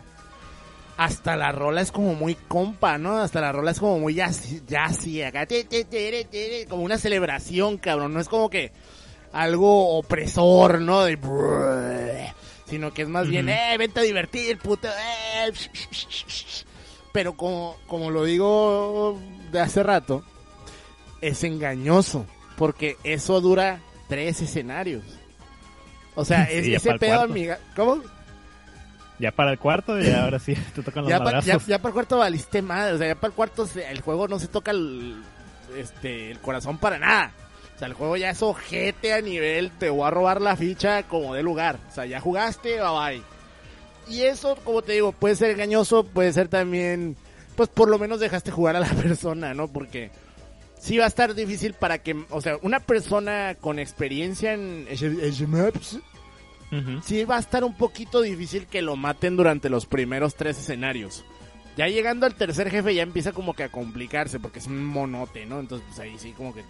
hasta 0.98 1.36
la 1.36 1.52
rola 1.52 1.82
es 1.82 1.92
como 1.92 2.16
muy 2.16 2.36
compa, 2.36 2.98
¿no? 2.98 3.18
Hasta 3.18 3.40
la 3.42 3.52
rola 3.52 3.72
es 3.72 3.80
como 3.80 4.00
muy 4.00 4.16
jazzy, 4.16 4.62
jazzy 4.68 5.22
acá, 5.22 5.46
ti, 5.46 5.64
ti, 5.66 5.84
ti, 5.84 6.66
como 6.68 6.84
una 6.84 6.98
celebración, 6.98 7.78
cabrón, 7.78 8.14
no 8.14 8.20
es 8.20 8.28
como 8.30 8.50
que 8.50 8.72
algo 9.34 9.98
opresor, 9.98 10.82
¿no? 10.82 11.04
De 11.04 11.18
sino 12.68 12.94
que 12.94 13.04
es 13.04 13.10
más 13.10 13.28
bien, 13.28 13.50
eh, 13.50 13.76
vente 13.78 14.00
a 14.00 14.04
divertir, 14.04 14.58
puto, 14.58 14.88
eh, 14.88 15.54
pero 17.12 17.34
como, 17.34 17.78
como 17.88 18.12
lo 18.12 18.24
digo 18.24 19.20
de 19.52 19.60
hace 19.60 19.84
rato, 19.84 20.24
es 21.22 21.44
engañoso, 21.44 22.26
porque 22.58 22.98
eso 23.04 23.42
dura 23.42 23.80
tres 24.08 24.42
escenarios. 24.42 25.04
O 26.16 26.26
sea, 26.26 26.44
es, 26.52 26.68
ese 26.68 26.94
pedo, 27.00 27.22
amiga, 27.22 27.60
¿cómo? 27.76 28.02
Ya 29.20 29.32
para 29.32 29.52
el 29.52 29.60
cuarto, 29.60 30.00
ya 30.00 30.24
ahora 30.26 30.40
sí 30.40 30.54
te 30.76 30.84
tocan 30.84 31.04
los 31.04 31.10
ya, 31.10 31.24
para, 31.24 31.40
ya, 31.40 31.58
para 31.58 31.90
el 31.90 31.94
cuarto 31.94 32.18
valiste 32.18 32.62
madre, 32.62 32.94
o 32.94 32.98
sea, 32.98 33.08
ya 33.08 33.16
para 33.16 33.30
el 33.30 33.36
cuarto 33.36 33.68
el 33.76 34.02
juego 34.02 34.28
no 34.28 34.40
se 34.40 34.48
toca 34.48 34.72
el, 34.72 35.24
este, 35.76 36.32
el 36.32 36.40
corazón 36.40 36.78
para 36.78 37.00
nada. 37.00 37.32
O 37.78 37.80
sea, 37.80 37.88
el 37.90 37.94
juego 37.94 38.18
ya 38.18 38.32
es 38.32 38.42
ojete 38.42 39.14
a 39.14 39.22
nivel, 39.22 39.70
te 39.70 39.92
voy 39.92 40.08
a 40.08 40.10
robar 40.10 40.42
la 40.42 40.56
ficha 40.56 41.04
como 41.04 41.36
de 41.36 41.44
lugar. 41.44 41.78
O 41.88 41.94
sea, 41.94 42.08
ya 42.08 42.20
jugaste, 42.20 42.82
bye 42.82 42.90
bye. 42.90 43.22
Y 44.10 44.24
eso, 44.24 44.56
como 44.64 44.82
te 44.82 44.94
digo, 44.94 45.12
puede 45.12 45.36
ser 45.36 45.52
engañoso, 45.52 46.04
puede 46.04 46.34
ser 46.34 46.48
también, 46.48 47.16
pues 47.56 47.70
por 47.70 47.88
lo 47.88 48.00
menos 48.00 48.20
dejaste 48.20 48.50
jugar 48.50 48.76
a 48.76 48.80
la 48.80 48.88
persona, 49.04 49.54
¿no? 49.54 49.68
Porque 49.68 50.10
sí 50.80 50.98
va 50.98 51.06
a 51.06 51.08
estar 51.08 51.36
difícil 51.36 51.76
para 51.76 52.00
que, 52.00 52.16
o 52.32 52.42
sea, 52.42 52.58
una 52.64 52.80
persona 52.80 53.56
con 53.62 53.78
experiencia 53.78 54.54
en 54.54 54.88
Ujú. 56.72 57.04
sí 57.04 57.26
va 57.26 57.38
a 57.38 57.42
estar 57.42 57.64
un 57.64 57.78
poquito 57.78 58.22
difícil 58.22 58.66
que 58.66 58.82
lo 58.82 58.96
maten 58.96 59.38
durante 59.38 59.70
los 59.70 59.86
primeros 59.86 60.34
tres 60.34 60.58
escenarios. 60.58 61.24
Ya 61.78 61.88
llegando 61.88 62.26
al 62.26 62.34
tercer 62.34 62.72
jefe 62.72 62.96
ya 62.96 63.04
empieza 63.04 63.34
como 63.34 63.54
que 63.54 63.62
a 63.62 63.70
complicarse 63.70 64.40
porque 64.40 64.58
es 64.58 64.66
un 64.66 64.84
monote, 64.84 65.46
¿no? 65.46 65.60
Entonces 65.60 65.86
pues 65.88 66.00
ahí 66.00 66.18
sí 66.18 66.32
como 66.32 66.56
que 66.56 66.64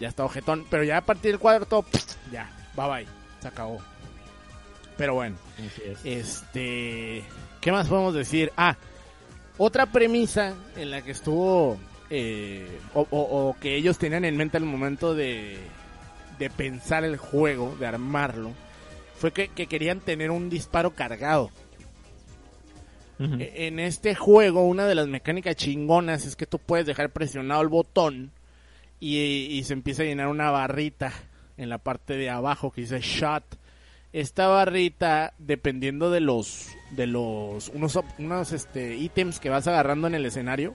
ya 0.00 0.08
está 0.08 0.24
ojetón. 0.24 0.66
Pero 0.70 0.82
ya 0.84 0.96
a 0.98 1.00
partir 1.04 1.30
del 1.32 1.38
cuarto, 1.40 1.84
ya, 2.32 2.50
bye 2.76 2.88
bye, 2.88 3.06
se 3.40 3.48
acabó. 3.48 3.78
Pero 4.96 5.14
bueno, 5.14 5.36
es. 5.84 5.98
este, 6.04 7.22
¿qué 7.60 7.72
más 7.72 7.86
podemos 7.88 8.14
decir? 8.14 8.52
Ah, 8.56 8.76
otra 9.58 9.86
premisa 9.86 10.54
en 10.76 10.90
la 10.90 11.02
que 11.02 11.12
estuvo, 11.12 11.78
eh, 12.10 12.80
o, 12.94 13.06
o- 13.10 13.48
o 13.50 13.56
que 13.60 13.76
ellos 13.76 13.96
tenían 13.98 14.24
en 14.24 14.36
mente 14.36 14.56
al 14.56 14.64
momento 14.64 15.14
de, 15.14 15.58
de 16.38 16.50
pensar 16.50 17.04
el 17.04 17.16
juego, 17.16 17.76
de 17.78 17.86
armarlo, 17.86 18.52
fue 19.16 19.32
que, 19.32 19.48
que 19.48 19.66
querían 19.66 20.00
tener 20.00 20.30
un 20.30 20.50
disparo 20.50 20.90
cargado. 20.94 21.50
E- 23.18 23.66
En 23.66 23.78
este 23.78 24.14
juego, 24.14 24.62
una 24.66 24.86
de 24.86 24.94
las 24.94 25.06
mecánicas 25.06 25.56
chingonas 25.56 26.24
es 26.24 26.36
que 26.36 26.46
tú 26.46 26.58
puedes 26.58 26.86
dejar 26.86 27.10
presionado 27.10 27.60
el 27.62 27.68
botón 27.68 28.32
y, 29.00 29.18
y 29.18 29.64
se 29.64 29.72
empieza 29.72 30.02
a 30.02 30.06
llenar 30.06 30.28
una 30.28 30.50
barrita 30.50 31.12
en 31.56 31.68
la 31.68 31.78
parte 31.78 32.16
de 32.16 32.30
abajo 32.30 32.70
que 32.70 32.82
dice 32.82 33.00
shot. 33.00 33.44
Esta 34.12 34.48
barrita, 34.48 35.34
dependiendo 35.38 36.10
de 36.10 36.20
los 36.20 36.68
de 36.90 37.06
los 37.06 37.68
unos 37.68 37.98
unos 38.18 38.52
este 38.52 38.96
ítems 38.96 39.38
que 39.38 39.50
vas 39.50 39.68
agarrando 39.68 40.08
en 40.08 40.14
el 40.14 40.26
escenario, 40.26 40.74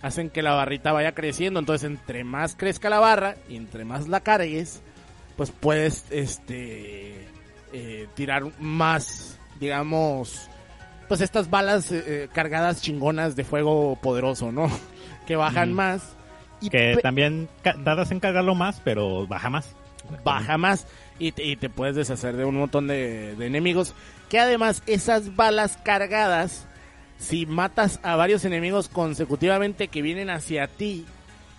hacen 0.00 0.30
que 0.30 0.42
la 0.42 0.54
barrita 0.54 0.92
vaya 0.92 1.12
creciendo. 1.12 1.60
Entonces, 1.60 1.90
entre 1.90 2.24
más 2.24 2.56
crezca 2.56 2.88
la 2.88 3.00
barra 3.00 3.36
y 3.48 3.56
entre 3.56 3.84
más 3.84 4.08
la 4.08 4.20
cargues, 4.20 4.82
pues 5.36 5.50
puedes 5.50 6.06
este 6.10 7.26
eh, 7.72 8.08
tirar 8.14 8.44
más, 8.60 9.38
digamos, 9.60 10.48
pues 11.08 11.20
estas 11.20 11.50
balas 11.50 11.90
eh, 11.92 12.04
eh, 12.06 12.28
cargadas 12.32 12.80
chingonas 12.80 13.36
de 13.36 13.44
fuego 13.44 13.98
poderoso, 14.00 14.52
¿no? 14.52 14.70
Que 15.26 15.36
bajan 15.36 15.72
más 15.72 16.16
y 16.62 16.70
Que 16.70 16.98
también 17.02 17.48
tardas 17.62 18.10
en 18.10 18.20
cargarlo 18.20 18.54
más, 18.54 18.80
pero 18.84 19.26
baja 19.26 19.50
más. 19.50 19.74
baja 20.24 20.56
más 20.58 20.86
y 21.18 21.32
te, 21.32 21.44
y 21.44 21.56
te 21.56 21.68
puedes 21.68 21.96
deshacer 21.96 22.36
de 22.36 22.44
un 22.44 22.56
montón 22.56 22.86
de, 22.86 23.34
de 23.36 23.46
enemigos. 23.46 23.94
Que 24.28 24.38
además 24.38 24.82
esas 24.86 25.36
balas 25.36 25.76
cargadas, 25.84 26.66
si 27.18 27.46
matas 27.46 28.00
a 28.02 28.16
varios 28.16 28.44
enemigos 28.44 28.88
consecutivamente 28.88 29.88
que 29.88 30.02
vienen 30.02 30.30
hacia 30.30 30.66
ti 30.68 31.04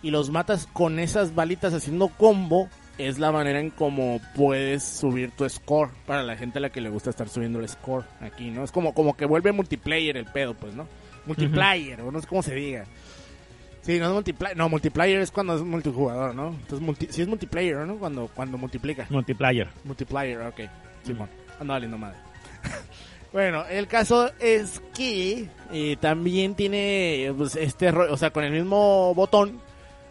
y 0.02 0.12
los 0.12 0.32
matas 0.32 0.68
con 0.74 1.00
esas 1.00 1.36
balitas 1.36 1.74
haciendo 1.74 2.08
combo, 2.10 2.70
es 2.98 3.20
la 3.20 3.32
manera 3.32 3.60
en 3.60 3.70
cómo 3.70 4.20
puedes 4.36 4.84
subir 4.84 5.32
tu 5.32 5.48
score 5.50 5.90
para 6.06 6.24
la 6.24 6.36
gente 6.36 6.60
a 6.60 6.62
la 6.62 6.70
que 6.72 6.82
le 6.82 6.90
gusta 6.90 7.10
estar 7.10 7.28
subiendo 7.30 7.60
el 7.60 7.68
score 7.70 8.06
aquí, 8.22 8.52
¿no? 8.52 8.64
Es 8.64 8.72
como, 8.72 8.94
como 8.94 9.16
que 9.16 9.26
vuelve 9.26 9.52
multiplayer 9.52 10.18
el 10.18 10.26
pedo, 10.26 10.54
pues, 10.54 10.76
¿no? 10.76 10.88
Multiplayer, 11.26 12.02
o 12.02 12.12
no 12.12 12.20
sé 12.20 12.28
cómo 12.28 12.44
se 12.44 12.54
diga. 12.54 12.86
Sí, 13.84 14.00
no 14.00 14.08
es 14.08 14.14
multiplayer, 14.14 14.58
no, 14.58 14.70
multiplayer 14.70 15.20
es 15.20 15.30
cuando 15.30 15.56
es 15.56 15.62
multijugador, 15.62 16.34
¿no? 16.34 16.50
Entonces, 16.50 16.80
multi, 16.80 17.08
sí 17.10 17.22
es 17.22 17.28
multiplayer, 17.28 17.78
¿no? 17.80 17.98
Cuando, 17.98 18.30
cuando 18.34 18.58
multiplica. 18.58 19.06
Multiplayer. 19.10 19.68
Multiplayer, 19.84 20.40
ok. 20.42 20.62
Simón. 21.04 21.30
Anda 21.60 21.74
valiendo 21.74 21.98
madre. 21.98 22.18
bueno, 23.34 23.66
el 23.66 23.88
caso 23.88 24.32
es 24.40 24.82
que 24.96 25.50
eh, 25.74 25.98
también 26.00 26.56
tiene 26.56 27.34
pues, 27.38 27.58
este 27.58 27.92
rollo, 27.92 28.14
o 28.14 28.18
sea, 28.18 28.32
con 28.32 28.46
el 28.46 28.54
mismo 28.54 29.14
botón, 29.16 29.60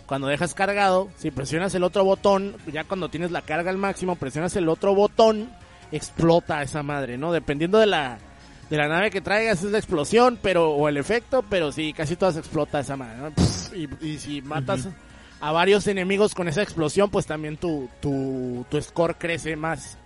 cuando 0.04 0.26
dejas 0.26 0.52
cargado, 0.52 1.08
si 1.16 1.30
presionas 1.30 1.74
el 1.74 1.84
otro 1.84 2.04
botón, 2.04 2.56
ya 2.70 2.84
cuando 2.84 3.08
tienes 3.08 3.30
la 3.30 3.40
carga 3.40 3.70
al 3.70 3.78
máximo, 3.78 4.16
presionas 4.16 4.54
el 4.56 4.68
otro 4.68 4.94
botón, 4.94 5.50
explota 5.92 6.62
esa 6.62 6.82
madre, 6.82 7.16
¿no? 7.16 7.32
Dependiendo 7.32 7.78
de 7.78 7.86
la 7.86 8.18
de 8.72 8.78
la 8.78 8.88
nave 8.88 9.10
que 9.10 9.20
traigas 9.20 9.62
es 9.62 9.70
la 9.70 9.76
explosión, 9.76 10.38
pero 10.40 10.70
o 10.70 10.88
el 10.88 10.96
efecto, 10.96 11.44
pero 11.48 11.70
sí, 11.72 11.92
casi 11.92 12.16
todas 12.16 12.38
explota 12.38 12.80
esa 12.80 12.96
madre, 12.96 13.18
¿no? 13.18 13.76
Y, 13.76 13.88
y 14.06 14.18
si 14.18 14.40
matas 14.40 14.88
a 15.42 15.52
varios 15.52 15.86
enemigos 15.88 16.34
con 16.34 16.48
esa 16.48 16.62
explosión, 16.62 17.10
pues 17.10 17.26
también 17.26 17.58
tu, 17.58 17.90
tu, 18.00 18.64
tu 18.70 18.80
score 18.80 19.16
crece 19.18 19.56
más 19.56 19.98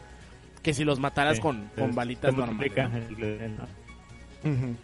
que 0.65 0.75
si 0.75 0.83
los 0.83 0.99
mataras 0.99 1.37
Sí, 1.37 1.43
con, 1.43 1.71
con 1.79 1.95
balitas 1.95 2.35
normales. 2.35 2.73
el- 2.77 3.23
el- 3.23 3.57
¿no? 3.57 3.65
Ujú. 4.51 4.77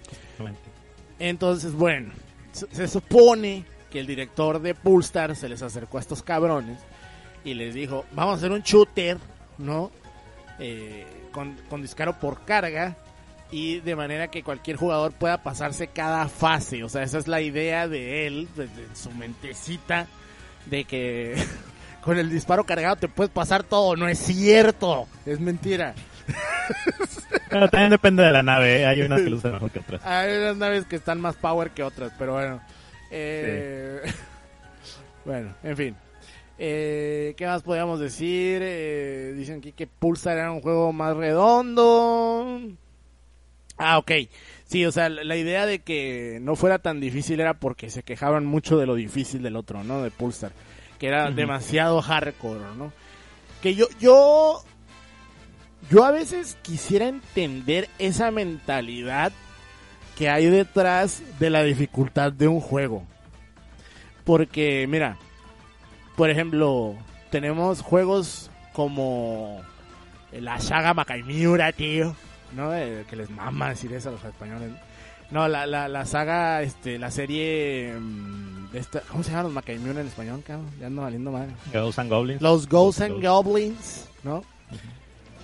Entonces, 1.19 1.73
bueno, 1.73 2.13
se, 2.53 2.67
se 2.73 2.87
supone 2.87 3.65
que 3.91 3.99
el 4.01 4.07
director 4.07 4.61
de 4.61 4.75
Pulstar 4.77 5.35
se 5.37 5.49
les 5.49 5.61
acercó 5.61 5.99
a 5.99 6.01
estos 6.01 6.23
cabrones 6.23 6.79
y 7.45 7.55
les 7.55 7.75
dijo, 7.75 8.05
vamos 8.13 8.35
a 8.35 8.37
hacer 8.39 8.53
un 8.53 8.63
shooter, 8.63 9.19
¿no? 9.59 9.91
Eh, 10.61 11.05
con, 11.33 11.57
con 11.69 11.83
disparo 11.83 12.19
por 12.21 12.45
carga 12.45 12.97
y 13.53 13.81
de 13.81 13.95
manera 13.95 14.29
que 14.29 14.43
cualquier 14.43 14.77
jugador 14.77 15.13
pueda 15.13 15.43
pasarse 15.43 15.87
cada 15.87 16.27
fase. 16.29 16.83
O 16.83 16.89
sea, 16.89 17.03
esa 17.03 17.19
es 17.19 17.29
la 17.29 17.43
idea 17.43 17.87
de 17.87 18.27
él, 18.27 18.49
desde 18.57 18.97
su 18.97 19.11
mentecita, 19.13 20.07
de 20.67 20.85
que 20.85 21.37
con 22.01 22.19
el 22.19 22.31
disparo 22.31 22.65
cargado 22.65 22.97
te 22.97 23.09
puedes 23.09 23.31
pasar 23.31 23.63
todo. 23.63 23.95
No 23.95 24.09
es 24.09 24.19
cierto, 24.19 25.07
es 25.27 25.39
mentira. 25.39 25.95
Pero 27.51 27.69
también 27.69 27.91
depende 27.91 28.23
de 28.23 28.33
la 28.33 28.43
nave, 28.43 28.81
¿eh? 28.81 28.87
hay 28.87 29.03
unas 29.03 29.21
que 29.21 29.29
lucen 29.29 29.53
mejor 29.53 29.71
que 29.71 29.81
otras. 29.81 30.05
Hay 30.07 30.35
unas 30.39 30.57
naves 30.57 30.87
que 30.87 30.97
están 30.97 31.21
más 31.21 31.37
power 31.37 31.71
que 31.71 31.83
otras, 31.83 32.11
pero 32.19 32.33
bueno. 32.33 32.63
Eh, 33.11 34.01
bueno, 35.27 35.55
en 35.63 35.77
fin. 35.77 35.97
Eh, 36.59 37.35
¿Qué 37.37 37.47
más 37.47 37.63
podríamos 37.63 38.01
decir? 38.01 38.61
Eh, 38.63 39.35
dicen 39.37 39.59
aquí 39.59 39.73
que 39.73 39.87
Pulsar 39.87 40.39
era 40.39 40.51
un 40.51 40.63
juego 40.63 40.95
más 40.95 41.15
redondo. 41.15 42.61
Ah, 43.77 43.99
ok. 43.99 44.13
Sí, 44.65 44.87
o 44.87 44.93
sea, 44.93 45.09
la 45.09 45.37
idea 45.37 45.67
de 45.67 45.81
que 45.81 46.39
no 46.41 46.57
fuera 46.57 46.79
tan 46.79 47.01
difícil 47.01 47.41
era 47.41 47.55
porque 47.55 47.91
se 47.91 48.03
quejaban 48.03 48.47
mucho 48.47 48.79
de 48.79 48.87
lo 48.87 48.95
difícil 48.95 49.43
del 49.43 49.57
otro, 49.57 49.85
¿no? 49.85 50.03
De 50.03 50.11
Pulsar. 50.11 50.53
que 50.99 51.09
era 51.09 51.31
demasiado 51.31 52.01
hardcore, 52.01 52.77
¿no? 52.77 52.93
Que 53.61 53.75
yo, 53.75 53.87
yo, 54.01 54.63
yo 55.91 56.05
a 56.05 56.11
veces 56.11 56.57
quisiera 56.63 57.07
entender 57.09 57.89
esa 57.99 58.31
mentalidad 58.31 59.33
que 60.17 60.31
hay 60.31 60.47
detrás 60.47 61.23
de 61.39 61.51
la 61.51 61.63
dificultad 61.65 62.33
de 62.33 62.49
un 62.49 62.61
juego. 62.61 63.05
Porque, 64.25 64.87
mira, 64.89 65.17
por 66.17 66.31
ejemplo, 66.31 66.95
tenemos 67.31 67.81
juegos 67.83 68.51
como 68.73 69.61
la 70.33 70.61
saga 70.61 70.95
Macaimiura, 70.95 71.73
tío, 71.73 72.15
¿no? 72.55 72.75
Eh, 72.75 73.05
que 73.09 73.17
les 73.17 73.31
mama 73.31 73.71
decir 73.71 73.93
eso 73.93 74.09
a 74.09 74.13
los 74.13 74.25
españoles. 74.25 74.71
No, 75.31 75.49
la, 75.49 75.67
la, 75.67 75.89
la 75.89 76.05
saga, 76.05 76.63
este, 76.63 76.99
la 76.99 77.11
serie 77.11 77.95
mm, 77.99 78.71
de 78.71 78.79
esta, 78.79 79.01
¿cómo 79.01 79.23
se 79.23 79.31
llama 79.31 79.45
los 79.45 79.53
Macaimiura 79.53 80.01
en 80.01 80.07
español, 80.07 80.43
cabrón? 80.47 80.71
Ya 80.79 80.89
ando 80.89 81.03
valiendo 81.03 81.33
madre. 81.33 81.53
Ghosts 81.73 81.99
and 81.99 82.11
Goblins. 82.11 82.43
Los 82.43 82.69
Ghosts 82.69 83.01
and 83.01 83.27
Goblins, 83.27 84.09
¿no? 84.25 84.45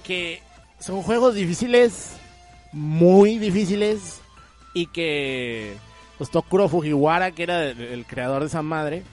Que 0.05 0.43
son 0.79 1.03
juegos 1.03 1.35
difíciles, 1.35 2.17
muy 2.73 3.39
difíciles, 3.39 4.21
y 4.75 4.87
que 4.87 5.75
pues 6.19 6.31
Tokuro 6.31 6.69
Fujiwara, 6.69 7.31
que 7.31 7.45
era 7.45 7.65
el, 7.65 7.81
el 7.81 8.07
creador 8.07 8.41
de 8.43 8.49
esa 8.49 8.63
madre, 8.63 9.05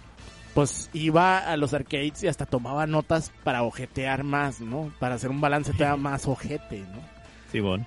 pues 0.54 0.90
iba 0.94 1.40
a 1.40 1.58
los 1.58 1.74
arcades 1.74 2.24
y 2.24 2.28
hasta 2.28 2.46
tomaba 2.46 2.88
notas 2.88 3.32
para 3.44 3.64
ojetear 3.64 4.24
más, 4.24 4.62
¿no? 4.62 4.92
Para 5.00 5.16
hacer 5.16 5.30
un 5.30 5.42
balance 5.42 5.74
todavía 5.74 5.96
más 6.02 6.28
ojete, 6.28 6.80
¿no? 6.80 7.15
Simón. 7.52 7.86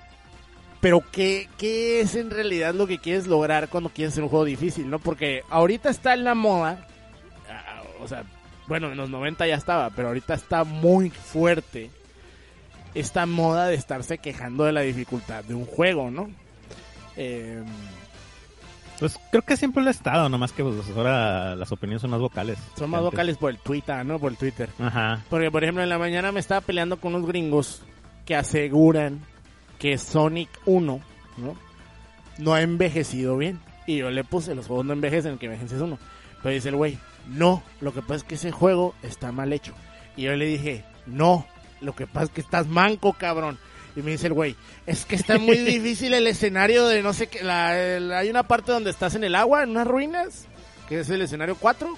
Pero 0.81 1.03
¿qué, 1.11 1.49
¿qué 1.57 1.99
es 1.99 2.15
en 2.15 2.29
realidad 2.31 2.73
lo 2.73 2.87
que 2.87 2.99
quieres 2.99 3.27
lograr 3.27 3.67
cuando 3.67 3.89
quieres 3.89 4.13
hacer 4.13 4.23
un 4.23 4.29
juego 4.29 4.45
difícil, 4.45 4.89
no? 4.89 4.99
Porque 4.99 5.43
ahorita 5.49 5.89
está 5.89 6.13
en 6.13 6.23
la 6.23 6.35
moda, 6.35 6.87
ah, 7.49 7.81
o 8.01 8.07
sea, 8.07 8.23
bueno, 8.67 8.91
en 8.91 8.97
los 8.97 9.09
90 9.09 9.45
ya 9.47 9.55
estaba, 9.55 9.89
pero 9.89 10.07
ahorita 10.09 10.33
está 10.35 10.63
muy 10.63 11.09
fuerte 11.09 11.89
esta 12.95 13.25
moda 13.25 13.67
de 13.67 13.75
estarse 13.75 14.19
quejando 14.19 14.63
de 14.63 14.71
la 14.71 14.81
dificultad 14.81 15.43
de 15.43 15.53
un 15.53 15.65
juego, 15.65 16.09
¿no? 16.11 16.29
Eh, 17.17 17.61
Pues 18.99 19.19
creo 19.31 19.41
que 19.43 19.57
siempre 19.57 19.83
lo 19.83 19.89
ha 19.89 19.91
estado, 19.91 20.29
nomás 20.29 20.51
que 20.53 20.63
pues, 20.63 20.75
ahora 20.95 21.55
las 21.57 21.71
opiniones 21.73 22.01
son 22.01 22.11
más 22.11 22.19
vocales. 22.21 22.57
son 22.77 22.89
más 22.89 22.99
antes. 22.99 23.11
vocales 23.11 23.37
por 23.37 23.49
el 23.51 23.57
Twitter, 23.57 24.05
¿no? 24.05 24.17
Por 24.17 24.31
el 24.31 24.37
Twitter. 24.37 24.69
Ajá. 24.79 25.23
Porque, 25.29 25.51
por 25.51 25.63
ejemplo, 25.63 25.83
en 25.83 25.89
la 25.89 25.97
mañana 25.97 26.31
me 26.31 26.39
estaba 26.39 26.61
peleando 26.61 26.97
con 27.01 27.15
unos 27.15 27.27
gringos 27.27 27.81
que 28.25 28.35
aseguran 28.35 29.19
que 29.79 29.97
Sonic 29.97 30.49
1, 30.65 31.01
¿no? 31.37 31.57
No 32.37 32.53
ha 32.53 32.61
envejecido 32.61 33.37
bien. 33.37 33.59
Y 33.87 33.97
yo 33.97 34.11
le 34.11 34.23
puse, 34.23 34.53
los 34.53 34.67
juegos 34.67 34.85
no 34.85 34.93
envejecen, 34.93 35.33
el 35.33 35.39
que 35.39 35.47
envejece 35.47 35.77
es 35.77 35.81
uno. 35.81 35.97
Pero 36.43 36.53
dice 36.53 36.69
el 36.69 36.75
güey, 36.75 36.99
no, 37.27 37.63
lo 37.81 37.93
que 37.93 38.01
pasa 38.01 38.15
es 38.15 38.23
que 38.23 38.35
ese 38.35 38.51
juego 38.51 38.93
está 39.01 39.31
mal 39.31 39.51
hecho. 39.51 39.73
Y 40.15 40.23
yo 40.23 40.35
le 40.35 40.45
dije, 40.45 40.83
no, 41.05 41.47
lo 41.81 41.95
que 41.95 42.05
pasa 42.05 42.25
es 42.25 42.29
que 42.31 42.41
estás 42.41 42.67
manco, 42.67 43.13
cabrón. 43.13 43.57
Y 43.95 44.01
me 44.01 44.11
dice 44.11 44.27
el 44.27 44.33
güey, 44.33 44.55
es 44.85 45.05
que 45.05 45.15
está 45.15 45.39
muy 45.39 45.57
difícil 45.65 46.13
el 46.13 46.27
escenario 46.27 46.87
de 46.87 47.01
no 47.01 47.13
sé 47.13 47.27
qué. 47.27 47.43
La, 47.43 47.69
hay 47.69 48.29
una 48.29 48.43
parte 48.43 48.71
donde 48.71 48.91
estás 48.91 49.15
en 49.15 49.23
el 49.23 49.35
agua, 49.35 49.63
en 49.63 49.71
unas 49.71 49.87
ruinas, 49.87 50.45
que 50.87 50.99
es 50.99 51.09
el 51.09 51.21
escenario 51.21 51.55
4, 51.55 51.97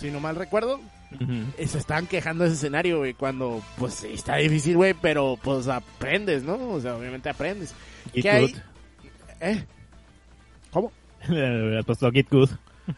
si 0.00 0.10
no 0.10 0.20
mal 0.20 0.36
recuerdo. 0.36 0.80
Y 1.58 1.66
se 1.66 1.78
estaban 1.78 2.06
quejando 2.06 2.44
de 2.44 2.50
ese 2.50 2.56
escenario, 2.56 2.98
güey, 2.98 3.14
cuando, 3.14 3.62
pues, 3.78 4.04
está 4.04 4.36
difícil, 4.36 4.76
güey, 4.76 4.94
pero, 4.94 5.38
pues, 5.42 5.68
aprendes, 5.68 6.42
¿no? 6.42 6.56
O 6.70 6.80
sea, 6.80 6.96
obviamente 6.96 7.28
aprendes. 7.28 7.74
Git 8.12 8.22
¿Qué 8.22 8.30
hay? 8.30 8.56
¿Eh? 9.40 9.64
¿Cómo? 10.70 10.92
Le 11.28 11.82
puesto 11.84 12.10
Git 12.10 12.30
Good. 12.30 12.50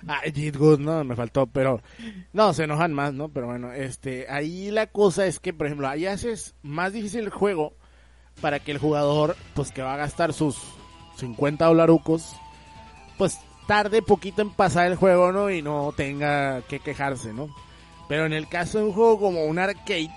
Ah, 0.06 0.20
Git 0.34 0.56
Good, 0.56 0.80
no, 0.80 1.04
me 1.04 1.16
faltó, 1.16 1.46
pero, 1.46 1.80
no, 2.32 2.52
se 2.52 2.64
enojan 2.64 2.92
más, 2.92 3.12
¿no? 3.12 3.28
Pero 3.28 3.46
bueno, 3.46 3.72
este, 3.72 4.26
ahí 4.28 4.70
la 4.70 4.86
cosa 4.86 5.26
es 5.26 5.38
que, 5.38 5.52
por 5.52 5.66
ejemplo, 5.66 5.88
ahí 5.88 6.06
haces 6.06 6.54
más 6.62 6.92
difícil 6.92 7.20
el 7.20 7.30
juego 7.30 7.74
para 8.40 8.58
que 8.60 8.72
el 8.72 8.78
jugador, 8.78 9.36
pues, 9.54 9.70
que 9.70 9.82
va 9.82 9.94
a 9.94 9.98
gastar 9.98 10.32
sus 10.32 10.56
50 11.16 11.66
dolarucos, 11.66 12.34
pues, 13.16 13.38
tarde 13.66 14.00
poquito 14.02 14.42
en 14.42 14.50
pasar 14.50 14.86
el 14.86 14.96
juego, 14.96 15.30
¿no? 15.30 15.50
Y 15.50 15.62
no 15.62 15.92
tenga 15.96 16.62
que 16.62 16.80
quejarse, 16.80 17.32
¿no? 17.32 17.48
Pero 18.08 18.26
en 18.26 18.32
el 18.32 18.48
caso 18.48 18.78
de 18.78 18.84
un 18.84 18.92
juego 18.92 19.20
como 19.20 19.44
un 19.44 19.58
arcade, 19.58 20.10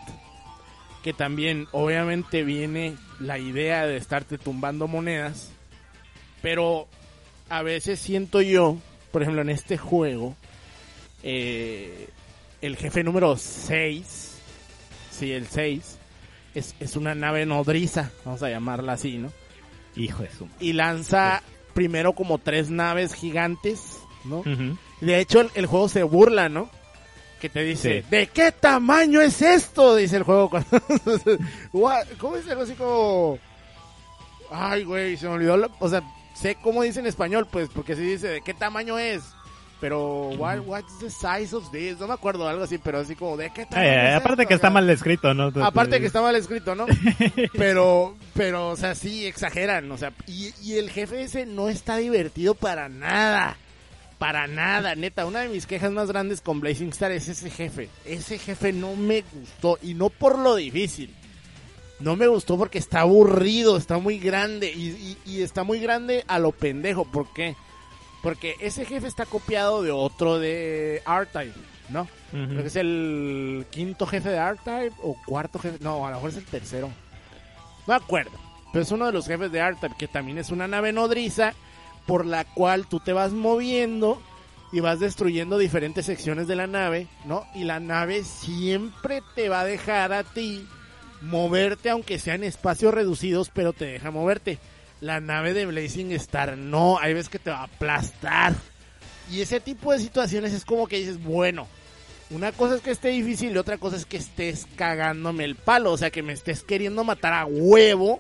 que 1.04 1.14
también 1.14 1.68
obviamente 1.72 2.44
viene 2.44 2.96
la 3.20 3.38
idea 3.38 3.86
de 3.86 3.98
estarte 3.98 4.38
tumbando 4.38 4.88
monedas, 4.88 5.52
pero 6.42 6.88
a 7.50 7.64
veces 7.64 8.00
siento 8.00 8.42
yo, 8.42 8.78
por 9.12 9.22
ejemplo 9.22 9.42
en 9.42 9.50
este 9.50 9.78
juego, 9.78 10.36
eh, 11.24 12.10
el 12.62 12.78
jefe 12.78 13.04
número 13.04 13.36
6, 13.36 14.38
sí, 15.12 15.32
el 15.32 15.48
6, 15.48 15.98
es, 16.56 16.76
es 16.80 16.96
una 16.96 17.16
nave 17.16 17.46
nodriza, 17.46 18.12
vamos 18.26 18.44
a 18.44 18.50
llamarla 18.50 18.94
así, 18.94 19.18
¿no? 19.18 19.32
Hijo 19.96 20.24
de 20.24 20.32
su. 20.32 20.48
Y 20.60 20.74
lanza 20.74 21.42
primero 21.74 22.14
como 22.14 22.38
tres 22.38 22.70
naves 22.70 23.14
gigantes, 23.14 24.00
¿no? 24.24 24.44
De 25.02 25.20
hecho, 25.20 25.42
el, 25.42 25.50
el 25.56 25.66
juego 25.66 25.90
se 25.90 26.04
burla, 26.04 26.48
¿no? 26.50 26.70
Que 27.42 27.50
te 27.50 27.64
dice, 27.64 28.02
Sí. 28.04 28.08
¿de 28.12 28.28
qué 28.28 28.52
tamaño 28.52 29.20
es 29.20 29.42
esto? 29.42 29.96
Dice 29.96 30.16
el 30.18 30.24
juego. 30.24 30.50
cuando-? 30.50 30.80
¿Cómo 32.20 32.38
dice 32.38 32.52
algo 32.52 32.64
así 32.64 32.74
como... 32.76 33.40
Ay, 34.52 34.84
güey, 34.84 35.18
se 35.18 35.28
me 35.28 35.34
olvidó. 35.34 35.58
lo- 35.58 35.72
O 35.80 35.90
sea, 35.90 36.04
sé 36.36 36.56
cómo 36.62 36.84
dice 36.84 37.00
en 37.00 37.08
español, 37.08 37.48
pues, 37.52 37.70
porque 37.74 37.96
sí 37.96 38.02
dice, 38.04 38.28
¿de 38.28 38.42
qué 38.42 38.54
tamaño 38.54 39.00
es? 39.00 39.24
Pero, 39.80 40.28
what, 40.38 40.60
what's 40.68 41.00
the 41.00 41.10
size 41.10 41.56
of 41.56 41.72
this? 41.72 41.98
No 42.00 42.08
me 42.08 42.14
acuerdo, 42.14 42.48
algo 42.48 42.64
así, 42.64 42.78
pero 42.78 43.00
así 43.00 43.16
como, 43.16 43.36
¿de 43.38 43.50
qué 43.52 43.66
tamaño 43.66 43.90
Eh, 43.90 44.10
es 44.12 44.16
aparte 44.18 44.44
esto? 44.44 44.48
que 44.50 44.54
O 44.54 44.58
está 44.58 44.70
mal 44.70 44.88
escrito, 44.92 45.34
¿no? 45.34 45.52
Aparte 45.66 46.00
que 46.00 46.06
está 46.06 46.22
mal 46.22 46.36
escrito, 46.36 46.76
¿no? 46.76 46.86
Pero, 47.58 48.16
pero, 48.36 48.70
o 48.70 48.76
sea, 48.76 48.94
sí, 48.94 49.26
exageran, 49.26 49.92
o 49.92 49.98
sea, 49.98 50.14
y, 50.28 50.54
y 50.62 50.78
el 50.78 50.92
jefe 50.92 51.24
ese 51.24 51.48
no 51.48 51.70
está 51.70 51.98
divertido 51.98 52.54
para 52.54 52.90
nada. 52.90 53.58
Para 54.22 54.46
nada, 54.46 54.94
neta. 54.94 55.26
Una 55.26 55.40
de 55.40 55.50
mis 55.50 55.66
quejas 55.66 55.92
más 55.92 56.08
grandes 56.10 56.42
con 56.42 56.60
Blazing 56.60 56.90
Star 56.90 57.12
es 57.12 57.28
ese 57.28 57.50
jefe. 57.50 57.90
Ese 58.06 58.38
jefe 58.38 58.72
no 58.72 58.96
me 58.96 59.24
gustó, 59.34 59.80
y 59.82 59.96
no 59.96 60.10
por 60.12 60.38
lo 60.38 60.56
difícil. 60.56 61.12
No 62.00 62.16
me 62.16 62.28
gustó 62.28 62.56
porque 62.56 62.78
está 62.78 63.00
aburrido, 63.00 63.78
está 63.78 63.98
muy 63.98 64.20
grande, 64.20 64.72
y, 64.72 64.90
y- 64.90 65.18
y 65.26 65.42
está 65.42 65.64
muy 65.64 65.80
grande 65.80 66.24
a 66.28 66.38
lo 66.38 66.52
pendejo. 66.52 67.04
¿Por 67.06 67.34
qué? 67.34 67.56
Porque 68.22 68.54
ese 68.60 68.86
jefe 68.86 69.08
está 69.08 69.26
copiado 69.26 69.82
de 69.82 69.90
otro 69.90 70.38
de 70.38 70.98
R-Type, 71.04 71.56
¿no? 71.90 72.08
Creo 72.30 72.62
que 72.62 72.68
es 72.68 72.76
el 72.76 73.66
quinto 73.72 74.06
jefe 74.06 74.30
de 74.30 74.38
R-Type 74.38 74.94
o 75.02 75.16
cuarto 75.26 75.58
jefe. 75.58 75.80
No, 75.82 76.06
a 76.06 76.12
lo 76.12 76.18
mejor 76.18 76.30
es 76.30 76.38
el 76.38 76.46
tercero. 76.46 76.90
No 76.90 76.94
me 77.88 77.96
acuerdo. 77.96 78.32
Pero 78.72 78.84
es 78.84 78.92
uno 78.92 79.08
de 79.08 79.14
los 79.14 79.26
jefes 79.26 79.52
de 79.52 79.58
R-Type 79.60 79.96
que 79.98 80.08
también 80.08 80.38
es 80.38 80.52
una 80.52 80.68
nave 80.68 80.94
nodriza 80.94 81.56
por 82.06 82.26
la 82.26 82.46
cual 82.46 82.88
tú 82.88 83.00
te 83.00 83.14
vas 83.14 83.32
moviendo 83.32 84.22
y 84.72 84.80
vas 84.80 85.00
destruyendo 85.00 85.58
diferentes 85.58 86.06
secciones 86.06 86.48
de 86.48 86.56
la 86.56 86.68
nave, 86.68 87.08
¿no? 87.26 87.46
Y 87.54 87.66
la 87.66 87.80
nave 87.80 88.24
siempre 88.24 89.22
te 89.36 89.50
va 89.50 89.62
a 89.62 89.66
dejar 89.66 90.14
a 90.14 90.24
ti 90.24 90.66
moverte 91.22 91.90
aunque 91.90 92.20
sean 92.20 92.44
espacios 92.44 92.94
reducidos, 92.94 93.50
pero 93.54 93.74
te 93.74 93.86
deja 93.86 94.12
moverte. 94.12 94.60
La 95.02 95.20
nave 95.20 95.54
de 95.54 95.66
Blazing 95.66 96.12
Star 96.14 96.58
no, 96.58 97.00
hay 97.00 97.14
veces 97.14 97.30
que 97.30 97.40
te 97.40 97.50
va 97.50 97.62
a 97.62 97.64
aplastar. 97.64 98.56
Y 99.32 99.42
ese 99.42 99.60
tipo 99.60 99.92
de 99.92 100.00
situaciones 100.00 100.54
es 100.54 100.66
como 100.66 100.88
que 100.88 100.98
dices, 100.98 101.22
bueno, 101.22 101.68
una 102.30 102.52
cosa 102.52 102.76
es 102.76 102.82
que 102.82 102.92
esté 102.92 103.10
difícil 103.10 103.52
y 103.52 103.58
otra 103.58 103.78
cosa 103.78 103.98
es 103.98 104.06
que 104.06 104.18
estés 104.18 104.68
cagándome 104.76 105.44
el 105.44 105.56
palo, 105.56 105.92
o 105.92 105.98
sea, 105.98 106.12
que 106.12 106.24
me 106.24 106.34
estés 106.34 106.64
queriendo 106.64 107.04
matar 107.04 107.34
a 107.34 107.46
huevo 107.46 108.20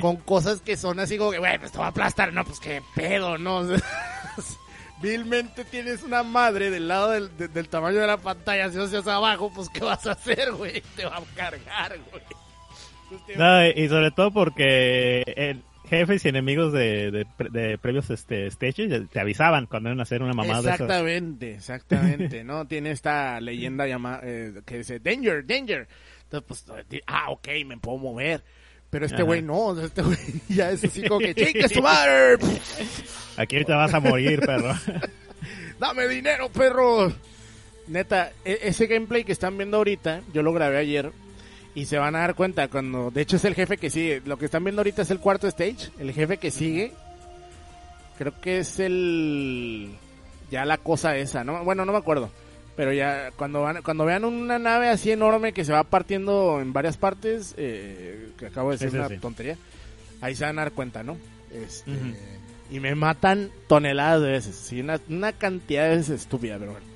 con 0.00 0.16
cosas 0.16 0.60
que 0.60 0.76
son 0.76 0.98
así 1.00 1.16
como 1.18 1.30
que, 1.30 1.38
bueno, 1.38 1.68
te 1.70 1.78
va 1.78 1.86
a 1.86 1.88
aplastar, 1.88 2.32
no, 2.32 2.44
pues 2.44 2.60
qué 2.60 2.82
pedo, 2.94 3.38
¿no? 3.38 3.66
Vilmente 5.02 5.64
tienes 5.64 6.02
una 6.02 6.22
madre 6.22 6.70
del 6.70 6.86
lado 6.86 7.10
del, 7.12 7.34
de- 7.38 7.48
del 7.48 7.68
tamaño 7.68 8.00
de 8.00 8.06
la 8.06 8.18
pantalla, 8.18 8.68
si 8.68 8.76
no 8.76 8.84
hacia 8.84 8.98
abajo, 9.14 9.50
pues 9.54 9.70
¿qué 9.70 9.80
vas 9.80 10.06
a 10.06 10.12
hacer, 10.12 10.52
güey? 10.52 10.82
Te 10.94 11.06
va 11.06 11.16
a 11.16 11.22
cargar, 11.34 11.96
güey. 12.10 12.22
Pues, 13.08 13.38
va- 13.40 13.62
No, 13.62 13.66
y 13.66 13.88
sobre 13.88 14.10
todo 14.10 14.30
porque 14.30 15.22
el 15.36 15.62
jefes 15.88 16.24
y 16.24 16.28
enemigos 16.28 16.72
de, 16.74 17.10
de, 17.10 17.26
de 17.50 17.78
previos 17.78 18.10
este, 18.10 18.48
stages 18.50 19.08
te 19.10 19.20
avisaban 19.20 19.66
cuando 19.66 19.88
iban 19.88 20.00
a 20.00 20.02
hacer 20.04 20.22
una 20.22 20.34
mamada 20.34 20.60
de 20.62 20.68
esas. 20.68 20.80
Exactamente, 20.82 21.54
exactamente, 21.54 22.44
¿no? 22.44 22.64
Tiene 22.68 22.90
esta 22.90 23.40
leyenda 23.40 23.86
llamada 23.86 24.20
que 24.66 24.78
dice 24.78 25.00
Danger, 25.00 25.46
Danger. 25.46 25.88
Entonces, 26.30 26.46
pues, 26.68 27.02
ah, 27.06 27.30
ok, 27.30 27.48
me 27.66 27.78
puedo 27.78 27.96
mover. 27.98 28.44
Pero 28.90 29.06
este 29.06 29.22
güey 29.22 29.40
no, 29.40 29.80
este 29.80 30.02
güey 30.02 30.18
ya 30.48 30.70
es 30.70 30.84
así 30.84 31.06
como 31.06 31.20
que 31.20 31.34
chingue 31.34 31.68
su 31.72 31.80
madre, 31.80 32.36
Aquí 33.36 33.64
te 33.64 33.72
vas 33.72 33.94
a 33.94 34.00
morir, 34.00 34.40
perro. 34.40 34.74
dame 35.78 36.08
dinero, 36.08 36.48
perro. 36.50 37.12
Neta, 37.86 38.32
e- 38.44 38.58
ese 38.62 38.86
gameplay 38.86 39.24
que 39.24 39.32
están 39.32 39.56
viendo 39.56 39.76
ahorita, 39.78 40.22
yo 40.32 40.42
lo 40.42 40.52
grabé 40.52 40.78
ayer 40.78 41.12
y 41.74 41.86
se 41.86 41.98
van 41.98 42.16
a 42.16 42.20
dar 42.20 42.34
cuenta 42.34 42.68
cuando, 42.68 43.10
de 43.10 43.22
hecho 43.22 43.36
es 43.36 43.44
el 43.44 43.54
jefe 43.54 43.78
que 43.78 43.90
sigue, 43.90 44.22
lo 44.24 44.36
que 44.36 44.44
están 44.46 44.64
viendo 44.64 44.80
ahorita 44.80 45.02
es 45.02 45.10
el 45.10 45.20
cuarto 45.20 45.46
stage, 45.46 45.90
el 45.98 46.12
jefe 46.12 46.36
que 46.38 46.50
sigue, 46.50 46.92
creo 48.18 48.38
que 48.40 48.58
es 48.58 48.80
el, 48.80 49.90
ya 50.50 50.64
la 50.64 50.78
cosa 50.78 51.16
esa, 51.16 51.44
¿no? 51.44 51.64
Bueno, 51.64 51.84
no 51.84 51.92
me 51.92 51.98
acuerdo. 51.98 52.30
Pero 52.76 52.92
ya 52.92 53.30
cuando 53.36 53.62
van, 53.62 53.82
cuando 53.82 54.04
vean 54.04 54.24
una 54.24 54.58
nave 54.58 54.88
así 54.88 55.10
enorme 55.10 55.52
que 55.52 55.64
se 55.64 55.72
va 55.72 55.84
partiendo 55.84 56.60
en 56.60 56.72
varias 56.72 56.96
partes, 56.96 57.54
eh, 57.56 58.30
que 58.38 58.46
acabo 58.46 58.70
de 58.70 58.76
decir 58.76 58.90
Sí, 58.90 58.92
sí, 58.92 58.98
una 58.98 59.08
sí. 59.08 59.16
tontería, 59.18 59.56
ahí 60.20 60.34
se 60.34 60.44
van 60.44 60.58
a 60.58 60.62
dar 60.62 60.72
cuenta, 60.72 61.02
¿no? 61.02 61.16
Este. 61.52 61.90
Y 62.70 62.78
me 62.80 62.94
matan 62.94 63.50
toneladas 63.66 64.22
de 64.22 64.30
veces, 64.30 64.54
sí, 64.54 64.80
una, 64.80 65.00
una 65.08 65.32
cantidad 65.32 65.88
de 65.90 65.96
veces 65.96 66.20
estúpida, 66.20 66.56
pero 66.58 66.72
bueno. 66.72 66.86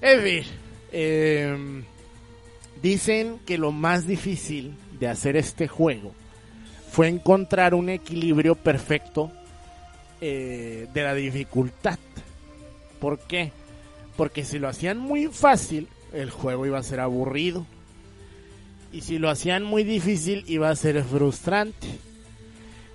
En 0.00 0.20
fin, 0.22 0.52
eh, 0.90 1.82
dicen 2.82 3.38
que 3.46 3.58
lo 3.58 3.70
más 3.70 4.06
difícil 4.06 4.74
de 4.98 5.08
hacer 5.08 5.36
este 5.36 5.68
juego 5.68 6.12
fue 6.90 7.08
encontrar 7.08 7.74
un 7.74 7.88
equilibrio 7.88 8.54
perfecto 8.54 9.30
eh, 10.20 10.88
de 10.92 11.02
la 11.02 11.14
dificultad. 11.14 11.98
¿Por 12.98 13.18
qué? 13.20 13.52
Porque 14.22 14.44
si 14.44 14.60
lo 14.60 14.68
hacían 14.68 14.98
muy 14.98 15.26
fácil, 15.26 15.88
el 16.12 16.30
juego 16.30 16.64
iba 16.64 16.78
a 16.78 16.82
ser 16.84 17.00
aburrido. 17.00 17.66
Y 18.92 19.00
si 19.00 19.18
lo 19.18 19.28
hacían 19.28 19.64
muy 19.64 19.82
difícil, 19.82 20.44
iba 20.46 20.70
a 20.70 20.76
ser 20.76 21.02
frustrante. 21.02 21.88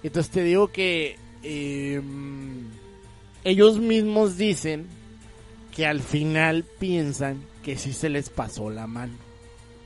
Entonces 0.03 0.31
te 0.31 0.41
digo 0.43 0.69
que 0.69 1.17
eh, 1.43 2.01
ellos 3.43 3.77
mismos 3.77 4.37
dicen 4.37 4.87
que 5.75 5.85
al 5.85 5.99
final 5.99 6.63
piensan 6.63 7.43
que 7.61 7.77
sí 7.77 7.91
se 7.91 8.07
les 8.07 8.29
pasó 8.29 8.69
la 8.69 8.87
mano. 8.87 9.11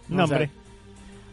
No, 0.10 0.26
O 0.26 0.28
sea, 0.28 0.38
hombre. 0.38 0.52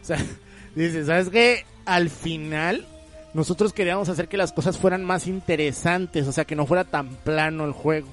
o 0.01 0.05
sea, 0.07 0.25
dice, 0.75 1.05
¿sabes 1.05 1.29
qué? 1.29 1.67
Al 1.85 2.09
final, 2.09 2.87
nosotros 3.35 3.75
queríamos 3.75 4.09
hacer 4.09 4.27
que 4.29 4.39
las 4.39 4.55
cosas 4.55 4.79
fueran 4.79 5.05
más 5.05 5.27
interesantes, 5.27 6.27
o 6.27 6.33
sea, 6.33 6.47
que 6.47 6.57
no 6.57 6.65
fuera 6.65 6.85
tan 6.85 7.11
plano 7.17 7.67
el 7.67 7.73
juego. 7.73 8.09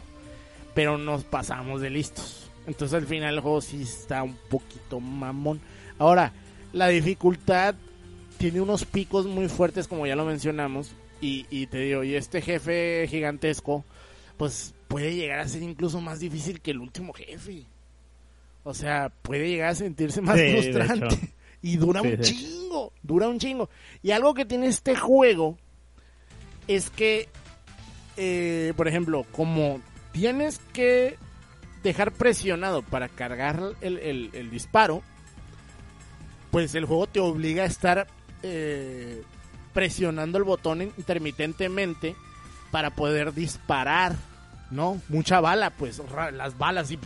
Pero 0.75 0.99
nos 0.99 1.23
pasamos 1.23 1.81
de 1.81 1.89
listos. 1.89 2.51
Entonces 2.67 2.95
al 2.95 3.07
final 3.07 3.33
el 3.33 3.39
juego 3.39 3.61
sí 3.61 3.81
está 3.81 4.21
un 4.21 4.35
poquito 4.49 4.99
mamón. 4.99 5.59
Ahora, 5.97 6.33
la 6.73 6.89
dificultad 6.89 7.73
tiene 8.38 8.61
unos 8.61 8.85
picos 8.85 9.25
muy 9.25 9.49
fuertes, 9.49 9.88
como 9.88 10.05
ya 10.05 10.15
lo 10.15 10.25
mencionamos. 10.25 10.91
Y, 11.21 11.47
y 11.49 11.65
te 11.67 11.79
digo, 11.79 12.03
y 12.03 12.13
este 12.15 12.41
jefe 12.41 13.07
gigantesco, 13.09 13.83
pues 14.38 14.73
puede 14.88 15.15
llegar 15.15 15.39
a 15.39 15.47
ser 15.47 15.63
incluso 15.63 16.01
más 16.01 16.19
difícil 16.19 16.59
que 16.61 16.71
el 16.71 16.79
último 16.79 17.13
jefe. 17.13 17.63
O 18.63 18.73
sea, 18.73 19.11
puede 19.21 19.47
llegar 19.49 19.69
a 19.69 19.75
sentirse 19.75 20.21
más 20.21 20.38
Sí, 20.38 20.51
frustrante. 20.51 21.33
Y 21.61 21.77
dura 21.77 22.01
Sí, 22.01 22.07
un 22.09 22.19
chingo, 22.19 22.93
dura 23.01 23.27
un 23.27 23.39
chingo. 23.39 23.69
Y 24.03 24.11
algo 24.11 24.35
que 24.35 24.45
tiene 24.45 24.67
este 24.67 24.95
juego 24.95 25.57
es 26.67 26.91
que, 26.91 27.27
eh, 28.17 28.71
por 28.77 28.88
ejemplo, 28.88 29.25
como 29.31 29.79
tienes 30.15 30.60
que 30.71 31.17
dejar 31.84 32.13
presionado 32.13 32.84
para 32.84 33.10
cargar 33.10 33.73
el, 33.82 34.49
disparo, 34.49 35.04
pues 36.51 36.73
el 36.73 36.86
juego 36.86 37.06
te 37.06 37.19
obliga 37.19 37.63
a 37.63 37.65
estar 37.65 38.08
eh, 38.41 39.21
presionando 39.73 40.38
el 40.38 40.45
botón 40.45 40.84
intermitentemente 40.84 42.15
para 42.71 42.91
poder 42.91 43.34
disparar, 43.34 44.15
¿no? 44.71 45.01
Mucha 45.10 45.41
bala, 45.41 45.71
pues 45.71 46.01
las 46.32 46.58
balas 46.58 46.91
y 46.91 46.99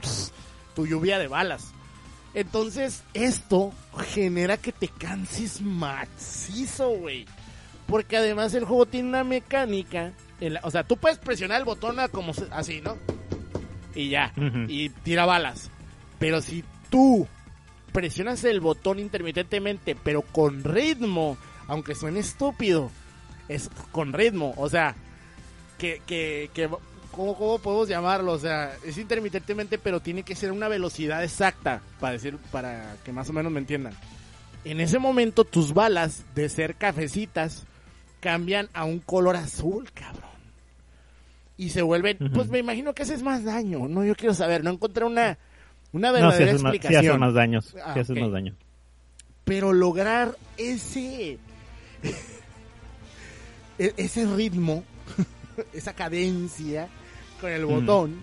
tu 0.75 0.85
lluvia 0.85 1.17
de 1.17 1.27
balas. 1.27 1.71
Entonces, 2.35 3.01
esto 3.15 3.73
genera 4.13 4.57
que 4.57 4.71
te 4.71 4.87
canses 4.87 5.61
macizo, 5.61 6.89
güey. 6.89 7.25
Porque 7.87 8.17
además 8.17 8.53
el 8.53 8.65
juego 8.65 8.85
tiene 8.85 9.09
una 9.09 9.23
mecánica. 9.23 10.13
O 10.63 10.71
sea, 10.71 10.83
tú 10.83 10.97
puedes 10.97 11.17
presionar 11.17 11.59
el 11.59 11.65
botón 11.65 11.97
como 12.11 12.33
así, 12.51 12.81
¿no? 12.81 12.97
Y 13.95 14.09
ya. 14.09 14.33
Y 14.67 14.89
tira 14.89 15.25
balas. 15.25 15.69
Pero 16.19 16.41
si 16.41 16.63
tú 16.89 17.27
presionas 17.91 18.43
el 18.43 18.59
botón 18.59 18.99
intermitentemente, 18.99 19.95
pero 19.95 20.21
con 20.21 20.63
ritmo, 20.63 21.37
aunque 21.67 21.95
suene 21.95 22.19
estúpido, 22.19 22.91
es 23.47 23.69
con 23.91 24.13
ritmo. 24.13 24.53
O 24.57 24.69
sea, 24.69 24.95
que, 25.77 26.01
que, 26.05 26.49
que 26.53 26.69
¿cómo, 27.11 27.35
¿cómo 27.35 27.59
podemos 27.59 27.89
llamarlo? 27.89 28.33
O 28.33 28.39
sea, 28.39 28.75
es 28.85 28.97
intermitentemente, 28.97 29.77
pero 29.77 29.99
tiene 29.99 30.23
que 30.23 30.35
ser 30.35 30.51
una 30.51 30.67
velocidad 30.67 31.23
exacta 31.23 31.81
para 31.99 32.13
decir, 32.13 32.37
para 32.51 32.95
que 33.03 33.11
más 33.11 33.29
o 33.29 33.33
menos 33.33 33.51
me 33.51 33.59
entiendan. 33.59 33.93
En 34.65 34.81
ese 34.81 34.99
momento 34.99 35.45
tus 35.45 35.73
balas 35.73 36.23
de 36.35 36.49
ser 36.49 36.75
cafecitas 36.75 37.65
cambian 38.19 38.69
a 38.73 38.83
un 38.83 38.99
color 38.99 39.35
azul, 39.35 39.89
cabrón. 39.93 40.28
Y 41.59 41.71
se 41.71 41.81
vuelven, 41.81 42.17
pues 42.33 42.47
me 42.47 42.59
imagino 42.59 42.93
que 42.93 43.03
haces 43.03 43.21
más 43.21 43.43
daño, 43.43 43.89
¿no? 43.89 44.05
Yo 44.05 44.15
quiero 44.15 44.33
saber, 44.33 44.63
no 44.63 44.69
encontré 44.69 45.03
una, 45.03 45.37
una 45.91 46.07
No, 46.07 46.13
verdadera 46.13 46.51
haces, 46.51 46.61
más, 46.63 46.73
explicación. 46.73 47.05
haces 47.11 47.19
más 47.19 47.33
daños. 47.33 47.75
Ah, 47.83 47.91
sí 47.93 47.99
haces 47.99 48.17
más 48.17 48.31
daño. 48.31 48.55
Pero 49.43 49.73
lograr 49.73 50.37
ese 50.55 51.37
e- 53.77 53.93
ese 53.97 54.25
ritmo, 54.25 54.85
esa 55.73 55.91
cadencia 55.93 56.87
con 57.41 57.51
el 57.51 57.65
botón, 57.65 58.21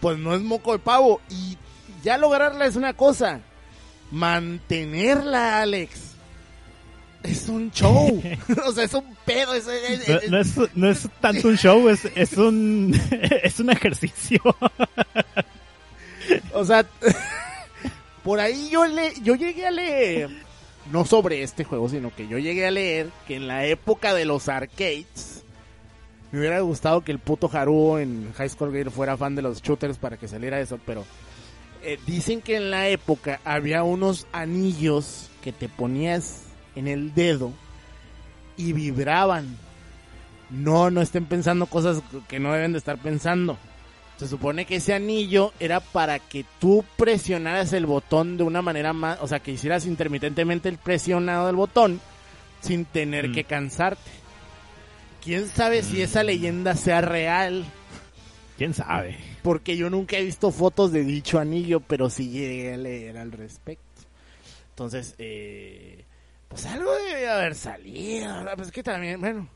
pues 0.00 0.18
no 0.18 0.34
es 0.34 0.40
moco 0.40 0.72
de 0.72 0.78
pavo. 0.78 1.20
Y 1.28 1.58
ya 2.02 2.16
lograrla 2.16 2.64
es 2.64 2.74
una 2.76 2.94
cosa. 2.94 3.40
Mantenerla, 4.10 5.60
Alex, 5.60 6.16
es 7.22 7.48
un 7.48 7.70
show. 7.72 8.22
o 8.66 8.72
sea, 8.72 8.84
es 8.84 8.94
un 8.94 9.16
pedo. 9.24 9.54
Es, 9.54 9.66
es- 9.66 10.08
No, 10.30 10.38
es- 10.40 10.56
no 10.56 10.64
es, 10.64 10.76
no 10.76 10.90
es 10.90 11.08
tanto 11.20 11.48
un 11.48 11.56
show, 11.56 11.88
es, 11.88 12.04
es 12.14 12.32
un 12.34 12.98
es 13.42 13.58
un 13.60 13.70
ejercicio. 13.70 14.40
O 16.52 16.64
sea, 16.64 16.86
por 18.24 18.40
ahí 18.40 18.68
yo 18.70 18.84
le, 18.86 19.12
yo 19.22 19.34
llegué 19.34 19.66
a 19.66 19.70
leer, 19.70 20.30
no 20.92 21.04
sobre 21.04 21.42
este 21.42 21.64
juego, 21.64 21.88
sino 21.88 22.14
que 22.14 22.28
yo 22.28 22.38
llegué 22.38 22.66
a 22.66 22.70
leer 22.70 23.10
que 23.26 23.36
en 23.36 23.46
la 23.48 23.64
época 23.66 24.14
de 24.14 24.24
los 24.24 24.48
arcades, 24.48 25.44
me 26.30 26.40
hubiera 26.40 26.60
gustado 26.60 27.02
que 27.02 27.12
el 27.12 27.18
puto 27.18 27.48
Haru 27.52 27.96
en 27.98 28.32
High 28.36 28.50
School 28.50 28.72
Girl 28.72 28.90
fuera 28.90 29.16
fan 29.16 29.34
de 29.34 29.42
los 29.42 29.62
shooters 29.62 29.96
para 29.96 30.18
que 30.18 30.28
saliera 30.28 30.60
eso, 30.60 30.78
pero 30.84 31.04
eh, 31.82 31.98
dicen 32.06 32.42
que 32.42 32.56
en 32.56 32.70
la 32.70 32.88
época 32.88 33.40
había 33.44 33.82
unos 33.82 34.26
anillos 34.32 35.30
que 35.42 35.52
te 35.52 35.68
ponías 35.70 36.42
en 36.78 36.88
el 36.88 37.14
dedo 37.14 37.52
y 38.56 38.72
vibraban. 38.72 39.56
No, 40.50 40.90
no 40.90 41.02
estén 41.02 41.26
pensando 41.26 41.66
cosas 41.66 42.02
que 42.28 42.38
no 42.40 42.52
deben 42.52 42.72
de 42.72 42.78
estar 42.78 42.98
pensando. 42.98 43.58
Se 44.16 44.26
supone 44.26 44.64
que 44.64 44.76
ese 44.76 44.94
anillo 44.94 45.52
era 45.60 45.80
para 45.80 46.18
que 46.18 46.44
tú 46.58 46.84
presionaras 46.96 47.72
el 47.72 47.86
botón 47.86 48.36
de 48.36 48.42
una 48.42 48.62
manera 48.62 48.92
más, 48.92 49.18
o 49.20 49.28
sea, 49.28 49.38
que 49.40 49.52
hicieras 49.52 49.86
intermitentemente 49.86 50.68
el 50.68 50.78
presionado 50.78 51.46
del 51.46 51.56
botón 51.56 52.00
sin 52.60 52.84
tener 52.84 53.28
Mm. 53.28 53.32
que 53.34 53.44
cansarte. 53.44 54.10
¿Quién 55.22 55.46
sabe 55.48 55.82
si 55.82 56.02
esa 56.02 56.22
leyenda 56.24 56.74
sea 56.74 57.00
real? 57.00 57.64
¿Quién 58.56 58.74
sabe? 58.74 59.16
Porque 59.42 59.76
yo 59.76 59.88
nunca 59.90 60.16
he 60.16 60.24
visto 60.24 60.50
fotos 60.50 60.90
de 60.90 61.04
dicho 61.04 61.38
anillo, 61.38 61.78
pero 61.80 62.10
sí 62.10 62.30
llegué 62.30 62.74
a 62.74 62.76
leer 62.76 63.18
al 63.18 63.30
respecto. 63.30 63.84
Entonces, 64.70 65.14
eh, 65.18 66.04
pues 66.48 66.66
algo 66.66 66.92
debe 66.94 67.28
haber 67.28 67.54
salido. 67.54 68.34
¿verdad? 68.34 68.52
Pues 68.56 68.68
es 68.68 68.72
que 68.72 68.82
también, 68.82 69.20
bueno, 69.20 69.48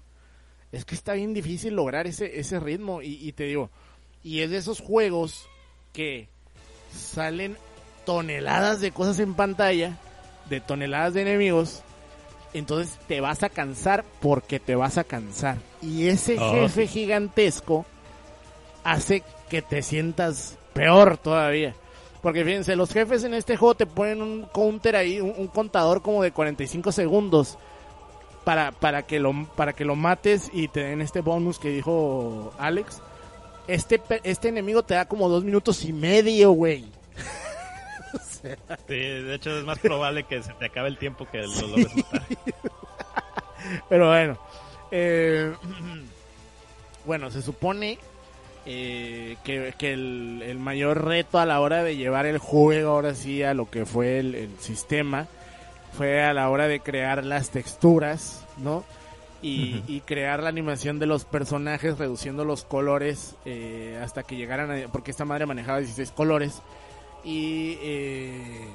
es 0.71 0.85
que 0.85 0.95
está 0.95 1.15
bien 1.15 1.35
difícil 1.35 1.75
lograr 1.75 2.07
ese, 2.07 2.39
ese 2.39 2.61
ritmo. 2.61 3.03
Y, 3.03 3.15
y 3.27 3.33
te 3.33 3.45
digo, 3.45 3.71
y 4.23 4.41
es 4.41 4.51
de 4.51 4.59
esos 4.59 4.81
juegos 4.81 5.47
que 5.93 6.29
salen 6.95 7.57
toneladas 8.05 8.81
de 8.81 8.91
cosas 8.93 9.19
en 9.19 9.35
pantalla, 9.35 9.97
de 10.49 10.61
toneladas 10.61 11.15
de 11.15 11.23
enemigos. 11.23 11.83
Entonces 12.55 12.99
te 13.09 13.21
vas 13.21 13.43
a 13.43 13.49
cansar 13.49 14.05
porque 14.21 14.61
te 14.61 14.75
vas 14.75 14.99
a 14.99 15.05
cansar. 15.05 15.57
Y 15.81 16.09
ese 16.09 16.37
Oh, 16.39 16.53
jefe 16.53 16.87
gigantesco 16.87 17.87
hace 18.85 19.23
que 19.49 19.63
te 19.63 19.83
sientas 19.83 20.59
peor 20.75 21.17
todavía. 21.17 21.75
Porque 22.23 22.45
fíjense, 22.45 22.77
los 22.77 22.93
jefes 22.93 23.25
en 23.25 23.35
este 23.35 23.57
juego 23.57 23.75
te 23.75 23.87
ponen 23.87 24.23
un 24.23 24.43
counter 24.47 24.95
ahí, 24.97 25.21
un, 25.21 25.35
un 25.37 25.49
contador 25.49 26.03
como 26.03 26.23
de 26.23 26.31
45 26.31 26.93
segundos 26.93 27.59
para, 28.45 28.73
para, 28.73 29.03
que 29.03 29.19
lo, 29.21 29.47
para 29.57 29.73
que 29.73 29.85
lo 29.85 29.97
mates 29.97 30.51
y 30.53 30.69
te 30.69 30.81
den 30.85 31.01
este 31.01 31.21
bonus 31.21 31.59
que 31.59 31.71
dijo 31.71 32.53
Alex. 32.59 33.03
Este, 33.67 34.01
este 34.25 34.49
enemigo 34.49 34.83
te 34.83 34.95
da 34.95 35.07
como 35.07 35.29
dos 35.29 35.45
minutos 35.45 35.85
y 35.85 35.93
medio, 35.93 36.53
güey. 36.53 36.85
Sí, 38.89 38.97
de 38.97 39.35
hecho 39.37 39.57
es 39.57 39.65
más 39.65 39.79
probable 39.79 40.25
que 40.25 40.43
se 40.43 40.53
te 40.55 40.67
acabe 40.67 40.89
el 40.89 40.99
tiempo 40.99 41.27
que 41.31 41.39
lo 41.39 41.67
logres 41.69 41.97
matar. 41.97 42.23
Pero 43.89 44.09
bueno. 44.09 44.39
eh, 44.91 45.55
bueno, 47.07 47.31
se 47.31 47.41
supone 47.41 47.99
eh, 48.67 49.37
que, 49.45 49.75
que 49.77 49.93
el, 49.93 50.43
el 50.45 50.59
mayor 50.59 51.05
reto 51.05 51.39
a 51.39 51.47
la 51.47 51.61
hora 51.61 51.83
de 51.83 51.97
llevar 51.97 52.27
el 52.27 52.39
juego 52.39 52.91
ahora 52.91 53.15
sí 53.15 53.43
a 53.43 53.55
lo 53.55 53.69
que 53.71 53.87
fue 53.87 54.19
el, 54.19 54.35
el 54.35 54.59
sistema 54.59 55.27
fue 55.97 56.23
a 56.23 56.33
la 56.33 56.49
hora 56.49 56.69
de 56.69 56.81
crear 56.81 57.25
las 57.25 57.51
texturas, 57.51 58.45
¿no? 58.57 58.85
Y, 59.43 59.83
y 59.89 60.01
crear 60.03 60.41
la 60.41 60.49
animación 60.49 61.01
de 61.01 61.07
los 61.07 61.25
personajes 61.25 61.99
reduciendo 61.99 62.45
los 62.45 62.65
colores 62.65 63.35
eh, 63.45 64.01
hasta 64.01 64.23
que 64.23 64.37
llegaran 64.37 64.71
a... 64.71 64.89
Porque 64.89 65.11
esta 65.11 65.25
madre 65.25 65.47
manejaba 65.47 65.79
16 65.79 66.13
colores. 66.13 66.63
y 67.25 67.77
eh, 67.83 68.69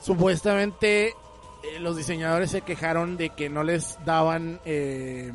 supuestamente 0.00 1.08
eh, 1.08 1.78
los 1.80 1.96
diseñadores 1.96 2.50
se 2.50 2.62
quejaron 2.62 3.16
de 3.16 3.30
que 3.30 3.48
no 3.48 3.62
les 3.62 3.98
daban 4.04 4.60
eh, 4.64 5.32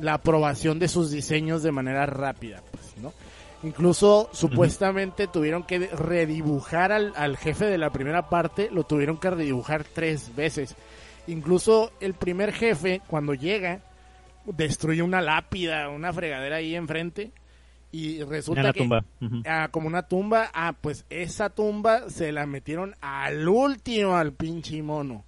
la 0.00 0.14
aprobación 0.14 0.78
de 0.78 0.88
sus 0.88 1.10
diseños 1.10 1.62
de 1.62 1.72
manera 1.72 2.06
rápida, 2.06 2.62
pues, 2.70 2.96
¿no? 2.98 3.12
Incluso 3.62 4.28
supuestamente 4.32 5.26
tuvieron 5.26 5.64
que 5.64 5.88
redibujar 5.88 6.92
al, 6.92 7.12
al 7.16 7.36
jefe 7.36 7.64
de 7.64 7.78
la 7.78 7.90
primera 7.90 8.28
parte, 8.28 8.70
lo 8.70 8.84
tuvieron 8.84 9.18
que 9.18 9.30
redibujar 9.30 9.84
tres 9.84 10.34
veces. 10.36 10.76
Incluso 11.26 11.90
el 12.00 12.14
primer 12.14 12.52
jefe, 12.52 13.02
cuando 13.08 13.34
llega, 13.34 13.80
destruye 14.46 15.02
una 15.02 15.20
lápida, 15.20 15.88
una 15.88 16.12
fregadera 16.12 16.56
ahí 16.56 16.74
enfrente. 16.74 17.32
Y 17.90 18.22
resulta 18.22 18.60
En 18.60 18.66
la 18.66 18.72
que 18.72 18.80
tumba. 18.80 19.04
Ah, 19.46 19.68
como 19.70 19.88
una 19.88 20.02
tumba, 20.02 20.50
ah, 20.52 20.74
pues 20.78 21.04
esa 21.10 21.48
tumba 21.50 22.10
se 22.10 22.32
la 22.32 22.46
metieron 22.46 22.94
al 23.00 23.48
último 23.48 24.16
al 24.16 24.32
pinche 24.32 24.82
mono. 24.82 25.24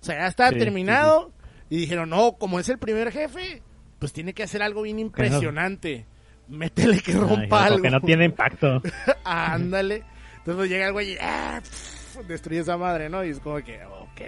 O 0.00 0.04
sea, 0.04 0.18
ya 0.20 0.26
estaba 0.26 0.50
Sí, 0.50 0.58
terminado 0.58 1.32
y 1.70 1.78
dijeron, 1.78 2.10
no, 2.10 2.32
como 2.32 2.60
es 2.60 2.68
el 2.68 2.78
primer 2.78 3.12
jefe, 3.12 3.62
pues 4.02 4.12
tiene 4.12 4.34
que 4.34 4.42
hacer 4.42 4.64
algo 4.64 4.82
bien 4.82 4.98
impresionante. 4.98 6.04
Métele 6.48 7.00
que 7.00 7.12
Ay, 7.12 7.18
rompa 7.18 7.66
algo. 7.66 7.76
porque 7.76 7.90
no 7.90 8.00
tiene 8.00 8.24
impacto. 8.24 8.82
Ándale. 9.24 10.02
Entonces 10.38 10.68
llega 10.68 10.88
el 10.88 10.92
güey 10.92 11.12
y 11.12 11.16
ah, 11.20 11.60
pf, 11.62 12.24
destruye 12.24 12.58
esa 12.62 12.76
madre, 12.76 13.08
¿no? 13.08 13.24
Y 13.24 13.28
es 13.28 13.38
como 13.38 13.58
que, 13.62 13.78
ok. 13.84 14.20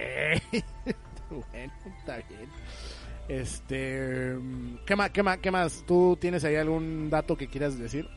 bueno, 1.31 1.73
está 1.99 2.19
bien. 2.19 2.49
Este, 3.27 4.37
¿qué 4.87 4.95
más, 4.95 5.11
qué 5.11 5.25
más, 5.25 5.39
qué 5.39 5.51
más? 5.51 5.83
¿Tú 5.89 6.17
tienes 6.21 6.45
ahí 6.45 6.55
algún 6.55 7.11
dato 7.11 7.37
que 7.37 7.49
quieras 7.49 7.77
decir? 7.77 8.09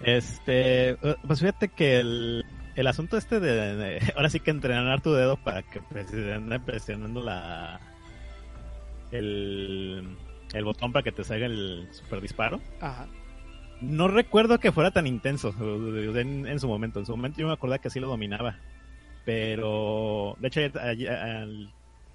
Este, 0.00 0.90
eh, 0.90 0.96
pues 1.24 1.38
fíjate 1.38 1.68
que 1.68 2.00
el, 2.00 2.44
el 2.74 2.86
asunto 2.88 3.16
este 3.16 3.38
de, 3.38 3.76
de- 3.76 4.12
ahora 4.16 4.30
sí 4.30 4.40
que 4.40 4.50
entrenar 4.50 5.00
tu 5.00 5.12
dedo 5.12 5.36
para 5.36 5.62
que 5.62 5.80
ande 6.34 6.58
presionando 6.58 7.22
la 7.22 7.78
el, 9.10 10.16
el 10.52 10.64
botón 10.64 10.92
para 10.92 11.02
que 11.02 11.12
te 11.12 11.24
salga 11.24 11.46
el 11.46 11.88
super 11.92 12.20
disparo. 12.20 12.60
Ajá. 12.80 13.06
No 13.80 14.08
recuerdo 14.08 14.58
que 14.58 14.72
fuera 14.72 14.90
tan 14.90 15.06
intenso 15.06 15.54
en, 15.60 16.46
en 16.46 16.60
su 16.60 16.66
momento. 16.66 16.98
En 16.98 17.06
su 17.06 17.12
momento 17.16 17.38
yo 17.38 17.46
me 17.46 17.52
acordaba 17.52 17.80
que 17.80 17.90
sí 17.90 18.00
lo 18.00 18.08
dominaba. 18.08 18.58
Pero, 19.24 20.36
de 20.40 20.48
hecho, 20.48 20.60
ayer, 20.60 20.78
ayer, 20.78 21.68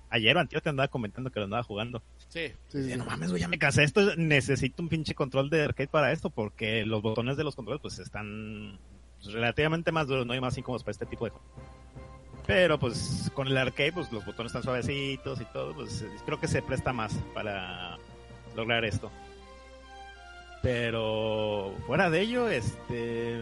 ayer 0.10 0.36
o 0.36 0.40
antier 0.40 0.62
te 0.62 0.70
andaba 0.70 0.88
comentando 0.88 1.32
que 1.32 1.40
lo 1.40 1.46
andaba 1.46 1.64
jugando. 1.64 2.02
Sí, 2.28 2.52
sí, 2.68 2.96
no 2.98 3.06
mames, 3.06 3.30
güey, 3.30 3.42
ya 3.42 3.48
me 3.48 3.60
cansé 3.60 3.84
esto. 3.84 4.16
Necesito 4.16 4.82
un 4.82 4.90
pinche 4.90 5.14
control 5.14 5.50
de 5.50 5.64
arcade 5.64 5.88
para 5.88 6.12
esto 6.12 6.32
porque 6.32 6.86
los 6.86 7.02
botones 7.02 7.38
de 7.38 7.44
los 7.44 7.56
controles 7.56 7.82
pues 7.82 8.00
están 8.00 8.80
relativamente 9.26 9.92
más 9.92 10.08
duros, 10.08 10.26
no 10.26 10.34
hay 10.34 10.42
más 10.42 10.58
incómodos 10.58 10.84
para 10.84 10.92
este 10.92 11.06
tipo 11.06 11.26
de 11.26 11.32
juegos. 11.32 11.48
Pero 12.46 12.78
pues 12.80 13.32
con 13.34 13.48
el 13.48 13.58
arcade 13.58 13.94
pues 13.94 14.12
los 14.12 14.26
botones 14.26 14.50
están 14.50 14.64
suavecitos 14.64 15.40
y 15.42 15.46
todo, 15.46 15.74
pues 15.74 16.02
eh, 16.02 16.10
creo 16.26 16.40
que 16.40 16.48
se 16.48 16.62
presta 16.62 16.92
más 16.92 17.14
para 17.34 17.98
lograr 18.56 18.84
esto. 18.86 19.10
Pero 20.62 21.74
fuera 21.86 22.10
de 22.10 22.22
ello, 22.22 22.50
este... 22.50 23.42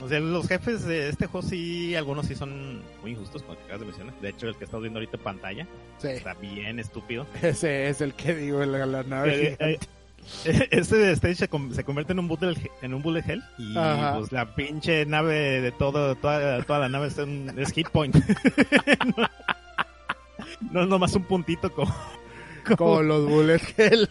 O 0.00 0.08
sea, 0.08 0.18
los 0.18 0.48
jefes 0.48 0.84
de 0.84 1.08
este 1.08 1.26
juego 1.26 1.46
sí, 1.46 1.94
algunos 1.94 2.26
sí 2.26 2.34
son 2.34 2.82
muy 3.02 3.12
injustos, 3.12 3.42
como 3.44 3.56
que 3.56 3.62
acabas 3.64 3.80
de 3.80 3.86
mencionar. 3.86 4.14
De 4.20 4.30
hecho, 4.30 4.48
el 4.48 4.56
que 4.56 4.64
estás 4.64 4.80
viendo 4.80 4.98
ahorita 4.98 5.16
en 5.16 5.22
pantalla 5.22 5.66
Sí. 5.98 6.08
está 6.08 6.34
bien 6.34 6.80
estúpido. 6.80 7.24
Ese 7.42 7.88
es 7.88 8.00
el 8.00 8.14
que 8.14 8.34
digo, 8.34 8.64
la, 8.64 8.84
la 8.84 9.04
nave. 9.04 9.52
Eh, 9.52 9.56
eh, 9.60 9.78
Este 10.70 11.10
stage 11.12 11.34
se, 11.34 11.48
se 11.74 11.84
convierte 11.84 12.12
en 12.12 12.18
un 12.20 12.28
bullet 12.28 12.56
en 12.80 12.94
un 12.94 13.02
bullet 13.02 13.24
hell 13.26 13.42
y 13.58 13.76
Ajá. 13.76 14.18
pues 14.18 14.32
la 14.32 14.54
pinche 14.54 15.04
nave 15.06 15.60
de 15.60 15.72
todo 15.72 16.14
toda, 16.14 16.62
toda 16.62 16.78
la 16.78 16.88
nave 16.88 17.08
es, 17.08 17.18
un, 17.18 17.52
es 17.58 17.72
hit 17.72 17.88
point. 17.88 18.14
no, 19.16 19.28
no 20.70 20.82
es 20.82 20.88
nomás 20.88 21.14
un 21.14 21.24
puntito 21.24 21.70
como, 21.72 21.94
Como 22.76 23.02
los 23.02 23.28
bullet 23.28 23.60
hell. 23.76 24.08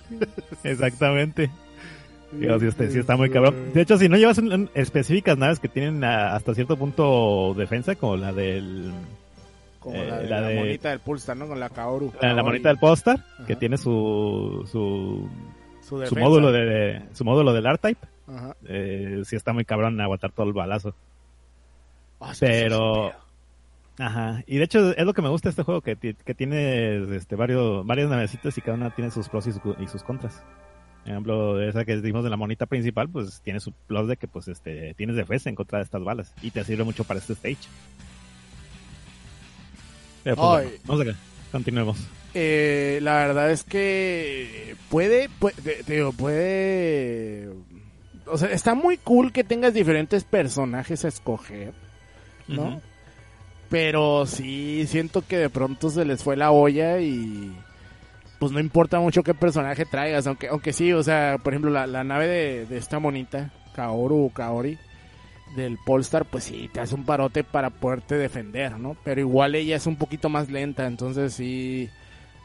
exactamente. 0.63 1.49
Dios, 2.33 2.61
sí, 2.61 2.67
este, 2.67 2.89
sí 2.91 2.99
está 2.99 3.17
muy 3.17 3.29
cabrón. 3.29 3.73
De 3.73 3.81
hecho, 3.81 3.97
si 3.97 4.07
no 4.07 4.15
llevas 4.15 4.37
un- 4.37 4.53
un- 4.53 4.69
específicas 4.73 5.37
naves 5.37 5.59
que 5.59 5.67
tienen 5.67 6.01
a- 6.03 6.33
hasta 6.35 6.53
cierto 6.55 6.77
punto 6.77 7.53
defensa, 7.57 7.95
como 7.95 8.15
la 8.15 8.31
del 8.31 8.91
Como 9.79 9.95
eh, 9.97 10.07
la, 10.07 10.17
de 10.19 10.27
la 10.29 10.41
la 10.41 10.47
de- 10.47 10.55
monita 10.55 10.89
del 10.91 10.99
Pulsar, 10.99 11.35
¿no? 11.35 11.47
Con 11.47 11.59
la 11.59 11.69
Kaoru. 11.69 12.13
la, 12.21 12.41
monita 12.43 12.69
del 12.69 12.77
que 13.47 13.53
Ajá. 13.53 13.59
tiene 13.59 13.77
su 13.77 14.65
su, 14.71 15.29
Su, 15.81 15.95
módulo 16.15 16.51
de 16.51 17.01
su 17.13 17.25
módulo 17.25 17.53
del 17.53 17.65
R-Type. 17.65 18.07
Eh, 18.65 19.21
sí 19.25 19.35
está 19.35 19.51
muy 19.53 19.65
cabrón 19.65 19.99
aguantar 19.99 20.31
todo 20.31 20.47
el 20.47 20.53
balazo. 20.53 20.95
Ah, 22.19 22.33
Pero-. 22.39 23.11
Ajá. 23.99 24.41
Y 24.47 24.57
de 24.57 24.63
hecho 24.63 24.91
es 24.95 25.05
lo 25.05 25.13
que 25.13 25.21
me 25.21 25.29
gusta 25.29 25.49
de 25.49 25.51
este 25.51 25.63
juego, 25.63 25.81
que, 25.81 25.95
que 25.97 26.33
tiene 26.33 27.15
este, 27.15 27.35
varios, 27.35 27.85
varias 27.85 28.09
navecitas 28.09 28.57
y 28.57 28.61
cada 28.61 28.77
una 28.77 28.89
tiene 28.95 29.11
sus 29.11 29.27
pros 29.29 29.45
y, 29.47 29.51
su- 29.51 29.75
y 29.79 29.87
sus 29.87 30.01
contras. 30.03 30.41
Por 31.03 31.11
ejemplo, 31.11 31.61
esa 31.61 31.83
que 31.83 31.97
dimos 32.01 32.23
de 32.23 32.29
la 32.29 32.37
monita 32.37 32.67
principal, 32.67 33.09
pues 33.09 33.41
tiene 33.41 33.59
su 33.59 33.71
plus 33.73 34.07
de 34.07 34.17
que 34.17 34.27
pues 34.27 34.47
este 34.47 34.93
tienes 34.93 35.15
defensa 35.15 35.49
en 35.49 35.55
contra 35.55 35.79
de 35.79 35.83
estas 35.85 36.03
balas 36.03 36.33
y 36.41 36.51
te 36.51 36.63
sirve 36.63 36.83
mucho 36.83 37.03
para 37.03 37.19
este 37.19 37.33
stage. 37.33 37.57
Pero, 40.23 40.35
pues, 40.35 40.47
Ay. 40.47 40.65
bueno, 40.67 40.79
vamos 40.85 41.01
acá. 41.07 41.17
Continuemos. 41.51 41.97
Eh, 42.33 42.99
la 43.01 43.15
verdad 43.15 43.51
es 43.51 43.63
que 43.63 44.75
puede, 44.89 45.29
puede, 45.39 45.83
te 45.83 45.93
digo, 45.93 46.13
puede, 46.13 47.49
o 48.25 48.37
sea, 48.37 48.49
está 48.51 48.73
muy 48.73 48.97
cool 48.97 49.33
que 49.33 49.43
tengas 49.43 49.73
diferentes 49.73 50.23
personajes 50.23 51.03
a 51.03 51.09
escoger, 51.09 51.73
¿no? 52.47 52.81
Pero 53.69 54.25
sí 54.25 54.85
siento 54.87 55.25
que 55.25 55.37
de 55.37 55.49
pronto 55.49 55.89
se 55.89 56.05
les 56.05 56.23
fue 56.23 56.37
la 56.37 56.51
olla 56.51 56.99
y 56.99 57.53
pues 58.39 58.51
no 58.51 58.59
importa 58.59 58.99
mucho 58.99 59.23
qué 59.23 59.33
personaje 59.33 59.85
traigas, 59.85 60.25
aunque, 60.25 60.47
aunque 60.47 60.73
sí, 60.73 60.91
o 60.93 61.03
sea, 61.03 61.37
por 61.43 61.53
ejemplo, 61.53 61.69
la, 61.69 61.85
la 61.85 62.03
nave 62.03 62.27
de, 62.27 62.65
de 62.65 62.77
esta 62.77 62.99
monita, 62.99 63.51
Kaoru 63.75 64.25
o 64.25 64.29
Kaori, 64.29 64.77
del 65.55 65.77
Polestar, 65.85 66.25
pues 66.25 66.45
sí, 66.45 66.69
te 66.73 66.79
hace 66.79 66.95
un 66.95 67.05
parote 67.05 67.43
para 67.43 67.69
poderte 67.69 68.15
defender, 68.15 68.79
¿no? 68.79 68.95
Pero 69.03 69.21
igual 69.21 69.55
ella 69.55 69.75
es 69.75 69.85
un 69.85 69.97
poquito 69.97 70.29
más 70.29 70.49
lenta, 70.49 70.87
entonces 70.87 71.33
sí, 71.33 71.89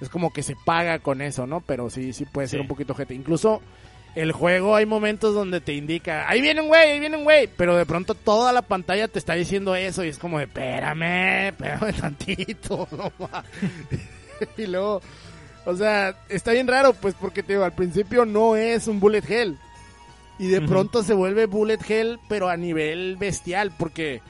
es 0.00 0.08
como 0.08 0.32
que 0.32 0.42
se 0.42 0.56
paga 0.56 0.98
con 0.98 1.22
eso, 1.22 1.46
¿no? 1.46 1.60
Pero 1.60 1.90
sí, 1.90 2.12
sí 2.12 2.24
puede 2.26 2.48
ser 2.48 2.58
Sí. 2.58 2.62
un 2.62 2.68
poquito 2.68 2.94
gente. 2.94 3.14
Incluso 3.14 3.62
el 4.14 4.32
juego 4.32 4.74
hay 4.76 4.86
momentos 4.86 5.34
donde 5.34 5.60
te 5.60 5.74
indica, 5.74 6.28
ahí 6.28 6.40
viene 6.40 6.62
un 6.62 6.68
güey, 6.68 6.92
ahí 6.92 7.00
viene 7.00 7.16
un 7.18 7.24
güey, 7.24 7.48
pero 7.54 7.76
de 7.76 7.84
pronto 7.84 8.14
toda 8.14 8.50
la 8.52 8.62
pantalla 8.62 9.08
te 9.08 9.18
está 9.18 9.34
diciendo 9.34 9.74
eso 9.76 10.02
y 10.04 10.08
es 10.08 10.18
como 10.18 10.38
de, 10.38 10.44
espérame, 10.44 11.48
espérame 11.48 11.92
tantito, 12.00 12.88
no 12.92 13.12
ma". 13.18 13.44
y 14.56 14.66
luego, 14.66 15.02
o 15.66 15.76
sea, 15.76 16.14
está 16.28 16.52
bien 16.52 16.66
raro, 16.66 16.94
pues 16.94 17.14
porque 17.20 17.42
te 17.42 17.52
digo, 17.54 17.64
al 17.64 17.74
principio 17.74 18.24
no 18.24 18.56
es 18.56 18.86
un 18.88 19.00
bullet 19.00 19.24
hell. 19.28 19.58
Y 20.38 20.48
de 20.48 20.60
pronto 20.60 21.02
se 21.02 21.14
vuelve 21.14 21.46
bullet 21.46 21.78
hell, 21.88 22.18
pero 22.28 22.48
a 22.50 22.56
nivel 22.58 23.16
bestial, 23.16 23.72
porque, 23.78 24.20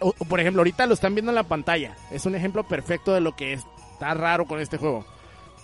o- 0.00 0.14
o, 0.18 0.24
por 0.24 0.40
ejemplo, 0.40 0.60
ahorita 0.60 0.86
lo 0.86 0.94
están 0.94 1.14
viendo 1.14 1.30
en 1.30 1.34
la 1.36 1.42
pantalla. 1.42 1.94
Es 2.10 2.24
un 2.24 2.34
ejemplo 2.34 2.64
perfecto 2.64 3.12
de 3.12 3.20
lo 3.20 3.36
que 3.36 3.58
está 3.96 4.12
raro 4.14 4.44
con 4.44 4.60
este 4.60 4.76
juego. 4.76 5.06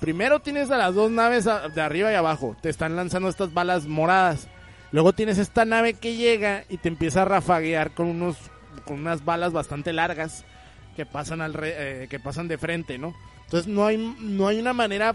Primero 0.00 0.40
tienes 0.40 0.70
a 0.70 0.78
las 0.78 0.94
dos 0.94 1.10
naves 1.10 1.44
de 1.44 1.80
arriba 1.82 2.10
y 2.10 2.14
abajo. 2.14 2.56
Te 2.60 2.70
están 2.70 2.96
lanzando 2.96 3.28
estas 3.28 3.52
balas 3.52 3.86
moradas. 3.86 4.48
Luego 4.90 5.12
tienes 5.12 5.38
esta 5.38 5.64
nave 5.64 5.94
que 5.94 6.16
llega 6.16 6.64
y 6.68 6.78
te 6.78 6.88
empieza 6.88 7.22
a 7.22 7.26
rafaguear 7.26 7.92
con 7.92 8.06
unos 8.08 8.36
con 8.86 8.98
unas 9.00 9.24
balas 9.24 9.52
bastante 9.52 9.92
largas 9.92 10.44
que 10.96 11.06
pasan 11.06 11.40
al 11.40 11.54
re- 11.54 12.04
eh, 12.04 12.08
que 12.08 12.18
pasan 12.18 12.48
de 12.48 12.58
frente, 12.58 12.98
¿no? 12.98 13.14
Entonces 13.44 13.72
no 13.72 13.86
hay 13.86 13.96
no 14.18 14.48
hay 14.48 14.58
una 14.58 14.72
manera 14.72 15.14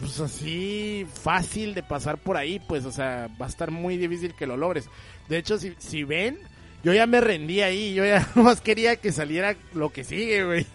pues 0.00 0.20
así 0.20 1.06
fácil 1.22 1.74
de 1.74 1.82
pasar 1.82 2.18
por 2.18 2.36
ahí, 2.36 2.60
pues 2.60 2.84
o 2.84 2.92
sea, 2.92 3.28
va 3.40 3.46
a 3.46 3.48
estar 3.48 3.70
muy 3.70 3.96
difícil 3.96 4.34
que 4.34 4.46
lo 4.46 4.56
logres. 4.56 4.88
De 5.28 5.38
hecho, 5.38 5.58
si, 5.58 5.74
si 5.78 6.04
ven, 6.04 6.38
yo 6.84 6.92
ya 6.94 7.06
me 7.06 7.20
rendí 7.20 7.60
ahí, 7.62 7.94
yo 7.94 8.04
ya 8.04 8.26
nomás 8.34 8.60
quería 8.60 8.96
que 8.96 9.12
saliera 9.12 9.56
lo 9.74 9.90
que 9.90 10.04
sigue, 10.04 10.44
güey. 10.44 10.66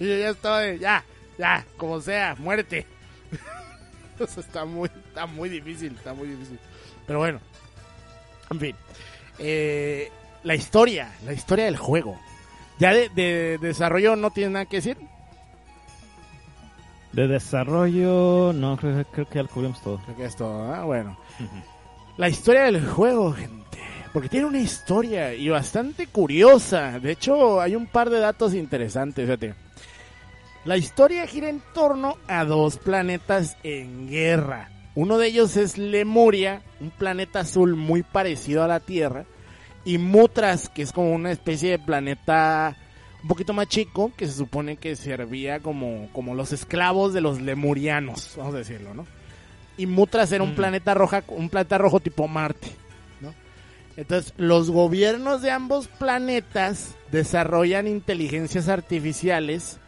Y 0.00 0.08
yo 0.08 0.16
ya 0.16 0.30
estaba 0.30 0.60
de, 0.60 0.78
ya, 0.78 1.04
ya, 1.38 1.64
como 1.76 2.00
sea, 2.00 2.34
muerte. 2.38 2.86
o 4.20 4.26
sea, 4.26 4.42
está 4.42 4.64
muy, 4.64 4.90
está 5.08 5.26
muy 5.26 5.48
difícil, 5.48 5.94
está 5.94 6.14
muy 6.14 6.28
difícil. 6.28 6.58
Pero 7.06 7.18
bueno, 7.18 7.40
en 8.50 8.60
fin. 8.60 8.76
Eh, 9.38 10.10
la 10.42 10.54
historia, 10.54 11.12
la 11.24 11.32
historia 11.32 11.66
del 11.66 11.76
juego. 11.76 12.18
Ya 12.78 12.92
de, 12.92 13.08
de 13.10 13.58
desarrollo 13.58 14.16
no 14.16 14.30
tiene 14.30 14.50
nada 14.50 14.66
que 14.66 14.76
decir. 14.76 14.96
De 17.12 17.28
desarrollo, 17.28 18.52
no, 18.52 18.76
creo, 18.76 19.04
creo 19.12 19.28
que 19.28 19.36
ya 19.36 19.42
lo 19.42 19.48
cubrimos 19.48 19.80
todo. 19.82 19.98
Creo 19.98 20.16
que 20.16 20.24
es 20.24 20.36
todo, 20.36 20.72
¿ah? 20.72 20.84
Bueno. 20.84 21.16
La 22.16 22.28
historia 22.28 22.64
del 22.64 22.84
juego, 22.84 23.32
gente. 23.32 23.78
Porque 24.12 24.28
tiene 24.28 24.46
una 24.46 24.60
historia 24.60 25.34
y 25.34 25.48
bastante 25.48 26.06
curiosa. 26.06 26.98
De 26.98 27.12
hecho, 27.12 27.60
hay 27.60 27.74
un 27.74 27.86
par 27.86 28.10
de 28.10 28.20
datos 28.20 28.54
interesantes, 28.54 29.24
fíjate. 29.24 29.54
La 30.64 30.76
historia 30.76 31.26
gira 31.26 31.48
en 31.50 31.60
torno 31.74 32.16
a 32.26 32.44
dos 32.44 32.78
planetas 32.78 33.56
en 33.62 34.08
guerra. 34.08 34.70
Uno 34.94 35.18
de 35.18 35.26
ellos 35.26 35.56
es 35.56 35.76
Lemuria, 35.76 36.62
un 36.80 36.90
planeta 36.90 37.40
azul 37.40 37.76
muy 37.76 38.02
parecido 38.02 38.62
a 38.62 38.68
la 38.68 38.80
Tierra. 38.80 39.24
y 39.86 39.98
Mutras, 39.98 40.70
que 40.70 40.80
es 40.80 40.92
como 40.92 41.12
una 41.12 41.30
especie 41.30 41.72
de 41.72 41.78
planeta 41.78 42.74
un 43.22 43.28
poquito 43.28 43.52
más 43.52 43.66
chico, 43.68 44.12
que 44.16 44.26
se 44.26 44.32
supone 44.32 44.78
que 44.78 44.96
servía 44.96 45.60
como, 45.60 46.08
como 46.14 46.34
los 46.34 46.52
esclavos 46.52 47.12
de 47.12 47.20
los 47.20 47.42
lemurianos, 47.42 48.32
vamos 48.38 48.54
a 48.54 48.58
decirlo, 48.58 48.94
¿no? 48.94 49.06
Y 49.76 49.84
Mutras 49.84 50.32
era 50.32 50.42
un 50.42 50.52
Mm. 50.52 50.56
planeta 50.56 50.94
roja, 50.94 51.22
un 51.28 51.50
planeta 51.50 51.76
rojo 51.76 52.00
tipo 52.00 52.26
Marte, 52.28 52.68
¿no? 53.20 53.34
Entonces, 53.98 54.32
los 54.38 54.70
gobiernos 54.70 55.42
de 55.42 55.50
ambos 55.50 55.86
planetas 55.88 56.94
desarrollan 57.12 57.86
inteligencias 57.86 58.70
artificiales 58.70 59.80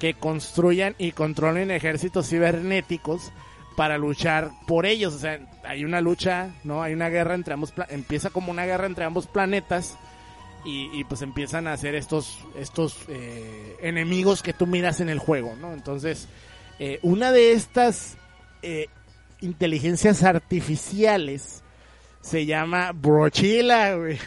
que 0.00 0.14
construyan 0.14 0.96
y 0.98 1.12
controlen 1.12 1.70
ejércitos 1.70 2.28
cibernéticos 2.28 3.30
para 3.76 3.98
luchar 3.98 4.50
por 4.66 4.86
ellos. 4.86 5.14
O 5.14 5.18
sea, 5.18 5.38
hay 5.62 5.84
una 5.84 6.00
lucha, 6.00 6.50
¿no? 6.64 6.82
Hay 6.82 6.94
una 6.94 7.08
guerra 7.08 7.34
entre 7.34 7.54
ambos, 7.54 7.72
empieza 7.88 8.30
como 8.30 8.50
una 8.50 8.64
guerra 8.64 8.86
entre 8.86 9.04
ambos 9.04 9.28
planetas 9.28 9.96
y, 10.64 10.90
y, 10.98 11.04
pues 11.04 11.22
empiezan 11.22 11.68
a 11.68 11.74
hacer 11.74 11.94
estos, 11.94 12.38
estos 12.56 12.96
eh, 13.08 13.76
enemigos 13.80 14.42
que 14.42 14.52
tú 14.52 14.66
miras 14.66 15.00
en 15.00 15.08
el 15.08 15.18
juego, 15.18 15.54
¿no? 15.60 15.72
Entonces, 15.72 16.28
eh, 16.78 16.98
una 17.02 17.30
de 17.30 17.52
estas 17.52 18.16
eh, 18.62 18.88
inteligencias 19.40 20.22
artificiales 20.22 21.62
se 22.22 22.46
llama 22.46 22.92
Brochila, 22.92 23.94
güey. 23.94 24.18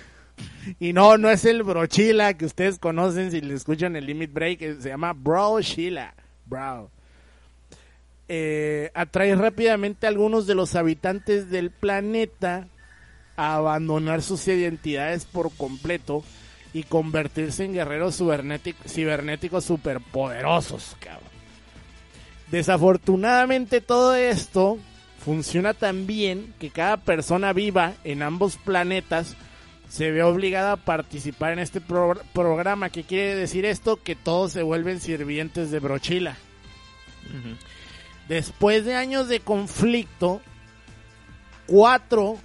Y 0.80 0.94
no, 0.94 1.18
no 1.18 1.30
es 1.30 1.46
el 1.46 1.64
Brochila 1.64 2.36
que 2.36 2.46
ustedes 2.46 2.80
conocen 2.80 3.32
si 3.32 3.42
le 3.42 3.54
escuchan 3.54 3.96
el 3.96 4.06
Limit 4.06 4.32
Break, 4.32 4.62
eh, 4.62 4.76
se 4.80 4.90
llama 4.90 5.14
Brochila. 5.14 6.14
Bro. 6.46 6.90
Eh, 8.28 8.92
atrae 8.94 9.36
rápidamente 9.36 10.06
a 10.06 10.10
algunos 10.10 10.48
de 10.48 10.56
los 10.56 10.76
habitantes 10.76 11.50
del 11.50 11.72
planeta 11.72 12.68
a 13.36 13.56
abandonar 13.56 14.22
sus 14.22 14.48
identidades 14.48 15.26
por 15.26 15.52
completo 15.56 16.24
y 16.74 16.84
convertirse 16.84 17.66
en 17.66 17.74
guerreros 17.74 18.18
cibernéticos, 18.18 19.66
superpoderosos. 19.66 20.96
Desafortunadamente 22.50 23.82
todo 23.82 24.16
esto 24.16 24.78
funciona 25.24 25.74
tan 25.74 26.08
bien 26.08 26.54
que 26.60 26.70
cada 26.70 26.98
persona 26.98 27.54
viva 27.54 27.94
en 28.04 28.22
ambos 28.22 28.58
planetas 28.58 29.36
se 29.94 30.10
ve 30.10 30.24
obligada 30.24 30.72
a 30.72 30.78
participar 30.78 31.54
en 31.54 31.60
este 31.60 31.80
pro- 31.80 32.20
programa. 32.34 32.90
¿Qué 32.90 33.04
quiere 33.04 33.36
decir 33.36 33.64
esto? 33.64 34.02
Que 34.02 34.16
todos 34.16 34.52
se 34.52 34.64
vuelven 34.64 35.00
sirvientes 35.00 35.70
de 35.70 35.78
Brochila. 35.78 36.36
Después 38.28 38.86
de 38.86 38.96
años 38.96 39.28
de 39.28 39.40
conflicto, 39.40 40.42
cuatro 41.68 42.40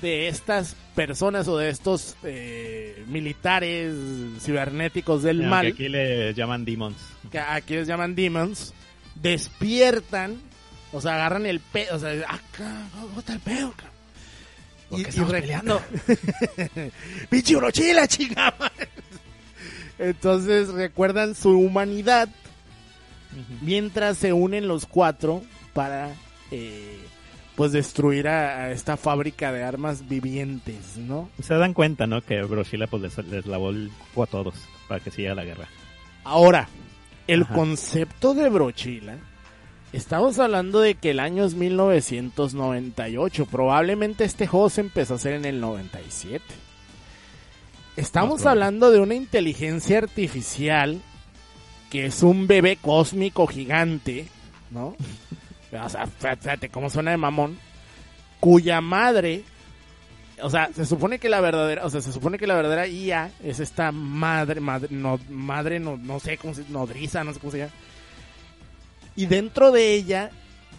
de 0.00 0.28
estas 0.28 0.76
personas 0.94 1.48
o 1.48 1.58
de 1.58 1.70
estos 1.70 2.16
eh, 2.22 3.02
militares 3.08 3.94
cibernéticos 4.40 5.22
del 5.24 5.38
Aunque 5.40 5.50
mal, 5.50 5.66
Aquí 5.66 5.88
le 5.88 6.34
llaman 6.34 6.64
demons. 6.64 6.96
que 7.32 7.38
aquí 7.40 7.74
les 7.74 7.86
llaman 7.88 8.14
demons, 8.14 8.74
despiertan, 9.16 10.40
o 10.92 11.00
sea, 11.00 11.14
agarran 11.14 11.46
el 11.46 11.58
pedo, 11.60 11.96
o 11.96 11.98
sea, 11.98 12.10
acá, 12.28 12.88
¿cómo 13.00 13.18
está 13.20 13.32
el 13.32 13.40
pedo, 13.40 13.72
cabrón? 13.72 13.91
¿Por 14.92 14.98
qué 14.98 15.02
Y- 15.02 15.06
y 15.06 15.08
estamos 15.08 15.30
re- 15.32 15.40
peleando? 15.40 15.82
¡Pinche 17.30 17.56
brochila, 17.56 18.06
chingada! 18.06 18.70
Entonces 19.98 20.68
recuerdan 20.68 21.34
su 21.34 21.50
humanidad 21.50 22.28
mientras 23.62 24.18
se 24.18 24.32
unen 24.32 24.68
los 24.68 24.84
cuatro 24.86 25.42
para 25.72 26.10
eh, 26.50 26.98
pues 27.54 27.72
destruir 27.72 28.28
a, 28.28 28.64
a 28.64 28.70
esta 28.72 28.96
fábrica 28.96 29.52
de 29.52 29.62
armas 29.62 30.08
vivientes, 30.08 30.96
¿no? 30.96 31.30
Se 31.42 31.54
dan 31.54 31.72
cuenta, 31.72 32.06
¿no? 32.06 32.20
Que 32.20 32.42
Brochila 32.42 32.86
pues 32.86 33.02
les, 33.02 33.18
les 33.28 33.46
lavó 33.46 33.70
el 33.70 33.90
cuco 33.98 34.22
a 34.24 34.26
todos 34.26 34.54
para 34.88 35.00
que 35.02 35.10
siga 35.10 35.34
la 35.34 35.44
guerra. 35.44 35.68
Ahora, 36.24 36.68
el 37.26 37.42
Ajá. 37.44 37.54
concepto 37.54 38.34
de 38.34 38.48
brochila, 38.50 39.16
estamos 39.92 40.38
hablando 40.38 40.80
de 40.80 40.94
que 40.94 41.10
el 41.10 41.20
año 41.20 41.44
es 41.44 41.54
1998, 41.54 43.46
probablemente 43.46 44.24
este 44.24 44.46
juego 44.46 44.70
se 44.70 44.80
empezó 44.80 45.14
a 45.14 45.16
hacer 45.16 45.34
en 45.34 45.44
el 45.44 45.60
97. 45.60 46.44
Estamos 47.96 48.46
hablando 48.46 48.90
de 48.90 49.00
una 49.00 49.14
inteligencia 49.14 49.98
artificial 49.98 51.00
que 51.90 52.06
es 52.06 52.22
un 52.22 52.46
bebé 52.46 52.76
cósmico 52.76 53.46
gigante, 53.46 54.26
¿no? 54.70 54.96
O 55.72 55.88
sea, 55.88 56.06
fíjate 56.06 56.70
cómo 56.70 56.88
suena 56.88 57.10
de 57.10 57.18
mamón, 57.18 57.58
cuya 58.40 58.80
madre 58.80 59.44
o 60.42 60.50
sea, 60.50 60.70
se 60.72 60.84
supone 60.86 61.18
que 61.18 61.28
la 61.28 61.40
verdadera, 61.40 61.84
o 61.84 61.90
sea, 61.90 62.00
se 62.00 62.12
supone 62.12 62.38
que 62.38 62.46
la 62.46 62.54
verdadera 62.54 62.86
IA 62.86 63.30
es 63.44 63.60
esta 63.60 63.92
madre, 63.92 64.60
madre, 64.60 64.88
no, 64.90 65.18
madre, 65.30 65.78
no, 65.78 65.96
no 65.96 66.18
sé 66.20 66.36
cómo 66.36 66.54
se, 66.54 66.64
nodriza, 66.68 67.22
no 67.24 67.32
sé 67.32 67.40
cómo 67.40 67.52
se 67.52 67.58
llama. 67.58 67.72
Y 69.16 69.26
dentro 69.26 69.72
de 69.72 69.94
ella, 69.94 70.30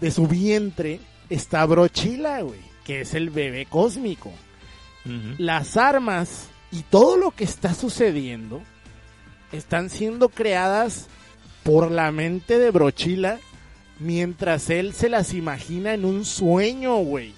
de 0.01 0.11
su 0.11 0.27
vientre, 0.27 0.99
está 1.29 1.65
Brochila, 1.65 2.41
güey, 2.41 2.59
que 2.83 3.01
es 3.01 3.13
el 3.13 3.29
bebé 3.29 3.65
cósmico. 3.65 4.31
Las 5.37 5.75
armas 5.75 6.47
y 6.71 6.81
todo 6.83 7.17
lo 7.17 7.31
que 7.31 7.43
está 7.43 7.73
sucediendo 7.73 8.61
están 9.51 9.89
siendo 9.89 10.29
creadas 10.29 11.07
por 11.63 11.91
la 11.91 12.11
mente 12.11 12.57
de 12.57 12.71
Brochila 12.71 13.39
mientras 13.99 14.69
él 14.69 14.93
se 14.93 15.09
las 15.09 15.33
imagina 15.33 15.93
en 15.93 16.05
un 16.05 16.23
sueño, 16.25 16.97
güey. 16.97 17.33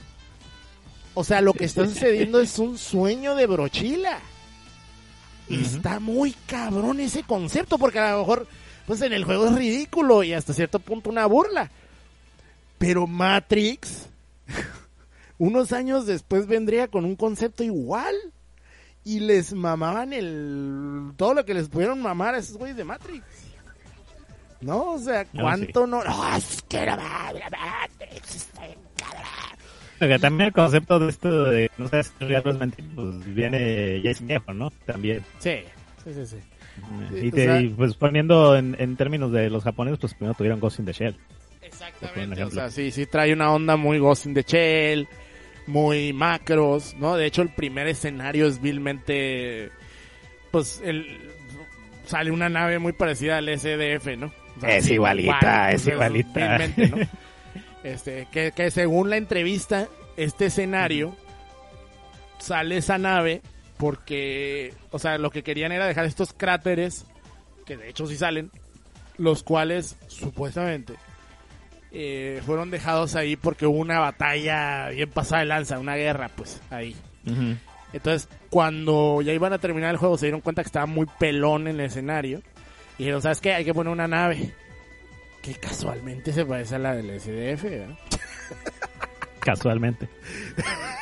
O 1.16 1.24
sea, 1.24 1.42
lo 1.42 1.54
que 1.54 1.66
está 1.66 1.86
sucediendo 1.88 2.40
es 2.40 2.60
un 2.60 2.78
sueño 2.78 3.36
de 3.36 3.48
Brochila. 3.48 4.20
Y 5.50 5.58
Ujú. 5.58 5.76
está 5.76 6.00
muy 6.00 6.36
cabrón 6.48 7.00
ese 7.00 7.24
concepto, 7.24 7.78
porque 7.78 8.00
a 8.00 8.12
lo 8.14 8.20
mejor, 8.20 8.48
pues 8.86 9.02
en 9.02 9.14
el 9.14 9.24
juego 9.24 9.48
es 9.48 9.56
ridículo 9.56 10.24
y 10.24 10.34
hasta 10.34 10.54
cierto 10.54 10.80
punto 10.80 11.10
una 11.10 11.26
burla. 11.26 11.70
Pero 12.78 13.08
Matrix, 13.08 14.08
unos 15.38 15.72
años 15.72 16.06
después 16.06 16.48
vendría 16.48 16.88
con 16.88 17.06
un 17.06 17.16
concepto 17.16 17.64
igual. 17.64 18.16
Y 19.08 19.20
les 19.20 19.54
mamaban 19.54 20.14
el 20.14 21.12
todo 21.16 21.36
lo 21.36 21.46
que 21.46 21.54
les 21.54 21.70
pudieron 21.70 22.02
mamar 22.02 22.34
a 22.34 22.40
esos 22.40 22.58
güeyes 22.58 22.76
de 22.76 22.84
Matrix. 22.86 23.24
¿No? 24.62 24.94
O 24.94 25.00
sea, 25.00 25.28
No, 25.32 25.44
¿cuánto 25.44 25.86
no? 25.86 26.04
No, 26.04 26.36
es 26.36 26.64
que 26.68 26.86
la 26.88 26.98
Matrix 26.98 28.36
está 28.36 28.66
bien 28.66 28.80
cabrón. 28.98 29.60
Porque 30.00 30.18
también 30.18 30.48
el 30.48 30.54
concepto 30.54 30.98
de 31.00 31.10
esto 31.10 31.44
de 31.44 31.70
no 31.78 31.88
sabes 31.88 32.12
si 32.18 32.26
real 32.26 32.42
o 32.46 32.50
es 32.50 32.58
mentira, 32.58 32.88
pues 32.96 33.36
viene 33.36 34.02
ya 34.02 34.10
es 34.10 34.26
viejo, 34.26 34.54
¿no? 34.56 34.72
También. 34.88 35.24
Sí, 35.38 35.58
sí, 36.04 36.14
sí, 36.16 36.26
sí. 36.26 36.38
Sí, 37.12 37.20
y, 37.24 37.28
o 37.30 37.32
te- 37.32 37.46
sea- 37.46 37.62
y, 37.62 37.70
pues 37.70 37.96
poniendo 37.96 38.56
en, 38.56 38.76
en 38.80 38.96
términos 38.98 39.32
de 39.32 39.50
los 39.50 39.64
japoneses, 39.64 40.00
pues 40.00 40.14
primero 40.14 40.34
tuvieron 40.36 40.60
Ghost 40.60 40.80
in 40.80 40.86
the 40.86 40.94
Shell. 40.94 41.16
Exactamente, 41.62 42.44
o 42.44 42.52
sea, 42.52 42.70
sí, 42.70 42.92
sí 42.92 43.06
trae 43.06 43.34
una 43.34 43.52
onda 43.52 43.76
muy 43.76 43.98
Ghost 44.00 44.26
in 44.28 44.34
the 44.34 44.44
Shell, 44.44 45.08
muy 45.68 46.14
macros, 46.14 46.96
¿no? 47.00 47.16
De 47.18 47.26
hecho, 47.26 47.42
el 47.42 47.50
primer 47.50 47.88
escenario 47.88 48.48
es 48.48 48.62
vilmente, 48.62 49.72
pues, 50.52 50.82
el, 50.86 51.08
sale 52.06 52.30
una 52.32 52.50
nave 52.50 52.78
muy 52.80 52.94
parecida 52.94 53.38
al 53.38 53.48
SDF, 53.50 54.16
¿no? 54.18 54.32
O 54.58 54.60
sea, 54.62 54.78
Es 54.78 54.90
igualita, 54.90 55.72
es 55.72 55.88
igualita. 55.88 56.58
vilmente, 56.58 56.88
¿no? 56.90 56.98
Este, 57.84 58.28
que, 58.32 58.52
que 58.52 58.72
según 58.72 59.12
la 59.12 59.18
entrevista, 59.18 59.88
este 60.18 60.48
escenario, 60.48 61.16
sale 62.40 62.78
esa 62.78 62.98
nave 62.98 63.42
porque, 63.78 64.74
o 64.92 65.00
sea, 65.00 65.18
lo 65.18 65.32
que 65.32 65.44
querían 65.44 65.72
era 65.72 65.88
dejar 65.88 66.06
estos 66.06 66.34
cráteres, 66.34 67.06
que 67.66 67.78
de 67.78 67.90
hecho 67.90 68.08
sí 68.08 68.16
salen, 68.18 68.52
los 69.18 69.44
cuales 69.44 69.98
supuestamente 70.08 70.96
eh, 71.92 72.42
fueron 72.46 72.72
dejados 72.72 73.16
ahí 73.16 73.38
porque 73.38 73.66
hubo 73.66 73.78
una 73.78 74.00
batalla 74.00 74.90
bien 74.90 75.10
pasada 75.10 75.42
de 75.42 75.48
lanza, 75.48 75.80
una 75.80 75.96
guerra, 75.96 76.30
pues 76.36 76.62
ahí. 76.70 76.96
Entonces, 77.94 78.28
cuando 78.50 79.22
ya 79.22 79.32
iban 79.32 79.54
a 79.54 79.60
terminar 79.60 79.92
el 79.92 79.98
juego, 79.98 80.18
se 80.18 80.26
dieron 80.26 80.42
cuenta 80.42 80.62
que 80.62 80.68
estaba 80.68 80.86
muy 80.86 81.06
pelón 81.18 81.70
en 81.70 81.80
el 81.80 81.86
escenario. 81.86 82.42
Y 82.98 83.04
dijeron, 83.04 83.22
¿sabes 83.22 83.40
qué? 83.40 83.54
Hay 83.54 83.64
que 83.64 83.74
poner 83.74 83.94
una 83.94 84.10
nave. 84.10 84.54
Que 85.42 85.54
casualmente 85.56 86.34
se 86.34 86.46
parece 86.46 86.76
a 86.76 86.80
la 86.80 86.96
del 86.96 87.18
SDF, 87.20 87.64
¿verdad? 87.64 87.98
Casualmente. 89.40 90.10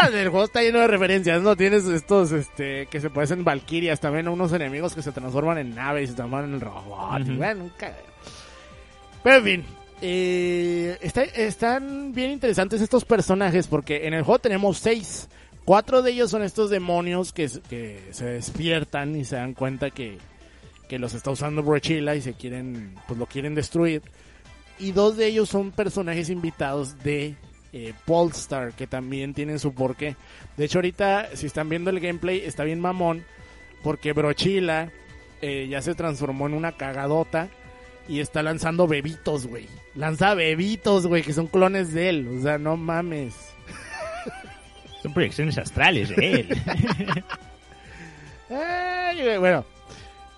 Ah, 0.00 0.08
el 0.12 0.28
juego 0.28 0.44
está 0.44 0.62
lleno 0.62 0.78
de 0.80 0.86
referencias, 0.86 1.40
¿no? 1.42 1.56
Tienes 1.56 1.84
estos, 1.86 2.32
este, 2.32 2.86
que 2.86 3.00
se 3.00 3.08
parecen 3.10 3.44
Valkyrias, 3.44 4.00
también 4.00 4.28
unos 4.28 4.52
enemigos 4.52 4.94
que 4.94 5.02
se 5.02 5.12
transforman 5.12 5.58
en 5.58 5.74
naves 5.74 6.04
y 6.04 6.06
se 6.08 6.14
transforman 6.14 6.52
en 6.54 6.60
robots. 6.60 7.20
y 7.26 7.30
Ujú. 7.30 7.38
bueno, 7.38 7.64
un 7.64 7.70
cagadero. 7.70 8.08
Pero 9.22 9.36
en 9.36 9.44
fin, 9.44 9.64
eh, 10.02 10.96
está- 11.00 11.24
están 11.24 12.12
bien 12.12 12.30
interesantes 12.30 12.80
estos 12.80 13.04
personajes 13.04 13.66
porque 13.66 14.06
en 14.06 14.14
el 14.14 14.22
juego 14.22 14.38
tenemos 14.38 14.78
seis. 14.78 15.28
Cuatro 15.64 16.02
de 16.02 16.12
ellos 16.12 16.30
son 16.30 16.42
estos 16.42 16.70
demonios 16.70 17.32
que, 17.32 17.48
que 17.68 18.00
se 18.10 18.24
despiertan 18.24 19.14
y 19.14 19.24
se 19.24 19.36
dan 19.36 19.54
cuenta 19.54 19.90
que, 19.90 20.18
que 20.88 20.98
los 20.98 21.14
está 21.14 21.30
usando 21.30 21.62
Brochila 21.62 22.16
y 22.16 22.22
se 22.22 22.32
quieren, 22.34 22.94
pues 23.06 23.18
lo 23.18 23.26
quieren 23.26 23.54
destruir. 23.54 24.02
Y 24.78 24.92
dos 24.92 25.16
de 25.18 25.26
ellos 25.26 25.48
son 25.50 25.70
personajes 25.70 26.30
invitados 26.30 26.98
de 27.04 27.36
eh, 27.72 27.92
Polestar, 28.04 28.72
que 28.72 28.86
también 28.86 29.34
tienen 29.34 29.58
su 29.58 29.74
porqué. 29.74 30.16
De 30.56 30.64
hecho, 30.64 30.78
ahorita, 30.78 31.36
si 31.36 31.46
están 31.46 31.68
viendo 31.68 31.90
el 31.90 32.00
gameplay, 32.00 32.40
está 32.40 32.64
bien 32.64 32.80
mamón, 32.80 33.24
porque 33.82 34.12
Brochila 34.12 34.90
eh, 35.40 35.68
ya 35.70 35.80
se 35.80 35.94
transformó 35.94 36.46
en 36.46 36.54
una 36.54 36.72
cagadota 36.72 37.48
y 38.08 38.20
está 38.20 38.42
lanzando 38.42 38.86
bebitos, 38.86 39.46
güey. 39.46 39.68
Lanza 39.94 40.34
bebitos, 40.34 41.06
güey, 41.06 41.22
que 41.22 41.32
son 41.32 41.46
clones 41.46 41.92
de 41.92 42.08
él. 42.08 42.28
O 42.38 42.42
sea, 42.42 42.58
no 42.58 42.76
mames. 42.76 43.34
Son 45.02 45.14
proyecciones 45.14 45.56
astrales 45.56 46.14
de 46.14 46.32
él. 46.32 46.48
Ay, 48.50 49.22
güey, 49.22 49.38
bueno, 49.38 49.64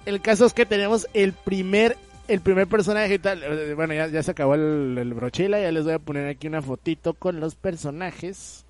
el 0.07 0.21
caso 0.21 0.47
es 0.47 0.53
que 0.53 0.67
tenemos 0.67 1.09
el 1.15 1.33
primer 1.33 1.97
el 2.33 2.41
primer 2.41 2.67
personaje 2.67 3.15
y 3.15 3.19
tal. 3.19 3.43
eh, 3.43 3.75
Bueno, 3.75 3.95
ya, 3.95 4.09
ya 4.09 4.23
se 4.23 4.31
acabó 4.31 4.55
el, 4.55 4.97
el 4.99 5.15
brochila. 5.15 5.61
Ya 5.61 5.71
les 5.73 5.85
voy 5.85 5.95
a 5.95 5.99
poner 5.99 6.29
aquí 6.29 6.47
una 6.49 6.63
fotito 6.63 7.15
con 7.15 7.41
los 7.41 7.55
personajes. 7.55 8.65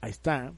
Ahí 0.00 0.10
está. 0.10 0.52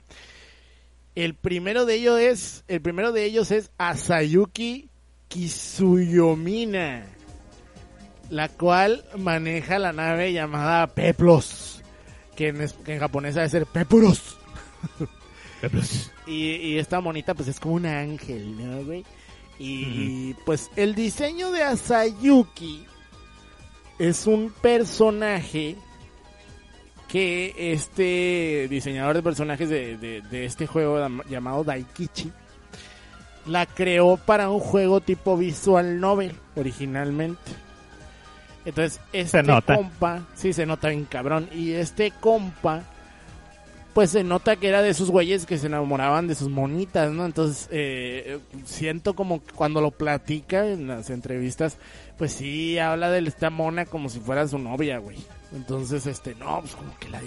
El 1.15 1.35
primero 1.35 1.87
de 1.87 1.95
ellos 1.95 2.21
es. 2.21 2.65
El 2.69 2.81
primero 2.81 3.13
de 3.13 3.25
ellos 3.25 3.51
es 3.51 3.71
Asayuki 3.79 4.89
Kisuyomina. 5.29 7.07
La 8.29 8.49
cual 8.49 9.05
maneja 9.17 9.79
la 9.79 9.93
nave 9.93 10.33
llamada 10.33 10.87
Peplos. 10.89 11.83
Que 12.35 12.49
en, 12.49 12.69
que 12.85 12.95
en 12.95 13.01
japonés 13.01 13.35
debe 13.35 13.49
ser 13.49 13.67
Pepuros. 13.67 14.37
Y, 16.27 16.51
y 16.57 16.79
esta 16.79 17.01
monita 17.01 17.35
pues 17.35 17.49
es 17.49 17.59
como 17.59 17.77
un 17.77 17.87
ángel, 17.87 18.57
¿no, 18.59 18.85
güey? 18.85 19.05
Y 19.59 20.35
pues 20.45 20.71
el 20.77 20.95
diseño 20.95 21.51
de 21.51 21.63
Asayuki 21.63 22.85
es 23.99 24.27
un 24.27 24.51
personaje 24.51 25.77
que 27.09 27.55
este 27.73 28.67
diseñador 28.69 29.15
de 29.17 29.23
personajes 29.23 29.69
de, 29.69 29.97
de- 29.97 30.23
de 30.23 30.45
este 30.45 30.67
juego 30.67 30.99
llamado 31.29 31.65
Daikichi 31.65 32.33
la 33.47 33.65
creó 33.65 34.17
para 34.17 34.51
un 34.51 34.59
juego 34.59 35.01
tipo 35.01 35.37
visual 35.37 36.01
novel 36.01 36.35
originalmente. 36.57 37.53
Entonces, 38.65 39.01
este 39.13 39.39
compa, 39.77 40.27
sí 40.35 40.53
se 40.53 40.67
nota 40.67 40.89
bien 40.89 41.05
cabrón, 41.05 41.49
y 41.55 41.71
este 41.73 42.11
compa 42.11 42.83
pues 43.97 44.11
se 44.11 44.23
nota 44.25 44.57
que 44.57 44.69
era 44.69 44.83
de 44.83 44.91
esos 44.91 45.11
güeyes 45.11 45.47
que 45.47 45.57
se 45.57 45.69
enamoraban 45.69 46.29
de 46.29 46.35
sus 46.35 46.51
monitas, 46.51 47.11
¿no? 47.13 47.25
Entonces, 47.25 47.67
eh, 47.73 48.39
siento 48.67 49.15
como 49.15 49.43
que 49.43 49.53
cuando 49.55 49.81
lo 49.81 49.91
platica 49.91 50.67
en 50.69 50.87
las 50.87 51.09
entrevistas, 51.09 51.79
pues 52.19 52.33
sí, 52.35 52.79
habla 52.79 53.11
de 53.11 53.27
esta 53.27 53.49
mona 53.49 53.87
como 53.87 54.11
si 54.11 54.21
fuera 54.21 54.47
su 54.47 54.59
novia, 54.59 54.99
güey. 54.99 55.17
Entonces, 55.55 56.07
este, 56.07 56.35
no, 56.35 56.61
pues 56.61 56.75
como 56.77 56.95
que 56.99 57.09
la, 57.09 57.23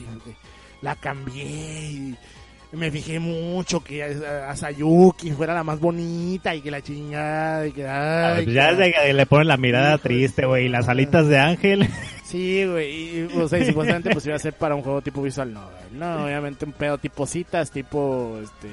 la 0.84 0.96
cambié 0.96 1.44
y 1.44 2.16
me 2.72 2.92
fijé 2.92 3.20
mucho 3.20 3.84
que 3.84 4.04
a- 4.04 4.52
a 4.52 4.56
Sayuki 4.56 5.32
fuera 5.32 5.56
la 5.56 5.64
más 5.64 5.80
bonita 5.80 6.54
y 6.54 6.62
que 6.62 6.70
la 6.70 6.82
chingada 6.84 7.66
y 7.66 7.72
que... 7.72 7.88
ay, 7.88 8.44
Pues 8.44 8.54
ya 8.56 8.78
que- 8.78 8.94
que 8.94 9.14
le 9.16 9.26
ponen 9.26 9.48
la 9.48 9.58
mirada 9.58 9.98
triste, 9.98 10.46
güey, 10.46 10.68
y 10.68 10.70
las 10.70 10.88
alitas 10.88 11.28
de 11.28 11.40
ángel. 11.40 11.90
Sí, 12.30 12.64
güey, 12.64 12.92
y, 12.92 13.30
o 13.38 13.48
sea, 13.48 13.58
y 13.58 13.66
supuestamente 13.66 14.12
pues 14.12 14.24
iba 14.28 14.36
a 14.36 14.40
ser 14.40 14.54
para 14.54 14.76
un 14.76 14.84
juego 14.84 15.02
tipo 15.02 15.20
visual 15.20 15.52
novel. 15.52 15.88
No, 15.94 16.26
obviamente 16.26 16.64
un 16.64 16.74
pedo 16.74 17.00
tipo 17.00 17.26
citas, 17.26 17.72
tipo, 17.72 18.40
este, 18.44 18.70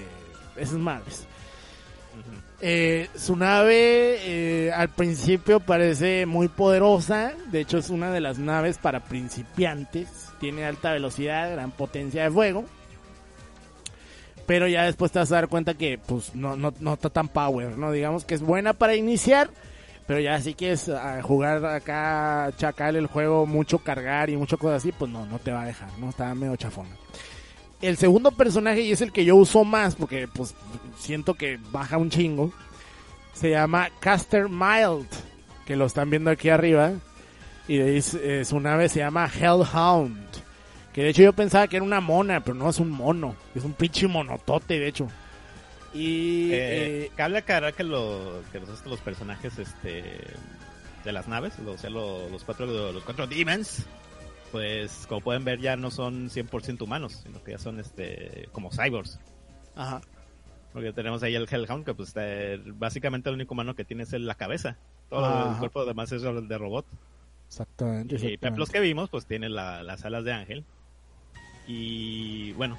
esas 0.56 0.78
madres. 0.78 1.26
Eh, 2.60 3.08
su 3.14 3.34
nave 3.34 4.18
eh, 4.20 4.72
al 4.74 4.90
principio 4.90 5.60
parece 5.60 6.26
muy 6.26 6.48
poderosa, 6.48 7.32
de 7.50 7.60
hecho 7.60 7.78
es 7.78 7.88
una 7.88 8.10
de 8.10 8.20
las 8.20 8.38
naves 8.38 8.76
para 8.76 9.00
principiantes, 9.00 10.28
tiene 10.38 10.66
alta 10.66 10.92
velocidad, 10.92 11.50
gran 11.50 11.70
potencia 11.70 12.24
de 12.24 12.30
fuego. 12.30 12.66
Pero 14.46 14.68
ya 14.68 14.84
después 14.84 15.12
te 15.12 15.18
vas 15.18 15.32
a 15.32 15.36
dar 15.36 15.48
cuenta 15.48 15.72
que 15.74 15.98
pues 15.98 16.34
no, 16.34 16.56
no, 16.56 16.74
no 16.78 16.92
está 16.92 17.08
tan 17.08 17.28
power, 17.28 17.78
¿no? 17.78 17.90
Digamos 17.90 18.26
que 18.26 18.34
es 18.34 18.42
buena 18.42 18.74
para 18.74 18.96
iniciar, 18.96 19.48
pero 20.06 20.20
ya 20.20 20.40
si 20.40 20.54
quieres 20.54 20.88
ah, 20.88 21.20
jugar 21.22 21.64
acá, 21.64 22.52
chacal 22.56 22.96
el 22.96 23.06
juego, 23.06 23.44
mucho 23.44 23.78
cargar 23.78 24.30
y 24.30 24.36
mucho 24.36 24.56
cosas 24.56 24.78
así, 24.78 24.92
pues 24.92 25.10
no, 25.10 25.26
no 25.26 25.38
te 25.38 25.50
va 25.50 25.62
a 25.62 25.66
dejar, 25.66 25.88
¿no? 25.98 26.10
Está 26.10 26.34
medio 26.34 26.56
chafona. 26.56 26.90
El 27.82 27.96
segundo 27.96 28.30
personaje, 28.30 28.82
y 28.82 28.92
es 28.92 29.00
el 29.00 29.12
que 29.12 29.24
yo 29.24 29.36
uso 29.36 29.64
más, 29.64 29.96
porque 29.96 30.28
pues 30.28 30.54
siento 30.96 31.34
que 31.34 31.58
baja 31.70 31.98
un 31.98 32.10
chingo, 32.10 32.52
se 33.34 33.50
llama 33.50 33.88
Caster 34.00 34.48
Mild, 34.48 35.08
que 35.66 35.76
lo 35.76 35.86
están 35.86 36.08
viendo 36.08 36.30
aquí 36.30 36.48
arriba, 36.48 36.92
y 37.68 37.78
eh, 37.78 38.44
su 38.44 38.60
nave 38.60 38.88
se 38.88 39.00
llama 39.00 39.28
Hellhound, 39.28 40.24
que 40.92 41.02
de 41.02 41.08
hecho 41.10 41.22
yo 41.22 41.32
pensaba 41.32 41.66
que 41.66 41.76
era 41.76 41.84
una 41.84 42.00
mona, 42.00 42.40
pero 42.40 42.54
no 42.54 42.70
es 42.70 42.78
un 42.78 42.90
mono, 42.90 43.34
es 43.54 43.64
un 43.64 43.72
pinche 43.72 44.06
monotote, 44.06 44.78
de 44.78 44.88
hecho. 44.88 45.08
Y... 45.94 46.52
Eh, 46.52 47.04
eh, 47.06 47.10
cabe 47.16 47.38
aclarar 47.38 47.72
que, 47.74 47.84
lo, 47.84 48.42
que 48.52 48.60
los, 48.60 48.84
los 48.86 49.00
personajes 49.00 49.58
este, 49.58 50.04
de 51.04 51.12
las 51.12 51.28
naves, 51.28 51.54
o 51.64 51.78
sea, 51.78 51.90
lo- 51.90 52.28
los 52.28 52.44
cuatro 52.44 52.66
los 52.92 53.02
cuatro 53.04 53.26
demons, 53.26 53.86
pues 54.52 55.06
como 55.08 55.20
pueden 55.20 55.44
ver 55.44 55.60
ya 55.60 55.76
no 55.76 55.90
son 55.90 56.28
100% 56.30 56.82
humanos, 56.82 57.20
sino 57.24 57.42
que 57.42 57.52
ya 57.52 57.58
son 57.58 57.80
este 57.80 58.48
como 58.52 58.70
cyborgs. 58.70 59.18
ajá. 59.74 60.00
Porque 60.72 60.92
tenemos 60.92 61.22
ahí 61.22 61.34
el 61.34 61.48
Hellhound, 61.50 61.86
que 61.86 61.94
pues 61.94 62.12
eh, 62.16 62.60
básicamente 62.66 63.30
el 63.30 63.36
único 63.36 63.54
humano 63.54 63.74
que 63.74 63.86
tiene 63.86 64.02
es 64.02 64.12
la 64.12 64.34
cabeza. 64.34 64.76
Todo 65.08 65.24
Ajá. 65.24 65.52
el 65.52 65.58
cuerpo 65.58 65.86
demás 65.86 66.12
es 66.12 66.22
el 66.22 66.46
de 66.48 66.58
robot. 66.58 66.84
Exactamente. 67.48 68.16
Y. 68.20 68.36
Peplos 68.36 68.68
que 68.68 68.80
vimos, 68.80 69.08
pues 69.08 69.24
tiene 69.24 69.48
la- 69.48 69.82
las 69.82 70.04
alas 70.04 70.24
de 70.24 70.34
ángel. 70.34 70.64
Y 71.66 72.52
bueno, 72.52 72.78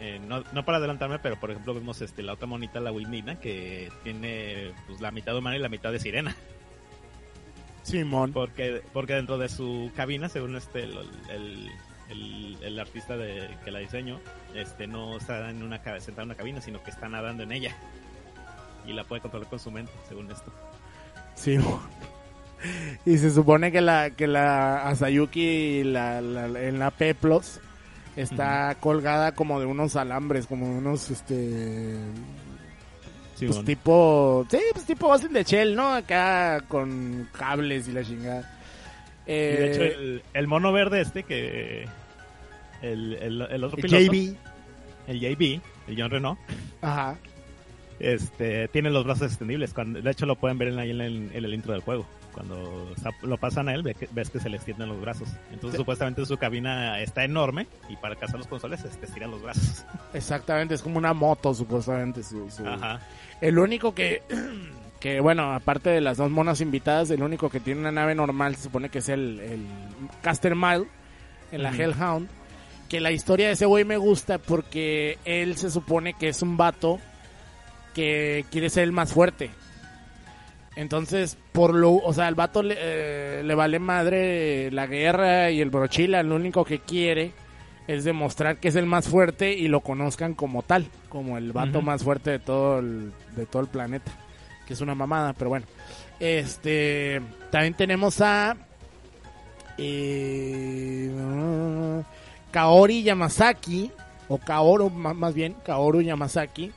eh, 0.00 0.18
no, 0.26 0.42
no 0.52 0.64
para 0.64 0.78
adelantarme, 0.78 1.18
pero 1.18 1.38
por 1.38 1.50
ejemplo 1.50 1.74
vemos 1.74 2.00
este, 2.00 2.22
la 2.22 2.32
otra 2.32 2.46
monita, 2.46 2.80
la 2.80 2.90
Winina, 2.92 3.38
que 3.38 3.92
tiene 4.02 4.72
pues, 4.86 5.00
la 5.00 5.10
mitad 5.10 5.36
humana 5.36 5.56
y 5.56 5.60
la 5.60 5.68
mitad 5.68 5.92
de 5.92 5.98
sirena. 6.00 6.34
Simón. 7.82 8.32
Porque, 8.32 8.82
porque 8.92 9.14
dentro 9.14 9.38
de 9.38 9.48
su 9.48 9.90
cabina, 9.96 10.28
según 10.28 10.56
este 10.56 10.84
el, 10.84 10.98
el, 11.30 11.70
el- 12.10 12.56
el 12.62 12.78
artista 12.78 13.16
de, 13.16 13.48
que 13.64 13.70
la 13.70 13.78
diseñó, 13.78 14.20
este 14.54 14.86
no 14.86 15.16
está 15.16 15.48
en 15.50 15.62
una, 15.62 15.78
sentada 16.00 16.22
en 16.22 16.28
una 16.28 16.34
cabina, 16.34 16.60
sino 16.60 16.82
que 16.82 16.90
está 16.90 17.08
nadando 17.08 17.42
en 17.42 17.52
ella. 17.52 17.74
Y 18.86 18.92
la 18.92 19.04
puede 19.04 19.22
controlar 19.22 19.48
con 19.48 19.58
su 19.58 19.70
mente, 19.70 19.92
según 20.08 20.30
esto. 20.30 20.52
Simón. 21.36 21.80
Y 23.06 23.16
se 23.16 23.30
supone 23.30 23.72
que 23.72 23.80
la 23.80 24.10
que 24.10 24.26
la 24.26 24.86
Asayuki 24.88 25.82
la, 25.84 26.20
la- 26.20 26.46
en 26.62 26.78
la 26.78 26.90
Peplos 26.90 27.60
está 28.16 28.76
colgada 28.80 29.32
como 29.32 29.60
de 29.60 29.66
unos 29.66 29.96
alambres, 29.96 30.46
como 30.46 30.66
de 30.66 30.78
unos 30.78 31.10
este 31.10 31.98
pues 33.46 33.64
tipo, 33.64 34.46
sí, 34.50 34.58
pues 34.72 34.84
tipo 34.86 35.08
Ghost 35.08 35.24
in 35.24 35.32
the 35.32 35.44
Shell, 35.44 35.74
¿no? 35.74 35.94
Acá 35.94 36.62
con 36.68 37.28
cables 37.32 37.88
y 37.88 37.92
la 37.92 38.04
chingada. 38.04 38.40
Y 39.26 39.32
Eh, 39.32 39.56
de 39.58 39.72
hecho, 39.72 39.82
el, 39.82 40.22
el 40.34 40.46
mono 40.46 40.72
verde 40.72 41.00
este 41.00 41.22
que. 41.22 41.86
El, 42.82 43.14
el, 43.14 43.42
el 43.42 43.64
otro 43.64 43.76
el 43.78 43.82
piloto, 43.82 44.04
JB, 44.04 44.36
el 45.06 45.20
JB, 45.20 45.60
el 45.88 46.00
John 46.00 46.10
Renault, 46.10 46.38
ajá. 46.80 47.16
Este, 48.00 48.66
tiene 48.68 48.90
los 48.90 49.04
brazos 49.04 49.28
extendibles. 49.30 49.72
Cuando, 49.74 50.00
de 50.02 50.10
hecho, 50.10 50.26
lo 50.26 50.36
pueden 50.36 50.58
ver 50.58 50.68
en, 50.68 50.78
ahí 50.78 50.90
en 50.90 51.00
el, 51.00 51.30
en 51.32 51.44
el 51.44 51.54
intro 51.54 51.72
del 51.72 51.82
juego. 51.82 52.06
Cuando 52.32 52.94
lo 53.22 53.36
pasan 53.38 53.68
a 53.68 53.74
él, 53.74 53.82
ves 54.12 54.30
que 54.30 54.38
se 54.40 54.48
le 54.48 54.56
extienden 54.56 54.88
los 54.88 55.00
brazos. 55.00 55.28
Entonces, 55.52 55.72
Sí. 55.72 55.76
supuestamente 55.78 56.24
su 56.26 56.36
cabina 56.36 57.00
está 57.00 57.24
enorme 57.24 57.66
y 57.88 57.96
para 57.96 58.14
cazar 58.16 58.38
los 58.38 58.46
consoles 58.46 58.82
te 58.82 59.04
estiran 59.06 59.30
los 59.32 59.42
brazos. 59.42 59.84
Exactamente, 60.14 60.74
es 60.74 60.82
como 60.82 60.98
una 60.98 61.12
moto 61.12 61.52
supuestamente 61.54 62.22
su, 62.22 62.48
su- 62.50 62.66
Ajá. 62.66 63.00
El 63.40 63.58
único 63.58 63.94
que, 63.96 64.22
que, 65.00 65.18
bueno, 65.20 65.52
aparte 65.54 65.90
de 65.90 66.00
las 66.00 66.18
dos 66.18 66.30
monas 66.30 66.60
invitadas, 66.60 67.10
el 67.10 67.22
único 67.22 67.50
que 67.50 67.58
tiene 67.58 67.80
una 67.80 67.90
nave 67.92 68.14
normal 68.14 68.54
se 68.54 68.62
supone 68.64 68.90
que 68.90 68.98
es 68.98 69.08
el, 69.08 69.40
el 69.40 69.66
Caster 70.22 70.54
Mile 70.54 70.86
en 71.50 71.62
la. 71.64 71.70
Hellhound. 71.74 72.28
Que 72.88 73.00
la 73.00 73.10
historia 73.12 73.46
de 73.48 73.52
ese 73.52 73.66
güey 73.66 73.84
me 73.84 73.96
gusta 73.96 74.38
porque 74.38 75.18
él 75.24 75.56
se 75.56 75.70
supone 75.70 76.14
que 76.14 76.28
es 76.28 76.42
un 76.42 76.56
vato 76.56 76.98
que 77.94 78.44
quiere 78.50 78.70
ser 78.70 78.84
el 78.84 78.92
más 78.92 79.12
fuerte. 79.12 79.50
Entonces, 80.76 81.36
por 81.52 81.74
lo, 81.74 81.92
o 81.92 82.12
sea, 82.12 82.26
al 82.26 82.34
vato 82.34 82.62
le, 82.62 82.76
eh, 82.78 83.42
le 83.44 83.54
vale 83.54 83.78
madre 83.78 84.70
la 84.70 84.86
guerra 84.86 85.50
y 85.50 85.60
el 85.60 85.70
brochila, 85.70 86.22
lo 86.22 86.36
único 86.36 86.64
que 86.64 86.78
quiere 86.78 87.32
es 87.86 88.04
demostrar 88.04 88.58
que 88.58 88.68
es 88.68 88.76
el 88.76 88.86
más 88.86 89.08
fuerte 89.08 89.52
y 89.52 89.66
lo 89.66 89.80
conozcan 89.80 90.34
como 90.34 90.62
tal, 90.62 90.86
como 91.08 91.36
el 91.36 91.52
vato 91.52 91.82
más 91.82 92.04
fuerte 92.04 92.30
de 92.30 92.38
todo 92.38 92.78
el, 92.78 93.12
de 93.34 93.46
todo 93.46 93.62
el 93.62 93.68
planeta, 93.68 94.12
que 94.66 94.74
es 94.74 94.80
una 94.80 94.94
mamada, 94.94 95.32
pero 95.32 95.50
bueno. 95.50 95.66
Este, 96.20 97.20
también 97.50 97.74
tenemos 97.74 98.20
a 98.20 98.56
eh, 99.76 101.10
Kaori 102.52 103.02
Yamazaki 103.02 103.90
o 104.28 104.38
Kaoru 104.38 104.90
más 104.90 105.34
bien, 105.34 105.56
Kaoru 105.64 106.00
Yamazaki, 106.00 106.70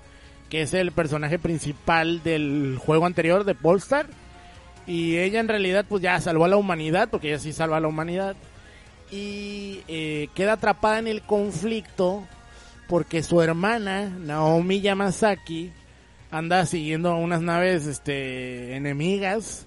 que 0.53 0.61
es 0.61 0.75
el 0.75 0.91
personaje 0.91 1.39
principal 1.39 2.21
del 2.21 2.77
juego 2.77 3.07
anterior 3.07 3.43
de 3.43 3.55
Polestar. 3.55 4.05
Y 4.85 5.17
ella 5.17 5.39
en 5.39 5.47
realidad 5.47 5.83
pues 5.89 6.03
ya 6.03 6.21
salvó 6.21 6.45
a 6.45 6.47
la 6.47 6.57
humanidad, 6.57 7.09
porque 7.09 7.29
ella 7.29 7.39
sí 7.39 7.53
salva 7.53 7.77
a 7.77 7.79
la 7.79 7.87
humanidad. 7.87 8.35
y 9.09 9.81
eh, 9.87 10.27
queda 10.35 10.53
atrapada 10.53 10.99
en 10.99 11.07
el 11.07 11.23
conflicto 11.23 12.23
porque 12.87 13.23
su 13.23 13.41
hermana, 13.41 14.09
Naomi 14.09 14.79
Yamazaki, 14.79 15.71
anda 16.29 16.67
siguiendo 16.67 17.15
unas 17.15 17.41
naves 17.41 17.87
este, 17.87 18.75
enemigas 18.75 19.65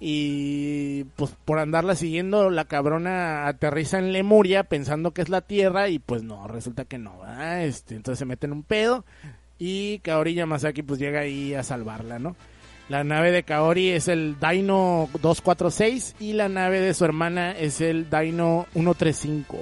y 0.00 1.04
pues 1.16 1.36
por 1.44 1.58
andarla 1.58 1.94
siguiendo 1.94 2.48
la 2.48 2.64
cabrona 2.64 3.48
aterriza 3.48 3.98
en 3.98 4.14
Lemuria 4.14 4.64
pensando 4.64 5.10
que 5.10 5.20
es 5.20 5.28
la 5.28 5.42
Tierra 5.42 5.90
y 5.90 5.98
pues 5.98 6.22
no, 6.22 6.48
resulta 6.48 6.86
que 6.86 6.96
no, 6.96 7.18
¿verdad? 7.20 7.64
Este, 7.64 7.96
entonces 7.96 8.18
se 8.18 8.24
mete 8.24 8.46
en 8.46 8.52
un 8.52 8.62
pedo 8.62 9.04
y 9.58 9.98
Kaori 10.00 10.34
Yamazaki 10.34 10.82
pues 10.82 10.98
llega 11.00 11.20
ahí 11.20 11.54
a 11.54 11.62
salvarla, 11.62 12.18
¿no? 12.18 12.36
La 12.88 13.04
nave 13.04 13.30
de 13.30 13.42
Kaori 13.44 13.90
es 13.90 14.08
el 14.08 14.36
Dino 14.40 15.08
246 15.22 16.16
y 16.20 16.32
la 16.34 16.48
nave 16.48 16.80
de 16.80 16.92
su 16.94 17.04
hermana 17.04 17.52
es 17.52 17.80
el 17.80 18.10
Dino 18.10 18.66
135. 18.74 19.56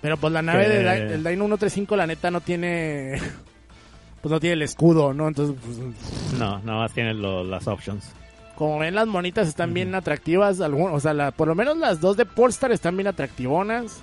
Pero 0.00 0.16
pues 0.16 0.32
la 0.32 0.42
nave 0.42 0.68
del 0.68 1.08
del 1.08 1.22
Dino 1.22 1.44
135 1.46 1.96
la 1.96 2.06
neta 2.06 2.30
no 2.30 2.40
tiene 2.40 3.18
pues 4.22 4.32
no 4.32 4.40
tiene 4.40 4.54
el 4.54 4.62
escudo, 4.62 5.12
¿no? 5.12 5.28
Entonces 5.28 5.54
pues, 5.64 5.78
No, 6.38 6.58
nada 6.60 6.78
más 6.80 6.92
tiene 6.92 7.12
lo- 7.14 7.44
las 7.44 7.68
options. 7.68 8.10
como 8.56 8.78
ven 8.78 8.94
las 8.94 9.06
monitas 9.06 9.46
están 9.48 9.72
bien 9.74 9.94
atractivas, 9.94 10.60
algún- 10.60 10.92
o 10.92 11.00
sea, 11.00 11.12
la- 11.14 11.30
por 11.30 11.46
lo 11.48 11.54
menos 11.54 11.76
las 11.76 12.00
dos 12.00 12.16
de 12.16 12.24
Polestar 12.26 12.72
están 12.72 12.96
bien 12.96 13.06
atractivonas. 13.06 14.02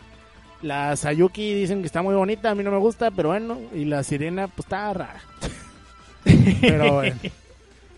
La 0.62 0.95
Sayuki 0.95 1.53
dicen 1.53 1.82
que 1.82 1.88
está 1.88 2.01
muy 2.01 2.16
bonita, 2.16 2.51
a 2.51 2.55
mí 2.55 2.64
no 2.64 2.72
me 2.72 2.78
gusta, 2.78 3.12
pero 3.12 3.30
bueno, 3.30 3.60
y 3.74 3.86
la 3.86 4.03
Sirena 4.03 4.47
pues 4.47 4.66
está 4.66 4.93
rara. 4.93 5.22
pero 6.62 6.93
bueno. 6.95 7.16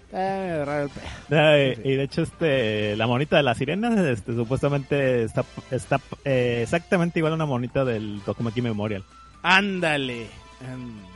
Está 0.09 0.65
raro 0.65 0.83
el 0.85 0.89
pedo. 0.89 1.87
Y 1.87 1.95
de 1.95 2.03
hecho, 2.03 2.23
este, 2.23 2.95
la 2.95 3.05
monita 3.05 3.37
de 3.37 3.43
la 3.43 3.53
sirena, 3.53 4.09
este, 4.09 4.33
supuestamente 4.33 5.23
está, 5.23 5.45
está 5.69 6.01
eh, 6.25 6.61
exactamente 6.63 7.19
igual 7.19 7.33
a 7.33 7.35
una 7.35 7.45
monita 7.45 7.85
del 7.85 8.19
Tokumaki 8.25 8.61
Memorial. 8.63 9.03
Ándale, 9.43 10.27
ándale. 10.61 11.09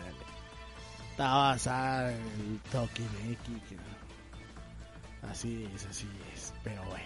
Está 1.09 1.33
basada 1.33 2.11
en 2.11 2.17
el 2.17 2.59
Tokimeki. 2.71 3.77
Así 5.29 5.67
es, 5.73 5.85
así 5.87 6.07
es. 6.33 6.53
Pero 6.63 6.83
bueno. 6.83 7.02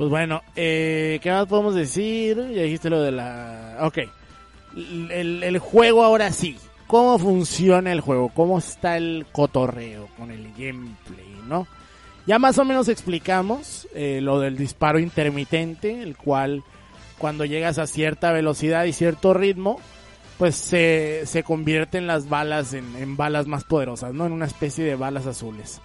Pues 0.00 0.08
bueno, 0.08 0.40
eh, 0.56 1.20
¿qué 1.22 1.30
más 1.30 1.44
podemos 1.46 1.74
decir? 1.74 2.38
Ya 2.54 2.62
dijiste 2.62 2.88
lo 2.88 3.02
de 3.02 3.12
la... 3.12 3.76
Ok. 3.82 3.98
El, 4.74 5.42
el- 5.42 5.58
juego 5.58 6.02
ahora 6.02 6.32
sí. 6.32 6.56
¿Cómo 6.86 7.18
funciona 7.18 7.92
el 7.92 8.00
juego? 8.00 8.30
¿Cómo 8.30 8.58
está 8.60 8.96
el 8.96 9.26
cotorreo 9.30 10.08
con 10.16 10.30
el 10.30 10.54
gameplay, 10.56 11.38
no? 11.46 11.66
Ya 12.26 12.38
más 12.38 12.56
o 12.56 12.64
menos 12.64 12.88
explicamos 12.88 13.88
eh, 13.94 14.20
lo 14.22 14.40
del 14.40 14.56
disparo 14.56 14.98
intermitente, 14.98 16.02
el 16.02 16.16
cual 16.16 16.64
cuando 17.18 17.44
llegas 17.44 17.76
a 17.76 17.86
cierta 17.86 18.32
velocidad 18.32 18.86
y 18.86 18.94
cierto 18.94 19.34
ritmo, 19.34 19.80
pues 20.38 20.54
se, 20.56 21.26
se 21.26 21.42
convierten 21.42 22.06
las 22.06 22.26
balas 22.26 22.72
en, 22.72 22.96
en 22.96 23.18
balas 23.18 23.46
más 23.46 23.64
poderosas, 23.64 24.14
¿no? 24.14 24.24
En 24.24 24.32
una 24.32 24.46
especie 24.46 24.82
de 24.82 24.96
balas 24.96 25.26
azules. 25.26 25.82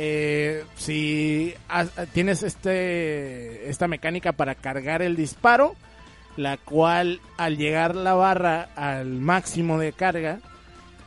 Eh, 0.00 0.62
si 0.76 1.54
has- 1.68 1.90
tienes 2.12 2.44
este, 2.44 3.68
esta 3.68 3.88
mecánica 3.88 4.30
para 4.30 4.54
cargar 4.54 5.02
el 5.02 5.16
disparo, 5.16 5.74
la 6.36 6.56
cual 6.56 7.20
al 7.36 7.56
llegar 7.56 7.96
la 7.96 8.14
barra 8.14 8.68
al 8.76 9.06
máximo 9.08 9.76
de 9.80 9.92
carga, 9.92 10.38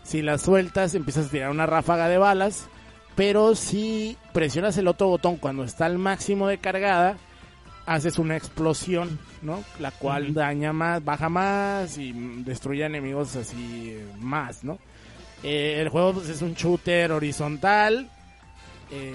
si 0.03 0.21
la 0.21 0.37
sueltas 0.37 0.93
empiezas 0.93 1.27
a 1.27 1.29
tirar 1.29 1.51
una 1.51 1.65
ráfaga 1.67 2.09
de 2.09 2.17
balas, 2.17 2.65
pero 3.15 3.55
si 3.55 4.17
presionas 4.33 4.75
el 4.77 4.89
otro 4.89 5.07
botón 5.07 5.37
cuando 5.37 5.63
está 5.63 5.85
al 5.85 5.97
máximo 5.97 6.49
de 6.49 6.57
cargada, 6.57 7.15
haces 7.85 8.19
una 8.19 8.35
explosión, 8.35 9.19
¿no? 9.41 9.63
La 9.79 9.91
cual 9.91 10.33
daña 10.33 10.73
más, 10.73 11.01
baja 11.05 11.29
más 11.29 11.97
y 11.97 12.11
destruye 12.43 12.83
enemigos 12.85 13.37
así 13.37 13.91
eh, 13.97 14.05
más, 14.19 14.65
¿no? 14.65 14.79
Eh, 15.43 15.77
el 15.79 15.87
juego 15.87 16.15
pues, 16.15 16.27
es 16.27 16.41
un 16.41 16.55
shooter 16.55 17.13
horizontal. 17.13 18.09
Eh, 18.91 19.13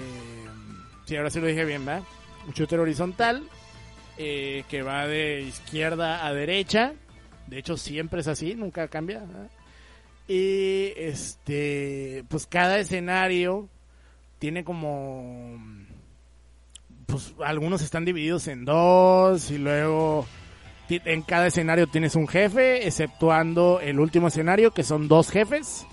sí, 1.05 1.15
ahora 1.15 1.29
sí 1.29 1.39
lo 1.39 1.47
dije 1.47 1.65
bien, 1.65 1.85
¿verdad? 1.85 2.03
Un 2.47 2.53
shooter 2.53 2.79
horizontal 2.79 3.43
eh, 4.17 4.63
que 4.69 4.81
va 4.81 5.07
de 5.07 5.41
izquierda 5.41 6.25
a 6.25 6.33
derecha. 6.33 6.93
De 7.47 7.59
hecho, 7.59 7.77
siempre 7.77 8.21
es 8.21 8.27
así, 8.27 8.55
nunca 8.55 8.87
cambia. 8.87 9.23
Y 10.27 10.91
este, 10.97 12.25
pues 12.27 12.47
cada 12.47 12.79
escenario 12.79 13.69
tiene 14.39 14.63
como 14.63 15.57
pues 17.05 17.33
algunos 17.43 17.81
están 17.81 18.03
divididos 18.05 18.47
en 18.47 18.65
dos 18.65 19.49
y 19.49 19.57
luego 19.57 20.27
en 20.89 21.21
cada 21.21 21.47
escenario 21.47 21.87
tienes 21.87 22.15
un 22.15 22.27
jefe, 22.27 22.85
exceptuando 22.85 23.79
el 23.81 23.99
último 23.99 24.27
escenario 24.27 24.71
que 24.71 24.83
son 24.83 25.07
dos 25.07 25.29
jefes 25.29 25.85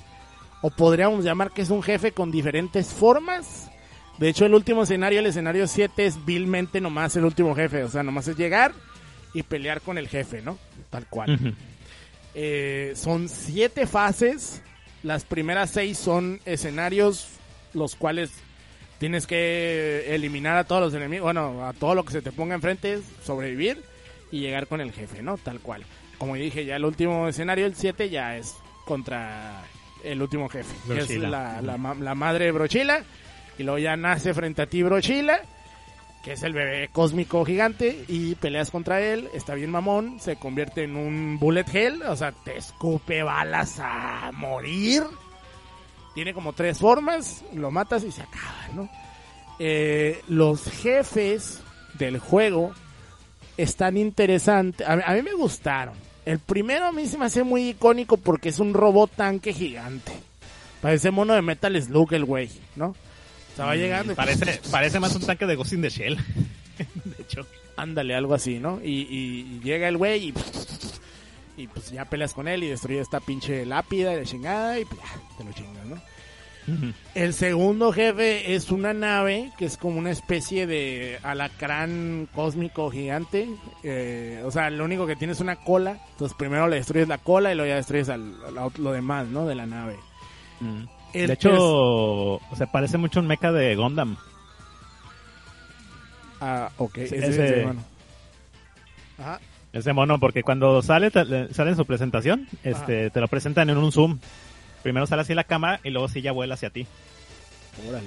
o 0.62 0.70
podríamos 0.70 1.24
llamar 1.24 1.50
que 1.50 1.62
es 1.62 1.70
un 1.70 1.82
jefe 1.82 2.12
con 2.12 2.30
diferentes 2.30 2.92
formas. 2.92 3.70
De 4.18 4.28
hecho, 4.28 4.46
el 4.46 4.54
último 4.54 4.84
escenario, 4.84 5.18
el 5.20 5.26
escenario 5.26 5.66
7 5.66 6.06
es 6.06 6.24
vilmente 6.24 6.80
nomás 6.80 7.16
el 7.16 7.24
último 7.24 7.54
jefe, 7.54 7.82
o 7.84 7.88
sea, 7.90 8.02
nomás 8.02 8.28
es 8.28 8.36
llegar 8.36 8.72
y 9.32 9.42
pelear 9.42 9.80
con 9.80 9.98
el 9.98 10.08
jefe, 10.08 10.40
¿no? 10.42 10.58
Tal 10.90 11.06
cual. 11.06 11.54
Eh, 12.34 12.92
son 12.96 13.28
siete 13.28 13.86
fases. 13.86 14.62
Las 15.02 15.24
primeras 15.24 15.70
seis 15.70 15.98
son 15.98 16.40
escenarios 16.46 17.28
los 17.74 17.94
cuales 17.96 18.30
tienes 18.98 19.26
que 19.26 20.14
eliminar 20.14 20.56
a 20.56 20.64
todos 20.64 20.80
los 20.80 20.94
enemigos, 20.94 21.24
bueno, 21.24 21.66
a 21.66 21.72
todo 21.72 21.94
lo 21.94 22.04
que 22.04 22.12
se 22.12 22.22
te 22.22 22.32
ponga 22.32 22.54
enfrente, 22.54 23.00
sobrevivir 23.24 23.82
y 24.30 24.40
llegar 24.40 24.66
con 24.66 24.80
el 24.80 24.92
jefe, 24.92 25.22
¿no? 25.22 25.36
Tal 25.38 25.60
cual. 25.60 25.84
Como 26.18 26.36
dije, 26.36 26.64
ya 26.64 26.76
el 26.76 26.84
último 26.84 27.28
escenario, 27.28 27.66
el 27.66 27.74
7, 27.74 28.08
ya 28.08 28.36
es 28.36 28.54
contra 28.86 29.62
el 30.04 30.22
último 30.22 30.48
jefe, 30.48 30.72
que 30.86 31.00
es 31.00 31.08
la, 31.30 31.60
la 31.60 31.76
ma- 31.76 31.94
la 31.94 32.14
madre 32.14 32.50
Brochila. 32.52 33.02
Y 33.58 33.62
luego 33.62 33.78
ya 33.78 33.96
nace 33.96 34.34
frente 34.34 34.62
a 34.62 34.66
ti 34.66 34.82
Brochila, 34.82 35.40
que 36.24 36.32
es 36.32 36.42
el 36.42 36.52
bebé 36.54 36.88
cósmico 36.90 37.44
gigante, 37.44 38.04
y 38.08 38.34
peleas 38.36 38.70
contra 38.70 39.00
él, 39.00 39.28
está 39.34 39.54
bien 39.54 39.70
mamón, 39.70 40.18
se 40.20 40.36
convierte 40.36 40.84
en 40.84 40.96
un 40.96 41.38
bullet 41.38 41.66
hell, 41.72 42.02
o 42.02 42.16
sea, 42.16 42.32
te 42.32 42.56
escupe 42.56 43.22
balas 43.22 43.78
a 43.78 44.30
morir. 44.32 45.02
Tiene 46.14 46.32
como 46.32 46.52
tres 46.52 46.78
formas, 46.78 47.44
lo 47.54 47.70
matas 47.70 48.04
y 48.04 48.12
se 48.12 48.22
acaba, 48.22 48.68
¿no? 48.74 48.88
Eh, 49.58 50.20
los 50.28 50.64
jefes 50.64 51.60
del 51.98 52.18
juego 52.18 52.72
están 53.56 53.96
interesantes, 53.96 54.86
a, 54.86 54.92
a 54.92 55.14
mí 55.14 55.22
me 55.22 55.34
gustaron. 55.34 55.94
El 56.24 56.38
primero 56.38 56.86
a 56.86 56.92
mí 56.92 57.06
se 57.06 57.18
me 57.18 57.26
hace 57.26 57.42
muy 57.42 57.68
icónico 57.70 58.16
porque 58.16 58.48
es 58.48 58.58
un 58.58 58.72
robot 58.72 59.10
tanque 59.14 59.52
gigante. 59.52 60.12
Parece 60.80 61.10
mono 61.10 61.34
de 61.34 61.42
Metal 61.42 61.80
Slug 61.80 62.14
el 62.14 62.24
güey, 62.24 62.50
¿no? 62.76 62.94
Va 63.62 63.76
llegando 63.76 64.12
y 64.12 64.16
Parece, 64.16 64.60
parece 64.70 64.98
más 65.00 65.14
un 65.14 65.22
tanque 65.22 65.46
de 65.46 65.54
Ghost 65.56 65.72
in 65.72 65.82
the 65.82 65.90
Shell. 65.90 66.16
de 66.78 67.22
hecho. 67.22 67.46
Ándale, 67.76 68.14
algo 68.14 68.34
así, 68.34 68.58
¿no? 68.60 68.80
Y, 68.82 69.02
y- 69.10 69.56
y 69.56 69.60
llega 69.64 69.88
el 69.88 69.96
güey 69.96 70.28
y, 70.28 70.34
y 71.62 71.66
pues 71.68 71.90
ya 71.90 72.04
peleas 72.04 72.32
con 72.34 72.46
él 72.48 72.62
y 72.62 72.68
destruye 72.68 73.00
esta 73.00 73.18
pinche 73.20 73.66
lápida 73.66 74.12
y 74.14 74.18
la 74.18 74.24
chingada 74.24 74.78
y 74.78 74.84
pues 74.84 75.00
ya, 75.00 75.36
te 75.38 75.44
lo 75.44 75.52
chingas, 75.52 75.86
¿no? 75.86 76.00
El 77.14 77.34
segundo 77.34 77.92
jefe 77.92 78.54
es 78.54 78.70
una 78.70 78.94
nave 78.94 79.50
que 79.58 79.66
es 79.66 79.76
como 79.76 79.98
una 79.98 80.10
especie 80.10 80.66
de 80.66 81.18
alacrán 81.22 82.26
cósmico 82.34 82.90
gigante. 82.90 83.48
eh, 83.82 84.40
o 84.46 84.50
sea, 84.50 84.70
lo 84.70 84.84
único 84.84 85.06
que 85.06 85.14
tiene 85.14 85.34
es 85.34 85.40
una 85.40 85.56
cola. 85.56 85.98
Entonces 86.12 86.34
primero 86.38 86.66
le 86.68 86.76
destruyes 86.76 87.06
la 87.08 87.18
cola 87.18 87.52
y 87.52 87.54
luego 87.56 87.68
ya 87.68 87.76
destruyes 87.76 88.08
al, 88.08 88.34
al- 88.56 88.72
lo 88.78 88.92
demás, 88.92 89.26
¿no? 89.28 89.46
De 89.46 89.54
la 89.54 89.66
nave. 89.66 89.96
El 91.14 91.28
De 91.28 91.32
hecho, 91.34 91.50
o 91.54 92.40
sea, 92.56 92.66
parece 92.66 92.98
mucho 92.98 93.20
un 93.20 93.26
mecha 93.26 93.52
de 93.52 93.74
Gundam. 93.76 94.16
Ah, 96.40 96.70
ok. 96.76 96.94
Sí, 96.94 97.00
ese- 97.02 97.18
ese- 97.18 97.46
ese, 97.46 97.64
bueno. 97.64 97.84
Ajá. 99.18 99.40
Ese 99.72 99.92
mono, 99.92 100.18
porque 100.20 100.42
cuando 100.42 100.82
sale, 100.82 101.10
te- 101.10 101.52
sale 101.52 101.70
en 101.70 101.76
su 101.76 101.84
presentación, 101.86 102.46
este, 102.62 103.10
te 103.10 103.20
lo 103.20 103.28
presentan 103.28 103.70
en 103.70 103.78
un 103.78 103.90
zoom. 103.92 104.18
Primero 104.82 105.06
sale 105.06 105.22
así 105.22 105.34
la 105.34 105.44
cámara 105.44 105.80
y 105.82 105.90
luego 105.90 106.08
sí 106.08 106.20
ya 106.20 106.32
vuela 106.32 106.54
hacia 106.54 106.70
ti. 106.70 106.86
Órale. 107.88 108.06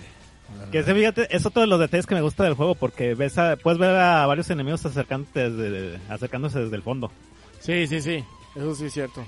Que 0.72 0.80
ese, 0.80 0.93
fíjate, 0.93 1.36
es 1.36 1.45
otro 1.45 1.62
de 1.62 1.68
los 1.68 1.80
detalles 1.80 2.05
que 2.05 2.16
me 2.16 2.22
gusta 2.22 2.43
del 2.45 2.53
juego, 2.53 2.76
porque 2.76 3.16
ves 3.16 3.38
a- 3.38 3.58
puedes 3.58 3.78
ver 3.80 3.95
a 3.95 4.26
varios 4.28 4.49
enemigos 4.49 4.86
acercándose 4.86 5.49
desde, 5.49 5.99
acercándose 6.10 6.60
desde 6.60 6.76
el 6.78 6.84
fondo. 6.84 7.12
Sí, 7.60 7.86
sí, 7.88 8.01
sí. 8.01 8.24
Eso 8.55 8.74
sí 8.76 8.86
es 8.86 8.93
cierto. 8.93 9.26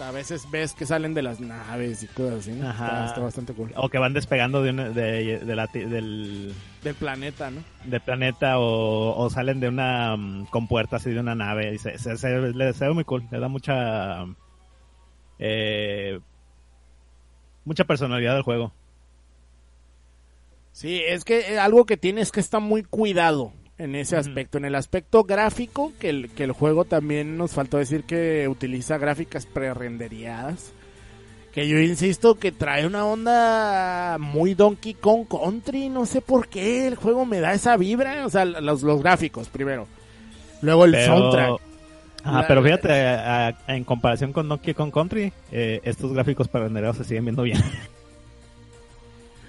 A 0.00 0.10
veces 0.12 0.50
ves 0.50 0.72
que 0.72 0.86
salen 0.86 1.12
de 1.14 1.22
las 1.22 1.40
naves 1.40 2.02
y 2.02 2.06
cosas 2.08 2.40
así. 2.40 2.52
¿no? 2.52 2.68
Ajá. 2.68 2.86
Está, 2.86 3.06
está 3.06 3.20
bastante 3.20 3.52
cool. 3.52 3.72
O 3.76 3.88
que 3.88 3.98
van 3.98 4.12
despegando 4.14 4.62
de, 4.62 4.70
una- 4.70 4.88
de, 4.90 5.38
de 5.40 5.56
la 5.56 5.66
ti- 5.66 5.84
del, 5.84 6.54
Del 6.82 6.94
planeta, 6.94 7.50
¿no? 7.50 7.62
del 7.84 8.00
planeta 8.00 8.58
o, 8.58 9.14
o 9.16 9.30
salen 9.30 9.60
de 9.60 9.68
una 9.68 10.16
mm, 10.16 10.46
compuerta 10.46 10.96
así 10.96 11.10
de 11.10 11.20
una 11.20 11.34
nave. 11.34 11.74
Y 11.74 11.78
se, 11.78 11.98
se, 11.98 12.16
se- 12.16 12.28
le- 12.52 12.72
se 12.72 12.86
ve 12.86 12.94
muy 12.94 13.04
cool, 13.04 13.26
le 13.30 13.38
da 13.40 13.48
mucha 13.48 14.24
eh, 15.38 16.18
mucha 17.64 17.84
personalidad 17.84 18.36
al 18.36 18.42
juego. 18.42 18.72
Sí, 20.72 21.02
es 21.06 21.24
que 21.24 21.52
eh, 21.54 21.58
algo 21.58 21.84
que 21.84 21.96
tiene 21.96 22.20
es 22.20 22.32
que 22.32 22.40
está 22.40 22.58
muy 22.58 22.82
cuidado 22.84 23.52
en 23.82 23.94
ese 23.94 24.16
aspecto. 24.16 24.58
En 24.58 24.64
el 24.64 24.74
aspecto 24.74 25.24
gráfico, 25.24 25.92
que 25.98 26.10
el, 26.10 26.30
que 26.30 26.44
el 26.44 26.52
juego 26.52 26.84
también 26.84 27.36
nos 27.36 27.52
faltó 27.52 27.78
decir 27.78 28.04
que 28.04 28.46
utiliza 28.48 28.98
gráficas 28.98 29.46
pre-renderiadas. 29.46 30.72
Que 31.52 31.66
yo 31.66 31.80
insisto 31.80 32.36
que 32.38 32.52
trae 32.52 32.86
una 32.86 33.04
onda 33.04 34.18
muy 34.20 34.54
Donkey 34.54 34.94
Kong 34.94 35.26
Country, 35.28 35.88
no 35.88 36.06
sé 36.06 36.20
por 36.20 36.46
qué 36.48 36.86
el 36.86 36.94
juego 36.94 37.26
me 37.26 37.40
da 37.40 37.52
esa 37.52 37.76
vibra, 37.76 38.24
o 38.24 38.30
sea, 38.30 38.44
los, 38.44 38.82
los 38.82 39.02
gráficos 39.02 39.48
primero. 39.48 39.88
Luego 40.62 40.84
el 40.84 40.94
soundtrack. 41.04 41.60
La- 42.24 42.46
pero 42.46 42.62
fíjate, 42.62 42.92
a- 42.92 43.48
a- 43.48 43.74
en 43.74 43.82
comparación 43.82 44.32
con 44.32 44.46
Donkey 44.48 44.74
Kong 44.74 44.92
Country, 44.92 45.32
eh, 45.50 45.80
estos 45.82 46.12
gráficos 46.12 46.46
para 46.46 46.64
rendereados 46.66 46.98
se 46.98 47.04
siguen 47.04 47.24
viendo 47.24 47.42
bien. 47.42 47.58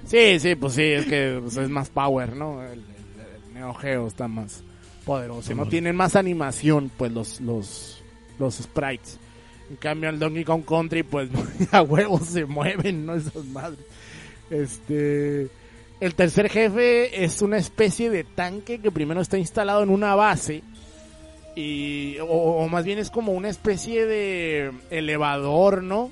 Sí, 0.05 0.39
sí, 0.39 0.55
pues 0.55 0.73
sí, 0.73 0.83
es 0.83 1.05
que 1.05 1.37
pues, 1.41 1.57
es 1.57 1.69
más 1.69 1.89
power, 1.89 2.35
¿no? 2.35 2.63
El 2.63 2.81
Neo 3.61 3.73
Geo 3.75 4.07
está 4.07 4.27
más 4.27 4.63
poderoso. 5.05 5.53
No 5.53 5.67
tienen 5.67 5.95
más 5.95 6.15
animación, 6.15 6.91
pues, 6.97 7.11
los, 7.11 7.39
los, 7.41 8.01
los 8.39 8.55
sprites. 8.55 9.19
En 9.69 9.75
cambio, 9.75 10.09
el 10.09 10.17
Donkey 10.17 10.43
Kong 10.43 10.63
Country, 10.67 11.03
pues, 11.03 11.29
a 11.71 11.83
huevos 11.83 12.23
se 12.23 12.45
mueven, 12.45 13.05
¿no? 13.05 13.15
Esas 13.15 13.45
madres. 13.45 13.85
Este... 14.49 15.47
El 15.99 16.15
tercer 16.15 16.49
jefe 16.49 17.23
es 17.23 17.43
una 17.43 17.57
especie 17.57 18.09
de 18.09 18.23
tanque 18.23 18.79
que 18.79 18.89
primero 18.89 19.21
está 19.21 19.37
instalado 19.37 19.83
en 19.83 19.91
una 19.91 20.15
base. 20.15 20.63
Y, 21.55 22.17
o, 22.21 22.25
o 22.25 22.67
más 22.67 22.83
bien 22.83 22.97
es 22.97 23.11
como 23.11 23.33
una 23.33 23.49
especie 23.49 24.07
de 24.07 24.71
elevador, 24.89 25.83
¿no? 25.83 26.09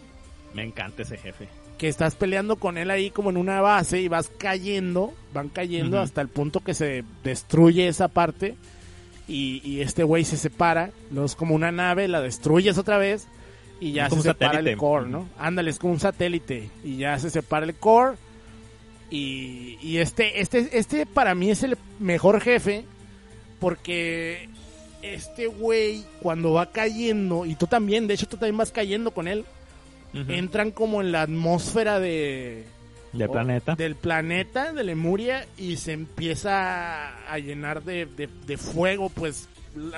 Me 0.54 0.62
encanta 0.62 1.02
ese 1.02 1.18
jefe. 1.18 1.48
Que 1.80 1.88
estás 1.88 2.14
peleando 2.14 2.58
con 2.58 2.78
él 2.78 2.92
ahí 2.92 3.10
como 3.10 3.30
en 3.30 3.38
una 3.38 3.62
base 3.62 4.02
y 4.02 4.10
vas 4.10 4.30
cayendo, 4.38 5.14
van 5.34 5.48
cayendo 5.48 6.00
hasta 6.00 6.20
el 6.20 6.28
punto 6.28 6.60
que 6.60 6.74
se 6.74 7.06
destruye 7.24 7.88
esa 7.88 8.10
parte 8.10 8.56
y, 9.30 9.62
y 9.64 9.80
este 9.80 10.04
güey 10.04 10.26
se 10.26 10.36
separa, 10.36 10.92
luego 11.10 11.26
es 11.26 11.36
como 11.36 11.56
una 11.56 11.72
nave, 11.72 12.10
la 12.10 12.20
destruyes 12.22 12.78
otra 12.78 12.98
vez 12.98 13.28
y 13.80 13.94
ya 13.94 14.10
como 14.10 14.22
se 14.22 14.30
separa 14.30 14.52
satélite. 14.56 14.72
el 14.74 14.78
core, 14.78 15.08
¿no? 15.08 15.30
Ándale, 15.40 15.70
es 15.72 15.80
como 15.80 15.94
un 15.94 16.02
satélite 16.02 16.70
y 16.84 16.98
ya 16.98 17.18
se 17.18 17.30
separa 17.30 17.66
el 17.66 17.76
core 17.76 18.18
y, 19.10 19.78
y 19.82 20.00
este, 20.00 20.42
este, 20.42 20.78
este 20.78 21.06
para 21.06 21.34
mí 21.34 21.50
es 21.50 21.64
el 21.64 21.78
mejor 21.98 22.42
jefe 22.42 22.84
porque 23.62 24.50
este 25.02 25.48
güey 25.48 26.04
cuando 26.22 26.52
va 26.52 26.72
cayendo 26.74 27.46
y 27.46 27.56
tú 27.56 27.68
también, 27.68 28.06
de 28.06 28.16
hecho 28.16 28.28
tú 28.28 28.36
también 28.36 28.58
vas 28.58 28.72
cayendo 28.72 29.12
con 29.12 29.30
él, 29.30 29.46
Entran 30.14 30.72
como 30.72 31.02
en 31.02 31.12
la 31.12 31.22
atmósfera 31.24 32.00
de 32.00 32.66
De 33.14 33.26
o- 33.26 33.32
planeta. 33.32 33.76
del 33.76 33.96
planeta 33.96 34.74
de 34.74 34.84
Lemuria 34.84 35.46
y 35.58 35.78
se 35.78 35.94
empieza 35.94 37.32
a 37.32 37.38
llenar 37.40 37.84
de, 37.84 38.06
de- 38.06 38.30
de 38.48 38.58
fuego 38.58 39.10
pues 39.10 39.48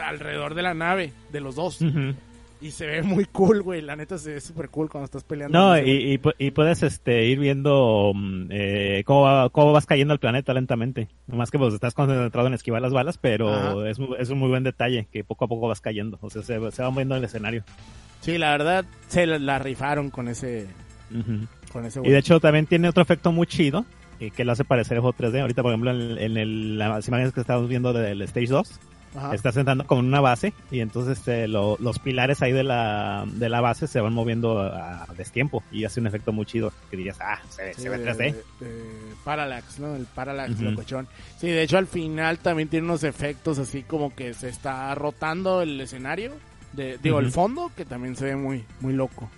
alrededor 0.03 0.53
de 0.55 0.61
la 0.63 0.73
nave 0.73 1.13
de 1.31 1.39
los 1.39 1.55
dos. 1.55 1.79
Y 2.61 2.71
se 2.71 2.85
ve 2.85 3.01
muy 3.03 3.25
cool 3.25 3.61
güey 3.63 3.81
la 3.81 3.95
neta 3.95 4.17
se 4.17 4.33
ve 4.33 4.39
súper 4.41 4.69
cool 4.69 4.89
cuando 4.89 5.05
estás 5.05 5.23
peleando 5.23 5.57
No, 5.57 5.75
ese 5.75 5.89
y, 5.89 6.13
y, 6.13 6.19
y 6.37 6.51
puedes 6.51 6.83
este, 6.83 7.25
ir 7.25 7.39
viendo 7.39 8.11
mm, 8.13 8.47
eh, 8.51 9.03
cómo, 9.05 9.21
va- 9.21 9.49
cómo 9.49 9.71
vas 9.73 9.85
cayendo 9.85 10.13
al 10.13 10.19
planeta 10.19 10.53
lentamente. 10.53 11.07
Nomás 11.27 11.49
que 11.51 11.57
pues 11.57 11.73
estás 11.73 11.93
concentrado 11.93 12.47
en 12.47 12.53
esquivar 12.53 12.81
las 12.81 12.93
balas, 12.93 13.17
pero 13.17 13.85
es, 13.85 13.97
es 14.19 14.29
un 14.29 14.39
muy 14.39 14.49
buen 14.49 14.63
detalle 14.63 15.07
que 15.11 15.23
poco 15.23 15.45
a 15.45 15.47
poco 15.47 15.67
vas 15.67 15.81
cayendo. 15.81 16.17
O 16.21 16.29
sea, 16.29 16.43
se, 16.43 16.71
se 16.71 16.83
va 16.83 16.89
moviendo 16.91 17.15
el 17.15 17.23
escenario. 17.23 17.63
sí 18.21 18.37
la 18.37 18.51
verdad 18.51 18.85
se 19.07 19.25
la, 19.25 19.39
la 19.39 19.57
rifaron 19.59 20.09
con 20.11 20.27
ese 20.27 20.67
Ujú. 21.11 21.47
con 21.73 21.85
ese 21.85 21.99
Y 22.03 22.09
de 22.09 22.17
hecho 22.19 22.39
también 22.39 22.67
tiene 22.67 22.87
otro 22.87 23.01
efecto 23.03 23.31
muy 23.31 23.47
chido 23.47 23.85
eh, 24.19 24.29
que 24.29 24.45
lo 24.45 24.51
hace 24.51 24.63
parecer 24.63 24.97
el 24.97 25.01
juego 25.01 25.17
3D. 25.17 25.41
Ahorita, 25.41 25.63
por 25.63 25.71
ejemplo, 25.71 25.89
en, 25.91 26.17
en 26.19 26.37
el- 26.37 26.77
las 26.77 27.07
imágenes 27.07 27.33
que 27.33 27.41
estamos 27.41 27.67
viendo 27.67 27.91
del 27.91 28.21
Stage 28.21 28.47
2, 28.47 28.79
Ajá. 29.15 29.35
estás 29.35 29.57
entrando 29.57 29.85
como 29.85 30.01
en 30.01 30.07
una 30.07 30.21
base 30.21 30.53
y 30.71 30.79
entonces 30.79 31.17
este, 31.17 31.47
lo- 31.47 31.75
los 31.79 31.99
pilares 31.99 32.41
ahí 32.41 32.51
de 32.53 32.63
la, 32.63 33.25
de 33.27 33.49
la 33.49 33.59
base 33.59 33.87
se 33.87 33.99
van 33.99 34.13
moviendo 34.13 34.59
a, 34.61 35.03
a 35.03 35.13
destiempo 35.17 35.63
y 35.71 35.83
hace 35.83 35.99
un 35.99 36.07
efecto 36.07 36.31
muy 36.31 36.45
chido 36.45 36.71
que 36.89 36.97
dirías, 36.97 37.17
ah, 37.21 37.39
se, 37.49 37.73
Sí, 37.73 37.81
se 37.81 37.89
ve 37.89 37.97
de- 37.97 38.05
3D. 38.05 38.17
de- 38.61 38.65
de 38.65 38.83
Parallax, 39.23 39.79
¿no? 39.79 39.95
El 39.95 40.05
Parallax 40.05 40.59
locochón. 40.61 41.07
Sí, 41.37 41.47
de 41.47 41.63
hecho 41.63 41.77
al 41.77 41.87
final 41.87 42.39
también 42.39 42.69
tiene 42.69 42.85
unos 42.85 43.03
efectos 43.03 43.59
así 43.59 43.83
como 43.83 44.15
que 44.15 44.33
se 44.33 44.49
está 44.49 44.93
rotando 44.95 45.61
el 45.61 45.79
escenario, 45.81 46.31
de, 46.73 46.97
digo, 47.03 47.19
el 47.19 47.31
fondo, 47.31 47.69
que 47.75 47.83
también 47.83 48.15
se 48.15 48.25
ve 48.25 48.35
muy, 48.37 48.63
muy 48.79 48.93
loco. 48.93 49.29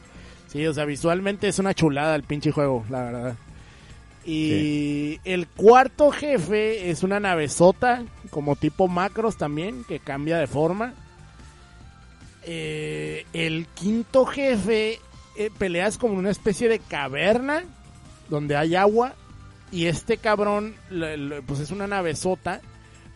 Sí, 0.48 0.68
o 0.68 0.74
sea, 0.74 0.86
visualmente 0.86 1.48
es 1.48 1.58
una 1.58 1.74
chulada 1.74 2.16
el 2.16 2.22
pinche 2.22 2.52
juego, 2.52 2.86
la 2.92 3.04
verdad. 3.06 3.36
Y 4.26 5.20
el 5.26 5.48
cuarto 5.48 6.12
jefe 6.12 6.90
es 6.90 7.04
una 7.04 7.20
navezota, 7.20 8.04
como 8.30 8.56
tipo 8.56 8.88
macros 8.88 9.38
también, 9.38 9.84
que 9.84 10.00
cambia 10.00 10.38
de 10.38 10.48
forma. 10.48 10.94
Eh, 12.46 13.26
el 13.34 13.68
quinto 13.68 14.26
jefe 14.26 15.00
eh, 15.38 15.50
peleas 15.58 15.98
como 15.98 16.16
una 16.16 16.30
especie 16.30 16.68
de 16.68 16.80
caverna 16.80 17.64
donde 18.30 18.58
hay 18.58 18.76
agua 18.76 19.14
y 19.72 19.86
este 19.86 20.18
cabrón 20.18 20.76
le- 20.90 21.16
le- 21.18 21.42
pues 21.42 21.62
es 21.62 21.72
una 21.72 21.88
navezota 21.88 22.60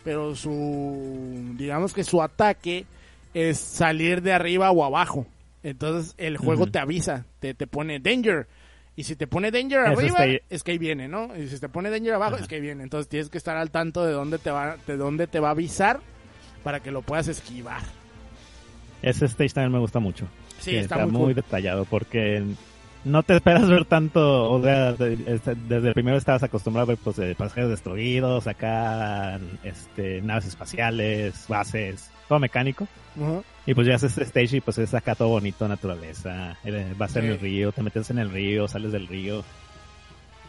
pero 0.02 0.34
su 0.34 1.54
digamos 1.58 1.92
que 1.92 2.04
su 2.04 2.22
ataque 2.22 2.86
es 3.34 3.58
salir 3.58 4.22
de 4.22 4.32
arriba 4.32 4.70
o 4.70 4.82
abajo. 4.82 5.26
Entonces 5.62 6.14
el 6.16 6.38
juego 6.38 6.66
te 6.72 6.78
avisa 6.78 7.26
te, 7.40 7.52
te 7.52 7.66
pone 7.66 8.00
danger 8.00 8.46
y 8.98 9.04
si 9.04 9.14
te 9.14 9.28
pone 9.28 9.52
danger 9.52 9.78
Eso 9.82 9.92
arriba 10.00 10.24
está 10.24 10.44
es 10.50 10.64
que 10.64 10.72
ahí 10.72 10.78
viene 10.78 11.06
no 11.06 11.30
y 11.36 11.46
si 11.46 11.60
te 11.60 11.68
pone 11.68 11.88
danger 11.88 12.14
abajo 12.14 12.34
Ajá. 12.34 12.42
es 12.42 12.48
que 12.48 12.56
ahí 12.56 12.60
viene 12.60 12.82
entonces 12.82 13.08
tienes 13.08 13.28
que 13.30 13.38
estar 13.38 13.56
al 13.56 13.70
tanto 13.70 14.04
de 14.04 14.10
dónde 14.12 14.38
te 14.38 14.50
va 14.50 14.76
de 14.88 14.96
dónde 14.96 15.28
te 15.28 15.38
va 15.38 15.48
a 15.48 15.50
avisar 15.52 16.00
para 16.64 16.80
que 16.80 16.90
lo 16.90 17.02
puedas 17.02 17.28
esquivar 17.28 17.80
Ese 19.00 19.26
stage 19.26 19.50
también 19.50 19.70
me 19.72 19.78
gusta 19.78 20.00
mucho. 20.00 20.26
sí 20.58 20.74
está, 20.74 20.96
está, 20.96 21.06
muy, 21.06 21.12
muy 21.12 21.24
cool. 21.26 21.34
detallado 21.36 21.84
porque 21.84 22.42
no 23.04 23.22
te 23.22 23.34
esperas 23.36 23.68
ver 23.68 23.84
tanto, 23.84 24.50
o 24.50 24.62
sea, 24.62 24.92
de- 24.92 25.16
desde 25.16 25.88
el 25.88 25.94
primero 25.94 26.16
estabas 26.16 26.42
acostumbrado 26.42 26.84
a 26.84 26.88
ver 26.94 26.98
pues 27.02 27.18
eh, 27.18 27.34
pasajeros 27.36 27.70
destruidos, 27.70 28.46
acá 28.46 29.38
este 29.64 30.20
naves 30.22 30.46
espaciales, 30.46 31.44
bases, 31.48 32.10
todo 32.28 32.38
mecánico. 32.38 32.86
Y 33.66 33.74
pues 33.74 33.86
ya 33.86 33.96
haces 33.96 34.12
este 34.16 34.22
stage 34.24 34.56
y 34.58 34.60
pues 34.60 34.78
es 34.78 34.94
acá 34.94 35.14
todo 35.14 35.28
bonito, 35.28 35.66
naturaleza, 35.68 36.56
eh, 36.64 36.94
vas 36.96 37.16
en 37.16 37.24
el 37.26 37.40
río, 37.40 37.72
te 37.72 37.82
metes 37.82 38.10
en 38.10 38.18
el 38.18 38.30
río, 38.30 38.68
sales 38.68 38.92
del 38.92 39.06
río. 39.08 39.42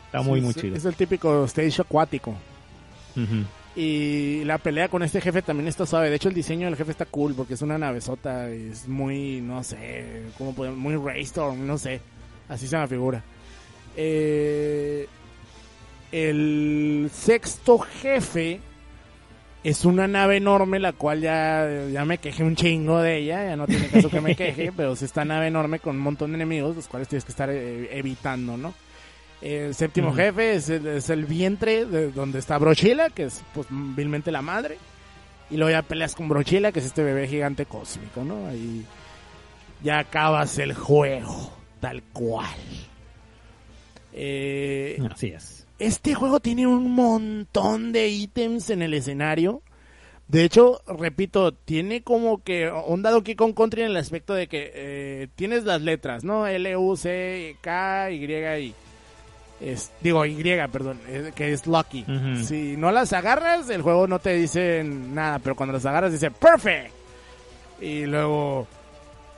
Está 0.05 0.21
muy, 0.21 0.39
Sí, 0.39 0.45
muy 0.45 0.53
chido. 0.53 0.75
es 0.75 0.85
el 0.85 0.95
típico 0.95 1.45
stage 1.45 1.81
acuático. 1.81 2.35
Y 3.75 4.43
la 4.45 4.57
pelea 4.57 4.87
con 4.89 5.03
este 5.03 5.21
jefe 5.21 5.41
también 5.41 5.67
está 5.67 5.85
suave. 5.85 6.09
De 6.09 6.15
hecho, 6.15 6.29
el 6.29 6.35
diseño 6.35 6.65
del 6.65 6.75
jefe 6.75 6.91
está 6.91 7.05
cool 7.05 7.33
porque 7.35 7.53
es 7.53 7.61
una 7.61 7.77
navezota. 7.77 8.49
Es 8.49 8.87
muy, 8.87 9.41
no 9.41 9.63
sé, 9.63 10.23
¿cómo 10.37 10.53
podemos? 10.53 10.77
Muy 10.79 10.95
Raystorm, 10.95 11.65
no 11.65 11.77
sé. 11.77 12.01
Así 12.49 12.67
se 12.67 12.77
me 12.77 12.87
figura. 12.87 13.23
Eh, 13.95 15.07
el 16.11 17.09
sexto 17.13 17.79
jefe 17.79 18.59
es 19.63 19.85
una 19.85 20.07
nave 20.07 20.37
enorme, 20.37 20.79
la 20.79 20.93
cual 20.93 21.21
ya, 21.21 21.67
ya 21.91 22.05
me 22.05 22.17
quejé 22.17 22.43
un 22.43 22.55
chingo 22.55 22.99
de 23.01 23.17
ella. 23.17 23.45
Ya 23.45 23.55
no 23.55 23.67
tiene 23.67 23.87
caso 23.87 24.09
que 24.09 24.21
me 24.21 24.35
queje, 24.35 24.71
pero 24.75 24.93
es 24.93 25.01
esta 25.01 25.23
nave 25.23 25.47
enorme 25.47 25.79
con 25.79 25.95
un 25.97 26.01
montón 26.01 26.31
de 26.31 26.37
enemigos, 26.37 26.75
los 26.75 26.87
cuales 26.87 27.07
tienes 27.07 27.23
que 27.25 27.31
estar 27.31 27.49
eh, 27.49 27.97
evitando, 27.97 28.57
¿no? 28.57 28.73
El 29.41 29.73
séptimo 29.73 30.13
jefe 30.13 30.55
es 30.55 30.69
el, 30.69 30.85
es 30.85 31.09
el 31.09 31.25
vientre 31.25 31.85
de 31.85 32.11
donde 32.11 32.39
está 32.39 32.57
Brochila, 32.57 33.09
que 33.09 33.23
es 33.23 33.41
pues 33.53 33.67
vilmente 33.69 34.31
la 34.31 34.41
madre. 34.41 34.77
Y 35.49 35.55
luego 35.55 35.71
ya 35.71 35.81
peleas 35.81 36.13
con 36.13 36.27
Brochila, 36.27 36.71
que 36.71 36.79
es 36.79 36.85
este 36.85 37.03
bebé 37.03 37.27
gigante 37.27 37.65
cósmico, 37.65 38.23
¿no? 38.23 38.47
Ahí 38.47 38.85
ya 39.81 39.99
acabas 39.99 40.57
el 40.57 40.73
juego, 40.73 41.53
tal 41.79 42.03
cual. 42.13 42.55
Eh, 44.13 44.99
Así 45.11 45.27
es. 45.27 45.67
este 45.77 46.15
juego 46.15 46.39
tiene 46.39 46.67
un 46.67 46.91
montón 46.93 47.91
de 47.91 48.07
ítems 48.09 48.69
en 48.69 48.81
el 48.81 48.93
escenario. 48.93 49.61
De 50.27 50.43
hecho, 50.43 50.81
repito, 50.85 51.53
tiene 51.53 52.03
como 52.03 52.43
que 52.43 52.69
onda 52.69 53.09
Donkey 53.09 53.35
Kong 53.35 53.55
Country 53.55 53.81
en 53.81 53.87
el 53.91 53.97
aspecto 53.97 54.35
de 54.35 54.47
que 54.47 54.71
eh, 54.75 55.27
tienes 55.35 55.63
las 55.63 55.81
letras, 55.81 56.23
¿no? 56.23 56.45
L, 56.45 56.77
U, 56.77 56.95
C, 56.95 57.55
K, 57.61 58.11
Y, 58.11 58.25
I. 58.25 58.75
Es, 59.59 59.91
digo, 60.01 60.25
Y, 60.25 60.35
perdón, 60.71 60.99
que 61.35 61.51
es 61.51 61.65
Lucky. 61.65 62.05
Si 62.43 62.77
no 62.77 62.91
las 62.91 63.11
agarras, 63.11 63.69
el 63.69 63.81
juego 63.81 64.07
no 64.07 64.19
te 64.19 64.33
dice 64.35 64.83
nada, 64.83 65.39
pero 65.39 65.55
cuando 65.55 65.73
las 65.73 65.85
agarras 65.85 66.11
dice 66.11 66.29
Perfect. 66.31 66.93
Y 67.81 68.05
luego 68.05 68.67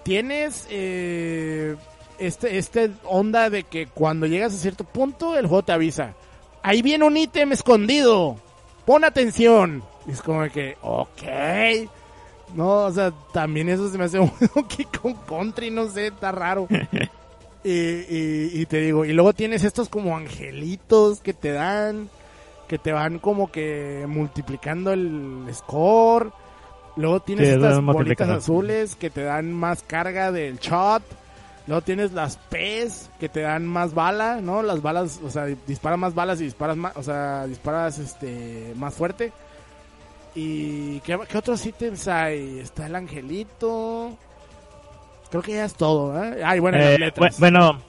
tienes 0.04 0.68
eh, 0.70 1.76
este, 2.22 2.58
este 2.58 2.92
onda 3.06 3.50
de 3.50 3.64
que 3.64 3.88
cuando 3.88 4.26
llegas 4.28 4.54
a 4.54 4.58
cierto 4.58 4.84
punto, 4.84 5.38
el 5.38 5.48
juego 5.48 5.64
te 5.64 5.72
avisa. 5.72 6.14
Ahí 6.64 6.82
viene 6.82 7.06
un 7.06 7.18
ítem 7.18 7.52
escondido. 7.52 8.38
Pon 8.86 9.04
atención. 9.04 9.84
Y 10.08 10.12
es 10.12 10.22
como 10.22 10.48
que, 10.50 10.78
ok. 10.82 11.90
No, 12.56 12.86
o 12.86 12.92
sea, 12.92 13.12
también 13.34 13.70
eso 13.70 13.90
se 13.90 13.98
me 13.98 14.06
hace 14.06 14.20
un 14.22 14.32
Donkey 14.54 14.86
Kong 14.86 15.16
Country, 15.28 15.72
no 15.72 15.90
sé, 15.90 16.08
está 16.08 16.32
raro. 16.32 16.68
y, 17.64 17.72
y, 17.72 18.52
y 18.54 18.66
te 18.66 18.82
digo, 18.82 19.06
y 19.06 19.14
luego 19.14 19.34
tienes 19.34 19.64
estos 19.64 19.90
como 19.90 20.16
angelitos 20.16 21.22
que 21.22 21.34
te 21.34 21.52
dan, 21.52 22.10
que 22.68 22.78
te 22.78 22.92
van 22.92 23.20
como 23.20 23.52
que 23.52 24.06
multiplicando 24.08 24.92
el 24.92 25.46
score. 25.54 26.32
Luego 26.98 27.22
tienes 27.22 27.48
Sí, 27.48 27.54
estas 27.56 27.82
bolitas 27.84 28.30
azules 28.30 28.96
que 28.96 29.10
te 29.10 29.24
dan 29.24 29.54
más 29.54 29.82
carga 29.82 30.32
del 30.32 30.60
shot. 30.60 31.04
Luego 31.68 31.82
tienes 31.82 32.12
las 32.12 32.38
P's 32.38 33.10
que 33.20 33.30
te 33.30 33.42
dan 33.42 33.66
más 33.68 33.94
bala, 33.94 34.42
¿no? 34.42 34.64
Las 34.64 34.82
balas, 34.82 35.20
o 35.24 35.30
sea, 35.30 35.46
disparas 35.46 36.00
más 36.00 36.14
balas 36.16 36.42
y 36.42 36.46
disparas 36.46 36.76
más, 36.78 36.96
o 36.98 37.04
sea, 37.04 37.46
disparas 37.48 38.00
este 38.00 38.74
más 38.76 38.94
fuerte. 38.94 39.32
¿Y 40.34 41.00
qué, 41.02 41.20
qué 41.30 41.38
otros 41.38 41.66
ítems 41.66 42.08
hay? 42.08 42.60
Está 42.60 42.88
el 42.88 42.96
angelito. 42.96 44.12
Creo 45.30 45.42
que 45.44 45.54
ya 45.54 45.66
es 45.66 45.74
todo, 45.76 46.22
¿eh? 46.24 46.42
Ay, 46.44 46.60
bueno, 46.60 46.78
las 46.78 46.88
Eh, 46.88 47.00
letras. 47.00 47.40
bueno, 47.40 47.80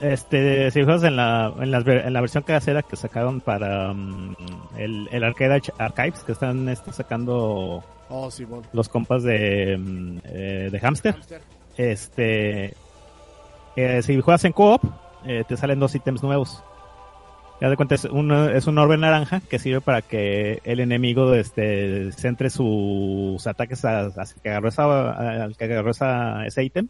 este, 0.00 0.70
si 0.70 0.82
juegas 0.82 1.02
en 1.04 1.16
la, 1.16 1.52
en, 1.60 1.70
ver- 1.84 2.06
en 2.06 2.12
la 2.12 2.20
versión 2.20 2.42
casera 2.42 2.82
que 2.82 2.96
sacaron 2.96 3.40
para 3.40 3.92
mm, 3.92 4.36
el, 4.78 5.08
el 5.12 5.24
Arcade 5.24 5.56
Arch- 5.60 5.72
Archives, 5.78 6.20
que 6.24 6.32
están 6.32 6.68
este, 6.68 6.92
sacando 6.92 7.82
Oh, 8.08 8.30
sí, 8.30 8.44
bueno. 8.44 8.64
los 8.72 8.88
compas 8.88 9.22
de, 9.22 9.76
mm, 9.78 10.18
eh, 10.24 10.68
de 10.72 10.80
Hamster, 10.80 11.16
este, 11.76 12.74
eh, 13.80 14.02
si 14.02 14.20
juegas 14.20 14.44
en 14.44 14.52
co-op, 14.52 14.82
eh, 15.24 15.44
te 15.46 15.56
salen 15.56 15.80
dos 15.80 15.94
ítems 15.94 16.22
nuevos. 16.22 16.62
Ya 17.60 17.68
de 17.68 17.76
cuenta, 17.76 17.94
es, 17.94 18.04
uno, 18.06 18.48
es 18.48 18.66
un 18.66 18.78
orbe 18.78 18.96
naranja 18.96 19.40
que 19.40 19.58
sirve 19.58 19.82
para 19.82 20.00
que 20.00 20.60
el 20.64 20.80
enemigo 20.80 21.34
este, 21.34 22.10
centre 22.12 22.48
sus 22.48 23.46
ataques 23.46 23.84
a- 23.84 24.06
hacia 24.06 24.42
que 24.42 24.48
agarró, 24.48 24.68
esa, 24.70 25.42
al 25.44 25.56
que 25.56 25.64
agarró 25.64 25.90
esa, 25.90 26.46
ese 26.46 26.64
ítem. 26.64 26.88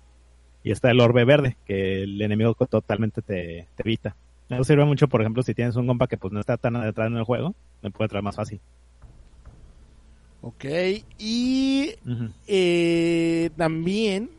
Y 0.62 0.70
está 0.72 0.90
el 0.90 1.00
orbe 1.00 1.24
verde, 1.24 1.56
que 1.64 2.02
el 2.02 2.20
enemigo 2.20 2.54
totalmente 2.54 3.22
te, 3.22 3.66
te 3.74 3.82
evita. 3.82 4.14
Eso 4.50 4.62
sirve 4.64 4.84
mucho, 4.84 5.08
por 5.08 5.22
ejemplo, 5.22 5.42
si 5.42 5.54
tienes 5.54 5.74
un 5.76 5.86
compa 5.86 6.06
que 6.06 6.18
pues 6.18 6.32
no 6.32 6.40
está 6.40 6.56
tan 6.56 6.76
adentrado 6.76 7.10
en 7.10 7.16
el 7.16 7.24
juego, 7.24 7.54
me 7.82 7.90
puede 7.90 8.06
entrar 8.06 8.22
más 8.22 8.36
fácil. 8.36 8.60
Ok, 10.42 10.64
y 11.18 11.94
eh, 12.46 13.50
también 13.56 14.30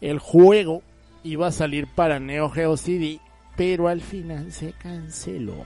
el 0.00 0.18
juego 0.18 0.82
iba 1.24 1.48
a 1.48 1.52
salir 1.52 1.86
para 1.88 2.20
Neo 2.20 2.48
Geo 2.50 2.76
CD, 2.76 3.18
pero 3.56 3.88
al 3.88 4.00
final 4.00 4.52
se 4.52 4.72
canceló. 4.74 5.64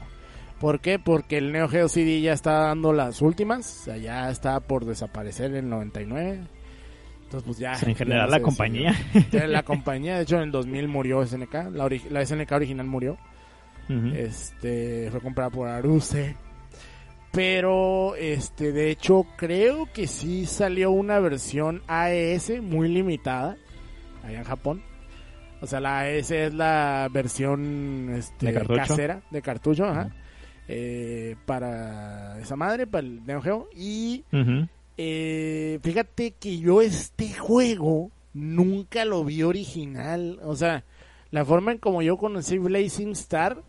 ¿Por 0.61 0.81
qué? 0.81 0.99
Porque 0.99 1.39
el 1.39 1.53
Neo 1.53 1.69
Geo 1.69 1.89
CD 1.89 2.21
ya 2.21 2.33
está 2.33 2.53
dando 2.61 2.93
las 2.93 3.21
últimas, 3.23 3.81
o 3.81 3.85
sea, 3.85 3.97
ya 3.99 4.31
está 4.31 4.59
por 4.61 4.85
desaparecer 4.87 5.51
en 5.51 5.57
el 5.57 5.69
99. 5.69 6.41
Entonces, 7.25 7.43
pues 7.47 7.59
ya. 7.59 7.75
En 7.87 7.95
general, 7.95 8.27
no 8.27 8.31
la 8.39 8.41
compañía. 8.43 8.95
La 9.33 9.63
compañía, 9.65 10.17
de 10.17 10.23
hecho, 10.23 10.37
en 10.37 10.43
el 10.45 10.51
2000 10.51 10.89
murió 10.89 11.25
SNK, 11.27 11.53
la, 11.73 11.85
ori- 11.87 12.09
la 12.09 12.25
SNK 12.25 12.51
original 12.53 12.87
murió. 12.87 13.19
Este 14.15 15.09
fue 15.11 15.21
comprada 15.21 15.51
por 15.51 15.69
Aruse. 15.69 16.37
Pero 17.31 18.17
este 18.17 18.73
de 18.73 18.91
hecho 18.91 19.27
creo 19.37 19.87
que 19.93 20.07
sí 20.07 20.47
salió 20.47 20.91
una 20.91 21.19
versión 21.21 21.83
AES 21.87 22.63
muy 22.63 22.89
limitada 22.89 23.57
allá 24.25 24.39
en 24.39 24.45
Japón. 24.45 24.83
O 25.61 25.67
sea, 25.67 25.81
la 25.81 26.01
AES 26.01 26.31
es 26.31 26.55
la 26.55 27.09
versión 27.13 28.11
este, 28.17 28.53
De 28.53 28.65
casera 28.77 29.23
de 29.31 29.43
cartucho, 29.43 29.85
ajá. 29.87 30.11
Eh, 30.69 31.35
para 31.47 32.39
esa 32.41 32.55
madre, 32.57 32.87
para 32.87 33.07
el 33.07 33.25
Neo 33.27 33.41
Geo. 33.41 33.69
Y 33.75 34.25
eh, 34.97 35.79
fíjate 35.83 36.33
que 36.33 36.59
yo 36.59 36.83
este 36.83 37.33
juego 37.35 38.11
nunca 38.35 39.05
lo 39.05 39.25
vi 39.25 39.43
original. 39.43 40.39
O 40.45 40.55
sea, 40.57 40.85
la 41.31 41.45
forma 41.45 41.73
en 41.73 41.79
como 41.79 42.03
yo 42.03 42.17
conocí 42.17 42.59
Blazing 42.59 43.13
Star 43.13 43.63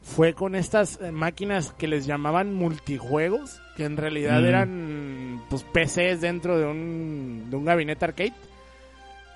fue 0.00 0.34
con 0.34 0.54
estas 0.56 0.98
eh, 1.00 1.12
máquinas 1.12 1.72
que 1.74 1.86
les 1.86 2.06
llamaban 2.06 2.52
multijuegos, 2.54 3.60
que 3.76 3.84
en 3.84 3.96
realidad 3.96 4.40
Mm. 4.40 4.46
eran 4.46 5.42
pues 5.48 5.64
PCs 5.64 6.20
dentro 6.20 6.58
de 6.58 6.66
un, 6.66 7.46
de 7.50 7.56
un 7.56 7.64
gabinete 7.64 8.04
arcade. 8.04 8.32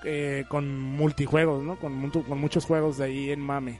Eh, 0.06 0.44
con 0.48 0.80
multijuegos, 0.80 1.62
¿no? 1.62 1.76
Con, 1.76 1.92
mu- 1.94 2.10
con 2.10 2.38
muchos 2.40 2.64
juegos 2.64 2.96
de 2.98 3.04
ahí 3.04 3.30
en 3.30 3.40
mame. 3.40 3.78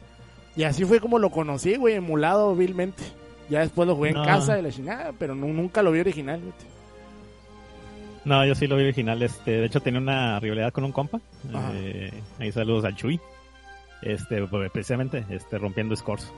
Y 0.57 0.65
así 0.65 0.85
fue 0.85 1.01
como 1.01 1.19
lo 1.19 1.31
conocí, 1.31 1.77
güey, 1.77 1.95
emulado 1.95 2.55
vilmente. 2.55 3.03
Ya 3.49 3.61
después 3.61 3.87
lo 3.89 3.95
jugué 3.97 4.13
No. 4.13 4.21
en 4.23 4.27
casa 4.29 4.55
de 4.57 4.63
la 4.63 4.71
chingada, 4.71 5.13
pero 5.19 5.35
nu- 5.35 5.53
nunca 5.53 5.83
lo 5.83 5.93
vi 5.93 6.01
original, 6.01 6.41
güey. 6.41 6.53
No, 8.25 8.45
yo 8.45 8.55
sí 8.57 8.67
lo 8.67 8.77
vi 8.77 8.83
original. 8.83 9.23
Este, 9.23 9.53
de 9.53 9.67
hecho, 9.67 9.81
tenía 9.81 10.01
una 10.01 10.41
rivalidad 10.41 10.73
con 10.73 10.83
un 10.85 10.91
compa. 10.93 11.21
Eh, 11.75 12.11
ahí 12.41 12.51
saludos 12.51 12.85
al 12.85 12.97
Chuy. 12.97 13.21
Este, 14.03 14.45
pues, 14.49 14.71
precisamente, 14.73 15.25
este, 15.31 15.59
rompiendo 15.59 15.95
scores. 15.95 16.33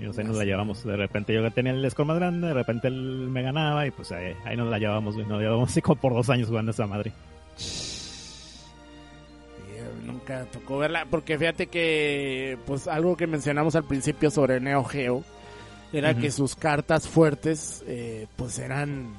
Y 0.00 0.04
nos 0.04 0.16
la 0.16 0.44
llevamos. 0.44 0.82
De 0.84 0.96
repente 0.96 1.34
yo 1.34 1.50
tenía 1.50 1.72
el 1.72 1.90
score 1.90 2.06
más 2.06 2.16
grande, 2.16 2.46
de 2.48 2.54
repente 2.54 2.88
él 2.88 3.28
me 3.30 3.42
ganaba 3.42 3.86
y 3.86 3.90
pues 3.90 4.10
ahí, 4.12 4.32
ahí 4.46 4.56
nos 4.56 4.70
la 4.70 4.78
llevamos, 4.78 5.14
güey. 5.16 5.26
Nos 5.26 5.38
llevamos 5.40 5.68
así 5.70 5.82
como 5.82 6.00
por 6.00 6.14
dos 6.14 6.30
años 6.30 6.48
jugando 6.48 6.70
esa 6.70 6.86
madre. 6.86 7.12
Nunca 10.38 10.50
tocó 10.52 10.78
verla, 10.78 11.06
porque 11.10 11.38
fíjate 11.38 11.66
que, 11.66 12.58
pues 12.66 12.86
algo 12.88 13.16
que 13.16 13.26
mencionamos 13.26 13.74
al 13.74 13.84
principio 13.84 14.30
sobre 14.30 14.60
Neo 14.60 14.84
Geo, 14.84 15.24
era 15.92 16.12
Ujú. 16.12 16.20
que 16.20 16.30
sus 16.30 16.54
cartas 16.54 17.08
fuertes, 17.08 17.84
eh, 17.86 18.26
pues 18.36 18.58
eran 18.58 19.12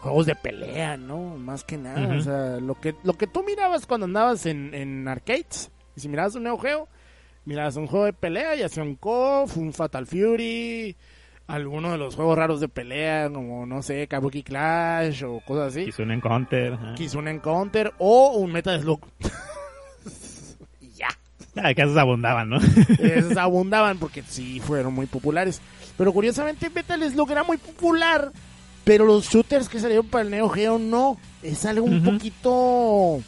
juegos 0.00 0.26
de 0.26 0.34
pelea, 0.34 0.96
¿no? 0.96 1.36
Más 1.38 1.64
que 1.64 1.76
nada, 1.78 2.06
Ujú. 2.08 2.18
o 2.18 2.20
sea, 2.20 2.56
lo 2.60 2.74
que, 2.74 2.94
lo 3.04 3.14
que 3.14 3.26
tú 3.26 3.42
mirabas 3.42 3.86
cuando 3.86 4.04
andabas 4.06 4.46
en, 4.46 4.74
en 4.74 5.08
arcades, 5.08 5.70
y 5.96 6.00
si 6.00 6.08
mirabas 6.08 6.34
un 6.34 6.44
Neo 6.44 6.58
Geo, 6.58 6.88
mirabas 7.44 7.76
un 7.76 7.86
juego 7.86 8.04
de 8.04 8.12
pelea, 8.12 8.54
ya 8.54 8.68
sea 8.68 8.82
un 8.82 8.96
KOF, 8.96 9.56
un 9.56 9.72
Fatal 9.72 10.06
Fury, 10.06 10.96
alguno 11.46 11.90
de 11.92 11.98
los 11.98 12.14
juegos 12.16 12.36
raros 12.38 12.60
de 12.60 12.68
pelea, 12.68 13.28
como, 13.30 13.66
no 13.66 13.82
sé, 13.82 14.06
Kabuki 14.06 14.42
Clash 14.42 15.24
o 15.24 15.40
cosas 15.40 15.68
así. 15.68 15.80
Hizo 15.88 16.02
un 16.02 16.12
encounter. 16.12 16.78
un 17.14 17.28
Encounter 17.28 17.92
o 17.98 18.32
un 18.36 18.52
Metal 18.52 18.80
Slug. 18.80 19.00
Ah, 21.56 21.74
que 21.74 21.82
esos 21.82 21.96
abundaban, 21.96 22.48
¿no? 22.48 22.58
Esos 23.00 23.36
abundaban 23.36 23.98
porque 23.98 24.22
sí 24.22 24.60
fueron 24.60 24.94
muy 24.94 25.06
populares. 25.06 25.60
Pero 25.96 26.12
curiosamente 26.12 26.70
Metal 26.70 27.02
Slug 27.10 27.30
era 27.30 27.42
muy 27.42 27.56
popular. 27.56 28.32
Pero 28.84 29.04
los 29.04 29.28
shooters 29.28 29.68
que 29.68 29.78
salieron 29.78 30.06
para 30.06 30.24
el 30.24 30.30
Neo 30.30 30.48
Geo 30.48 30.78
no. 30.78 31.18
Es 31.42 31.64
algo 31.66 31.86
un 31.86 32.02
poquito 32.02 33.22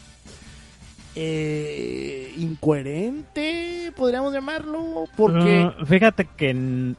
eh, 1.15 2.33
incoherente, 2.39 3.93
podríamos 3.97 4.33
llamarlo. 4.33 5.05
Porque 5.17 5.71
Uh, 5.81 5.87
fíjate 5.87 6.27
que, 6.37 6.95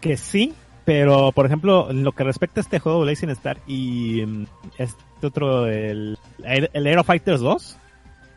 que 0.00 0.16
sí, 0.16 0.54
pero 0.84 1.32
por 1.32 1.46
ejemplo, 1.46 1.90
en 1.90 2.02
lo 2.04 2.12
que 2.12 2.24
respecta 2.24 2.60
a 2.60 2.62
este 2.62 2.80
juego 2.80 3.00
Blazing 3.00 3.30
Star 3.30 3.58
y 3.66 4.24
mm, 4.26 4.46
este 4.78 5.26
otro, 5.26 5.66
el, 5.66 6.18
el 6.44 6.86
Aero 6.86 7.04
Fighters 7.04 7.40
2, 7.40 7.78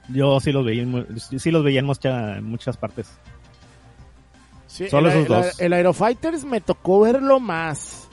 yo 0.10 0.40
sí 0.40 0.52
los 0.52 0.66
veía, 0.66 0.86
sí 1.40 1.52
los 1.52 1.64
veía 1.64 1.80
en, 1.80 1.86
mucha- 1.86 2.38
en 2.38 2.44
muchas 2.46 2.78
partes. 2.78 3.08
sí, 4.68 4.88
solo 4.90 5.10
el, 5.12 5.18
esos 5.18 5.28
dos. 5.28 5.60
el 5.60 5.74
Aerofighters 5.74 6.44
me 6.46 6.62
tocó 6.62 7.02
verlo 7.02 7.40
más. 7.40 8.08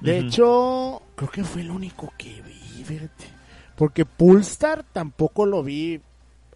De 0.00 0.18
hecho, 0.18 1.00
creo 1.16 1.30
que 1.30 1.44
fue 1.44 1.62
el 1.62 1.70
único 1.70 2.12
que 2.18 2.42
vi, 2.42 2.84
fíjate. 2.84 3.24
Porque 3.76 4.04
Pulstar 4.04 4.84
tampoco 4.92 5.46
lo 5.46 5.62
vi 5.62 6.00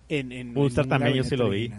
en, 0.09 0.33
en 0.33 0.53
Pulsar 0.55 0.85
en 0.85 0.91
también 0.91 1.15
yo 1.17 1.25
sí 1.25 1.37
lo 1.37 1.49
vi. 1.49 1.73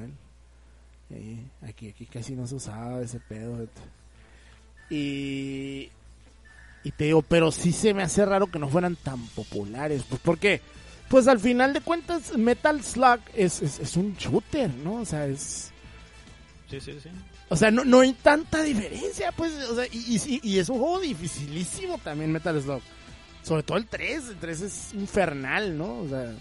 Eh, 1.12 1.38
aquí, 1.68 1.90
aquí 1.90 2.06
casi 2.06 2.34
no 2.36 2.48
se 2.48 2.56
usaba 2.56 3.02
ese 3.02 3.20
pedo. 3.20 3.56
fíjate. 3.58 3.82
Y, 4.90 5.90
y 6.84 6.92
te 6.92 7.06
digo, 7.06 7.22
pero 7.22 7.52
sí 7.52 7.72
se 7.72 7.94
me 7.94 8.04
hace 8.04 8.26
raro 8.26 8.48
que 8.48 8.58
no 8.60 8.68
fueran 8.68 8.96
tan 8.96 9.24
populares. 9.28 10.04
Pues 10.10 10.20
porque, 10.24 10.62
pues 11.10 11.28
al 11.28 11.40
final 11.40 11.74
de 11.74 11.82
cuentas, 11.82 12.38
Metal 12.38 12.82
Slug 12.84 13.20
es, 13.36 13.62
es, 13.62 13.80
es 13.80 13.96
un 13.98 14.16
shooter, 14.16 14.70
¿no? 14.76 14.96
O 14.96 15.06
sea, 15.06 15.26
es... 15.28 15.72
Sí, 16.70 16.80
sí, 16.80 16.98
sí. 17.02 17.10
O 17.50 17.56
sea, 17.56 17.72
no, 17.72 17.84
no 17.84 18.02
hay 18.02 18.14
tanta 18.14 18.62
diferencia, 18.62 19.32
pues, 19.32 19.52
o 19.70 19.76
sea, 19.76 19.86
y, 19.92 20.18
y, 20.28 20.40
y 20.44 20.60
es 20.60 20.70
un 20.70 20.78
juego 20.78 21.00
dificilísimo 21.00 21.98
también 21.98 22.32
Metal 22.32 22.62
Slug. 22.62 22.82
Sobre 23.42 23.64
todo 23.64 23.78
el 23.78 23.88
3, 23.88 24.30
el 24.30 24.36
3 24.38 24.62
es 24.62 24.94
infernal, 24.94 25.76
¿no? 25.76 26.02
O 26.02 26.08
sea, 26.10 26.32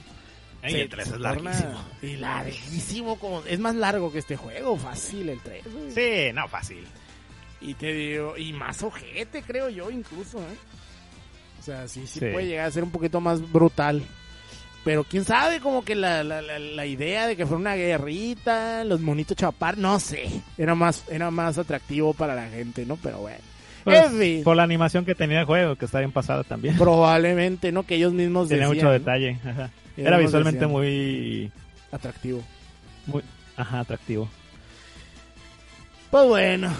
el 0.62 0.88
3 0.88 1.08
se 1.08 1.14
es 1.14 1.20
larguísimo. 1.20 1.84
Y 2.02 2.16
larguísimo, 2.16 3.18
como, 3.18 3.42
es 3.44 3.58
más 3.58 3.74
largo 3.74 4.12
que 4.12 4.18
este 4.18 4.36
juego, 4.36 4.76
fácil 4.76 5.30
el 5.30 5.40
3. 5.40 5.64
güey. 5.72 5.92
Sí, 5.92 6.32
no, 6.34 6.46
fácil. 6.48 6.84
Y 7.62 7.72
te 7.74 7.92
digo, 7.92 8.36
y 8.36 8.52
más 8.52 8.82
ojete, 8.82 9.42
creo 9.42 9.70
yo, 9.70 9.90
incluso, 9.90 10.38
¿eh? 10.40 10.56
O 11.58 11.62
sea, 11.62 11.88
sí, 11.88 12.06
sí, 12.06 12.18
Sí. 12.20 12.26
puede 12.32 12.46
llegar 12.46 12.66
a 12.66 12.70
ser 12.70 12.84
un 12.84 12.90
poquito 12.90 13.20
más 13.20 13.50
brutal. 13.50 14.02
Pero 14.88 15.04
quién 15.04 15.22
sabe, 15.22 15.60
como 15.60 15.84
que 15.84 15.94
la, 15.94 16.24
la, 16.24 16.40
la, 16.40 16.58
la 16.58 16.86
idea 16.86 17.26
de 17.26 17.36
que 17.36 17.44
fuera 17.44 17.60
una 17.60 17.74
guerrita, 17.74 18.84
los 18.84 19.02
monitos 19.02 19.36
chapar, 19.36 19.76
no 19.76 20.00
sé. 20.00 20.30
Era 20.56 20.74
más, 20.74 21.04
era 21.10 21.30
más 21.30 21.58
atractivo 21.58 22.14
para 22.14 22.34
la 22.34 22.48
gente, 22.48 22.86
¿no? 22.86 22.96
Pero 22.96 23.18
bueno. 23.18 23.36
Pues, 23.84 24.06
en 24.06 24.18
fin, 24.18 24.44
Por 24.44 24.56
la 24.56 24.62
animación 24.62 25.04
que 25.04 25.14
tenía 25.14 25.40
el 25.40 25.44
juego, 25.44 25.76
que 25.76 25.84
está 25.84 25.98
bien 25.98 26.10
pasada 26.10 26.42
también. 26.42 26.74
probablemente, 26.78 27.70
¿no? 27.70 27.82
Que 27.82 27.96
ellos 27.96 28.14
mismos 28.14 28.48
Tenía 28.48 28.62
decían, 28.66 28.76
mucho 28.76 28.86
¿no? 28.86 28.92
detalle. 28.92 29.38
Ajá. 29.44 29.70
Era 29.94 30.16
visualmente 30.16 30.60
decían, 30.60 30.70
muy, 30.70 31.52
Atractivo. 31.92 32.40
muy, 33.04 33.22
ajá, 33.58 33.80
atractivo. 33.80 34.26
Pues 36.10 36.26
bueno. 36.28 36.72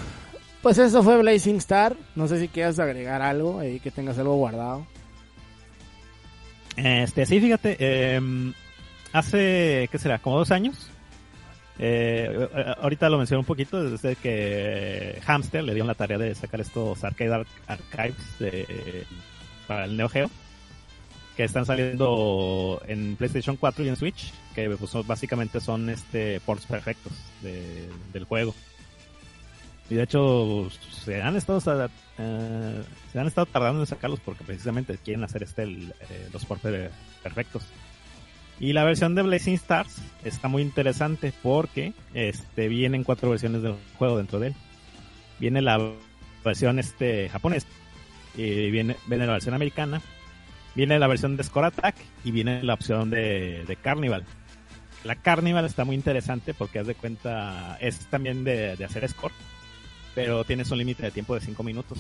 pues 0.62 0.78
eso 0.78 1.02
fue 1.02 1.18
Blazing 1.18 1.56
Star. 1.56 1.94
No 2.14 2.26
sé 2.26 2.40
si 2.40 2.48
quieras 2.48 2.78
agregar 2.78 3.20
algo 3.20 3.59
ahí, 3.61 3.80
que 3.80 3.90
tengas 3.90 4.18
algo 4.18 4.36
guardado. 4.36 4.86
Este, 6.85 7.26
sí, 7.26 7.41
fíjate, 7.41 7.76
eh, 7.81 8.20
hace, 9.12 9.89
¿qué 9.91 9.99
será? 9.99 10.18
Como 10.20 10.39
dos 10.39 10.51
años. 10.51 10.91
Eh, 11.81 12.49
eh, 12.57 12.74
ahorita 12.81 13.09
lo 13.09 13.18
mencioné 13.18 13.41
un 13.41 13.45
poquito, 13.47 13.83
desde 13.91 14.16
que 14.16 15.20
Hamster 15.24 15.64
le 15.64 15.74
dio 15.74 15.85
la 15.85 15.95
tarea 15.95 16.18
de 16.18 16.35
sacar 16.35 16.61
estos 16.61 17.03
Arcade 17.05 17.33
Ar- 17.35 17.47
Archives 17.66 18.39
de- 18.39 19.05
para 19.66 19.85
el 19.85 19.97
Neo 19.97 20.09
Geo, 20.09 20.31
que 21.37 21.45
están 21.45 21.66
saliendo 21.66 22.81
en 22.89 23.16
PlayStation 23.16 23.57
4 23.57 23.85
y 23.85 23.89
en 23.89 23.97
Switch, 23.97 24.33
que 24.55 24.68
pues, 24.70 25.07
básicamente 25.07 25.61
son 25.61 25.89
este 25.91 26.41
ports 26.41 26.66
perfectos 26.66 27.12
de- 27.43 27.89
del 28.12 28.24
juego. 28.24 28.55
Y 29.91 29.95
de 29.95 30.03
hecho 30.03 30.68
se 30.93 31.22
han 31.22 31.36
estado 31.36 31.61
eh, 32.18 32.82
se 33.12 33.18
han 33.18 33.26
estado 33.26 33.47
tardando 33.47 33.80
en 33.80 33.86
sacarlos 33.86 34.20
porque 34.20 34.45
precisamente 34.45 34.99
quieren 34.99 35.24
hacer 35.24 35.43
este 35.43 35.62
eh, 35.62 36.28
los 36.32 36.45
ports 36.45 36.62
per- 36.62 36.91
perfectos. 37.22 37.64
Y 38.61 38.72
la 38.72 38.84
versión 38.84 39.14
de 39.14 39.22
Blazing 39.22 39.55
Stars 39.55 39.97
está 40.24 40.49
muy 40.49 40.62
interesante 40.62 41.32
porque 41.43 41.93
este 42.12 42.68
vienen 42.68 43.05
cuatro 43.05 43.30
versiones 43.30 43.62
del 43.62 43.76
juego 43.97 44.18
dentro 44.18 44.41
de 44.41 44.49
él. 44.49 44.55
Viene 45.39 45.62
la 45.62 45.93
versión 46.45 46.78
este 46.78 47.28
japonés, 47.28 47.66
y 48.36 48.70
viene, 48.70 48.97
viene 49.07 49.26
la 49.26 49.32
versión 49.34 49.55
americana, 49.55 50.03
viene 50.74 50.99
la 50.99 51.07
versión 51.07 51.36
de 51.36 51.45
Score 51.45 51.66
Attack 51.66 51.95
y 52.24 52.32
viene 52.32 52.62
la 52.62 52.74
opción 52.74 53.11
de, 53.11 53.64
de 53.64 53.76
Carnival. 53.76 54.24
La 55.05 55.14
Carnival 55.14 55.64
está 55.64 55.84
muy 55.84 55.95
interesante 55.95 56.53
porque 56.53 56.80
haz 56.80 56.89
de 56.89 56.97
cuenta, 56.97 57.78
es 57.80 58.07
también 58.07 58.43
de, 58.43 58.76
de 58.76 58.84
hacer 58.84 59.09
score, 59.09 59.32
pero 60.24 60.44
tienes 60.44 60.70
un 60.70 60.78
límite 60.78 61.02
de 61.04 61.10
tiempo 61.10 61.34
de 61.34 61.40
5 61.40 61.62
minutos. 61.62 61.98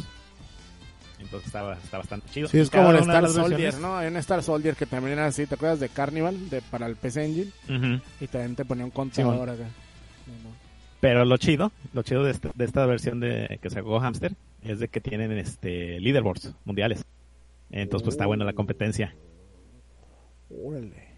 Entonces 1.20 1.46
está, 1.48 1.72
está 1.74 1.98
bastante 1.98 2.28
chido. 2.30 2.48
Sí, 2.48 2.58
es 2.60 2.70
Cada 2.70 2.84
como 2.84 2.96
el 2.96 3.02
Star 3.02 3.28
Soldier, 3.28 3.74
¿no? 3.78 3.96
Hay 3.96 4.06
un 4.08 4.16
Star 4.18 4.42
Soldier 4.42 4.76
que 4.76 4.86
también 4.86 5.14
era 5.14 5.26
así, 5.26 5.46
¿te 5.46 5.56
acuerdas 5.56 5.80
de 5.80 5.88
Carnival? 5.88 6.48
De, 6.48 6.62
para 6.62 6.86
el 6.86 6.94
PC 6.96 7.24
Engine. 7.24 8.00
Y 8.20 8.26
también 8.28 8.54
te 8.54 8.64
ponía 8.64 8.84
un 8.84 8.90
contador 8.92 9.50
acá. 9.50 9.64
Pero 11.00 11.24
lo 11.24 11.36
chido, 11.36 11.70
lo 11.92 12.02
chido 12.02 12.24
de, 12.24 12.32
este- 12.32 12.50
de 12.54 12.64
esta 12.64 12.84
versión 12.86 13.20
de 13.20 13.58
que 13.62 13.70
sacó 13.70 14.00
Hamster 14.00 14.34
es 14.62 14.78
de 14.80 14.88
que 14.88 15.00
tienen 15.00 15.32
este 15.32 16.00
leaderboards 16.00 16.52
mundiales. 16.64 17.04
Entonces 17.70 18.04
pues 18.04 18.14
está 18.14 18.26
buena 18.26 18.44
la 18.44 18.52
competencia. 18.52 19.14
Órale. 20.50 21.08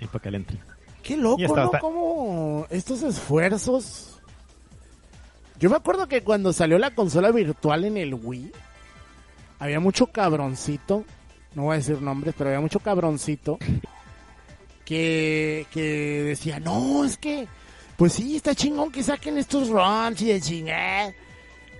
Y 0.00 0.06
para 0.06 0.18
que 0.20 0.30
le 0.30 0.36
entre. 0.38 0.58
Qué 1.02 1.16
loco, 1.16 1.40
está- 1.42 1.56
¿no? 1.56 1.64
está- 1.66 1.80
Como 1.80 2.66
estos 2.70 3.02
esfuerzos. 3.02 4.17
Yo 5.58 5.70
me 5.70 5.76
acuerdo 5.76 6.06
que 6.06 6.22
cuando 6.22 6.52
salió 6.52 6.78
la 6.78 6.94
consola 6.94 7.32
virtual 7.32 7.84
en 7.84 7.96
el 7.96 8.14
Wii, 8.14 8.52
había 9.58 9.80
mucho 9.80 10.06
cabroncito, 10.06 11.04
no 11.54 11.64
voy 11.64 11.74
a 11.74 11.78
decir 11.78 12.00
nombres, 12.00 12.34
pero 12.38 12.50
había 12.50 12.60
mucho 12.60 12.78
cabroncito 12.78 13.58
que, 14.84 15.66
que 15.72 16.22
decía, 16.22 16.60
no, 16.60 17.04
es 17.04 17.16
que, 17.16 17.48
pues 17.96 18.12
sí, 18.12 18.36
está 18.36 18.54
chingón 18.54 18.92
que 18.92 19.02
saquen 19.02 19.36
estos 19.36 19.68
ROMs 19.68 20.22
y 20.22 20.26
de 20.26 20.40
chingar. 20.40 21.14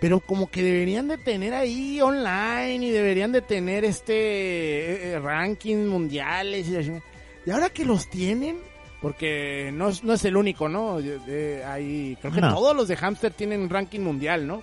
Pero 0.01 0.21
como 0.21 0.49
que 0.49 0.63
deberían 0.63 1.09
de 1.09 1.19
tener 1.19 1.55
ahí 1.55 2.01
online 2.01 2.87
y 2.87 2.91
deberían 2.91 3.33
de 3.33 3.43
tener 3.43 3.85
este 3.85 4.15
eh, 4.15 5.13
eh, 5.13 5.19
rankings 5.19 5.89
mundiales 5.89 6.69
y 6.69 6.71
la 6.73 6.83
chingada. 6.83 7.05
Y 7.45 7.51
ahora 7.51 7.71
que 7.71 7.85
los 7.85 8.09
tienen, 8.09 8.59
porque 9.01 9.71
no, 9.73 9.89
es- 9.91 10.03
no 10.05 10.13
es 10.15 10.25
el 10.25 10.37
único, 10.37 10.69
¿no? 10.69 10.99
Eh, 11.01 11.63
hay, 11.67 12.17
creo 12.21 12.33
que 12.33 12.41
No. 12.41 12.55
todos 12.55 12.75
los 12.77 12.89
de 12.89 12.97
Hamster 12.97 13.33
tienen 13.33 13.61
un 13.63 13.71
ranking 13.71 14.01
mundial, 14.01 14.47
¿no? 14.47 14.63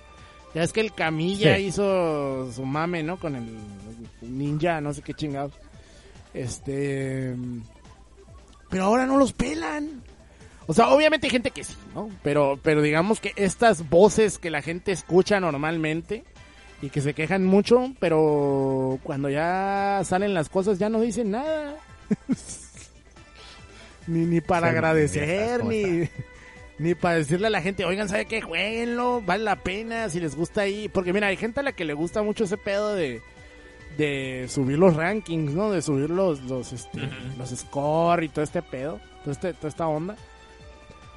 Ya 0.54 0.62
es 0.62 0.72
que 0.72 0.80
el 0.80 0.92
Camilla 0.94 1.56
Sí. 1.56 1.64
hizo 1.64 2.50
su 2.52 2.64
mame, 2.64 3.02
¿no? 3.02 3.18
Con 3.18 3.36
el 3.36 3.46
ninja, 4.22 4.80
no 4.80 4.92
sé 4.94 5.02
qué 5.02 5.14
chingados. 5.14 5.52
Este... 6.34 7.34
Pero 8.70 8.84
ahora 8.84 9.06
no 9.06 9.16
los 9.16 9.32
pelan. 9.32 10.02
O 10.66 10.74
sea, 10.74 10.88
obviamente 10.88 11.28
hay 11.28 11.30
gente 11.30 11.50
que 11.52 11.62
sí, 11.62 11.74
¿no? 11.94 12.10
Pero, 12.22 12.58
pero 12.62 12.82
digamos 12.82 13.20
que 13.20 13.32
estas 13.36 13.88
voces 13.88 14.38
que 14.38 14.50
la 14.50 14.62
gente 14.62 14.90
escucha 14.92 15.38
normalmente 15.40 16.24
y 16.82 16.90
que 16.90 17.00
se 17.00 17.14
quejan 17.14 17.44
mucho, 17.46 17.92
pero 18.00 18.98
cuando 19.04 19.30
ya 19.30 20.02
salen 20.04 20.34
las 20.34 20.48
cosas 20.48 20.78
ya 20.78 20.88
no 20.88 21.00
dicen 21.00 21.30
nada. 21.30 21.76
ni, 24.06 24.24
ni 24.24 24.40
para 24.40 24.68
agradecer, 24.68 25.64
ni, 25.64 26.08
ni 26.78 26.94
para 26.94 27.16
decirle 27.16 27.46
a 27.46 27.50
la 27.50 27.62
gente, 27.62 27.84
oigan, 27.84 28.08
¿sabe 28.08 28.26
qué? 28.26 28.40
Jueguenlo, 28.40 29.22
vale 29.22 29.44
la 29.44 29.56
pena, 29.56 30.08
si 30.08 30.20
les 30.20 30.36
gusta 30.36 30.62
ahí. 30.62 30.88
Porque 30.88 31.12
mira, 31.12 31.28
hay 31.28 31.36
gente 31.36 31.60
a 31.60 31.62
la 31.62 31.72
que 31.72 31.84
le 31.84 31.94
gusta 31.94 32.22
mucho 32.22 32.44
ese 32.44 32.56
pedo 32.56 32.94
de, 32.94 33.22
de 33.98 34.46
subir 34.48 34.78
los 34.78 34.96
rankings, 34.96 35.52
¿no? 35.54 35.70
De 35.70 35.82
subir 35.82 36.10
los, 36.10 36.42
los, 36.42 36.72
este, 36.72 37.08
los 37.38 37.50
score 37.50 38.24
y 38.24 38.28
todo 38.28 38.44
este 38.44 38.62
pedo, 38.62 39.00
todo 39.22 39.32
este, 39.32 39.54
toda 39.54 39.68
esta 39.68 39.86
onda. 39.88 40.16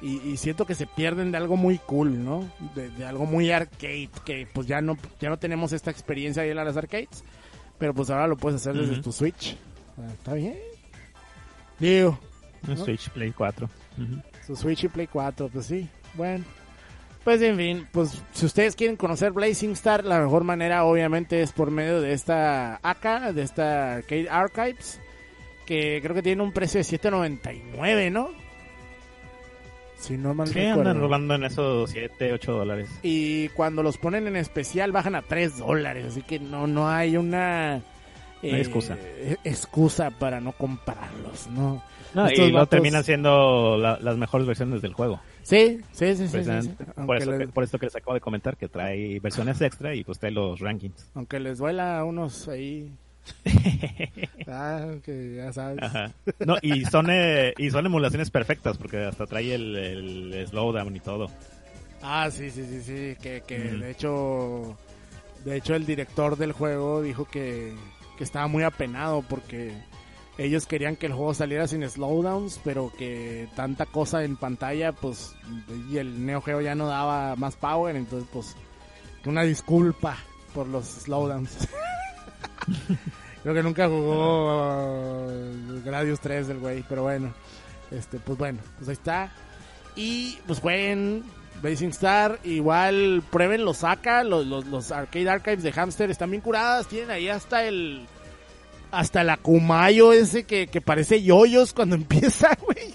Y, 0.02 0.16
y 0.30 0.36
siento 0.38 0.64
que 0.64 0.74
se 0.74 0.86
pierden 0.86 1.30
de 1.30 1.36
algo 1.36 1.58
muy 1.58 1.76
cool, 1.78 2.24
¿no? 2.24 2.50
De, 2.74 2.88
de 2.88 3.04
algo 3.04 3.26
muy 3.26 3.50
arcade, 3.50 4.08
que 4.24 4.48
pues 4.50 4.66
ya 4.66 4.80
no, 4.80 4.96
ya 5.20 5.28
no 5.28 5.38
tenemos 5.38 5.72
esta 5.72 5.90
experiencia 5.90 6.42
ahí 6.42 6.50
en 6.50 6.56
las 6.56 6.76
arcades. 6.76 7.22
Pero 7.78 7.92
pues 7.94 8.08
ahora 8.08 8.26
lo 8.26 8.36
puedes 8.36 8.60
hacer 8.60 8.74
desde 8.74 9.02
tu 9.02 9.12
Switch. 9.12 9.56
Ah, 9.98 10.10
Está 10.12 10.34
bien. 10.34 10.56
Digo, 11.78 12.18
Un 12.68 12.76
Switch 12.76 13.08
Play 13.10 13.32
4. 13.32 13.68
Ujú. 13.98 14.22
su 14.46 14.56
Switch 14.56 14.84
y 14.84 14.88
Play 14.88 15.06
4, 15.06 15.48
pues 15.52 15.66
sí. 15.66 15.88
Bueno. 16.14 16.44
Pues 17.24 17.42
en 17.42 17.56
fin, 17.58 17.86
pues 17.92 18.22
si 18.32 18.46
ustedes 18.46 18.74
quieren 18.74 18.96
conocer 18.96 19.32
Blazing 19.32 19.72
Star, 19.72 20.04
la 20.06 20.20
mejor 20.20 20.42
manera 20.42 20.84
obviamente 20.84 21.42
es 21.42 21.52
por 21.52 21.70
medio 21.70 22.00
de 22.00 22.12
esta 22.14 22.80
AK, 22.82 23.32
de 23.34 23.42
esta 23.42 23.96
Arcade 23.96 24.30
Archives, 24.30 25.00
que 25.66 26.00
creo 26.02 26.14
que 26.14 26.22
tiene 26.22 26.42
un 26.42 26.52
precio 26.52 26.78
de 26.78 26.84
7.99, 26.84 28.10
¿no? 28.10 28.30
Si 29.98 30.16
no 30.16 30.32
mal 30.32 30.48
Sí, 30.48 30.60
andan 30.60 30.98
rolando 30.98 31.34
en 31.34 31.44
esos 31.44 31.90
7, 31.90 32.32
8 32.32 32.52
dólares. 32.52 32.88
Y 33.02 33.48
cuando 33.50 33.82
los 33.82 33.98
ponen 33.98 34.26
en 34.26 34.36
especial 34.36 34.90
bajan 34.92 35.14
a 35.14 35.20
3 35.20 35.58
dólares, 35.58 36.06
así 36.06 36.22
que 36.22 36.38
no, 36.38 36.66
no 36.66 36.88
hay 36.88 37.18
una... 37.18 37.82
hay 38.42 38.54
excusa. 38.54 38.96
eh, 38.98 39.36
excusa 39.44 40.10
para 40.10 40.40
no 40.40 40.52
comprarlos, 40.52 41.48
¿no? 41.48 41.82
No, 42.14 42.26
Estos 42.26 42.48
y 42.48 42.50
lo 42.50 42.58
vatos- 42.58 42.68
terminan 42.70 43.04
siendo 43.04 43.76
la- 43.78 43.98
las 44.00 44.16
mejores 44.16 44.46
versiones 44.46 44.82
del 44.82 44.94
juego. 44.94 45.20
Sí, 45.42 45.80
sí, 45.92 46.14
sí, 46.16 46.16
sí. 46.16 46.28
sí, 46.28 46.28
sí. 46.28 46.30
Precisamente. 46.32 46.84
por, 47.06 47.16
eso, 47.16 47.30
les, 47.30 47.40
que- 47.40 47.48
por 47.48 47.64
esto 47.64 47.78
que 47.78 47.86
les 47.86 47.96
acabo 47.96 48.14
de 48.14 48.20
comentar, 48.20 48.56
que 48.56 48.68
trae 48.68 49.20
versiones 49.20 49.60
extra 49.60 49.94
y 49.94 50.02
pues 50.04 50.18
trae 50.18 50.32
los 50.32 50.58
rankings. 50.60 51.06
aunque 51.14 51.38
les 51.40 51.58
duela 51.58 51.98
a 51.98 52.04
unos 52.04 52.48
ahí... 52.48 52.90
ah, 54.48 54.94
que 55.04 55.36
ya 55.36 55.52
sabes. 55.52 55.82
Ajá. 55.82 56.10
No, 56.44 56.56
y 56.62 56.84
son, 56.86 57.08
eh, 57.10 57.52
y 57.58 57.70
son 57.70 57.86
emulaciones 57.86 58.30
perfectas 58.30 58.76
porque 58.78 59.04
hasta 59.04 59.26
trae 59.26 59.54
el, 59.54 59.76
el 59.76 60.46
slowdown 60.48 60.96
y 60.96 61.00
todo. 61.00 61.28
Ah, 62.02 62.28
sí, 62.30 62.50
sí, 62.50 62.64
sí, 62.64 62.80
sí, 62.80 63.16
que, 63.22 63.42
que 63.46 63.58
de 63.58 63.90
hecho, 63.90 64.76
de 65.44 65.56
hecho 65.56 65.74
el 65.74 65.84
director 65.86 66.36
del 66.38 66.52
juego 66.52 67.02
dijo 67.02 67.26
que, 67.26 67.74
que 68.16 68.24
estaba 68.24 68.46
muy 68.48 68.62
apenado 68.62 69.22
porque 69.28 69.72
ellos 70.40 70.64
querían 70.64 70.96
que 70.96 71.04
el 71.04 71.12
juego 71.12 71.34
saliera 71.34 71.68
sin 71.68 71.86
slowdowns, 71.86 72.60
pero 72.64 72.90
que 72.96 73.46
tanta 73.54 73.84
cosa 73.84 74.24
en 74.24 74.36
pantalla, 74.36 74.92
pues, 74.92 75.34
y 75.90 75.98
el 75.98 76.24
Neo 76.24 76.40
Geo 76.40 76.62
ya 76.62 76.74
no 76.74 76.86
daba 76.86 77.36
más 77.36 77.56
power, 77.56 77.94
entonces 77.94 78.26
pues, 78.32 78.56
una 79.26 79.42
disculpa 79.42 80.16
por 80.54 80.66
los 80.66 80.86
slowdowns. 80.86 81.68
Creo 83.42 83.54
que 83.54 83.62
nunca 83.62 83.86
jugó 83.86 85.26
uh, 85.26 85.82
Gradius 85.84 86.20
3 86.20 86.48
del 86.48 86.58
güey, 86.58 86.84
pero 86.88 87.02
bueno, 87.02 87.34
este, 87.90 88.18
pues 88.18 88.38
bueno, 88.38 88.60
pues 88.78 88.88
ahí 88.88 88.94
está. 88.94 89.30
Y 89.94 90.38
pues 90.46 90.60
jueguen 90.60 91.22
Blazing 91.60 91.90
Star, 91.90 92.38
igual 92.44 93.22
prueben 93.30 93.66
los 93.66 93.78
saca, 93.78 94.24
los, 94.24 94.46
los, 94.46 94.64
los 94.66 94.90
Arcade 94.90 95.28
Archives 95.28 95.62
de 95.62 95.72
Hamster 95.72 96.10
están 96.10 96.30
bien 96.30 96.40
curadas, 96.40 96.86
tienen 96.86 97.10
ahí 97.10 97.28
hasta 97.28 97.64
el 97.64 98.06
hasta 98.90 99.22
el 99.22 99.30
Akumayo 99.30 100.12
ese 100.12 100.44
que, 100.44 100.66
que 100.66 100.80
parece 100.80 101.22
yoyos 101.22 101.72
cuando 101.72 101.94
empieza, 101.96 102.56
güey. 102.62 102.94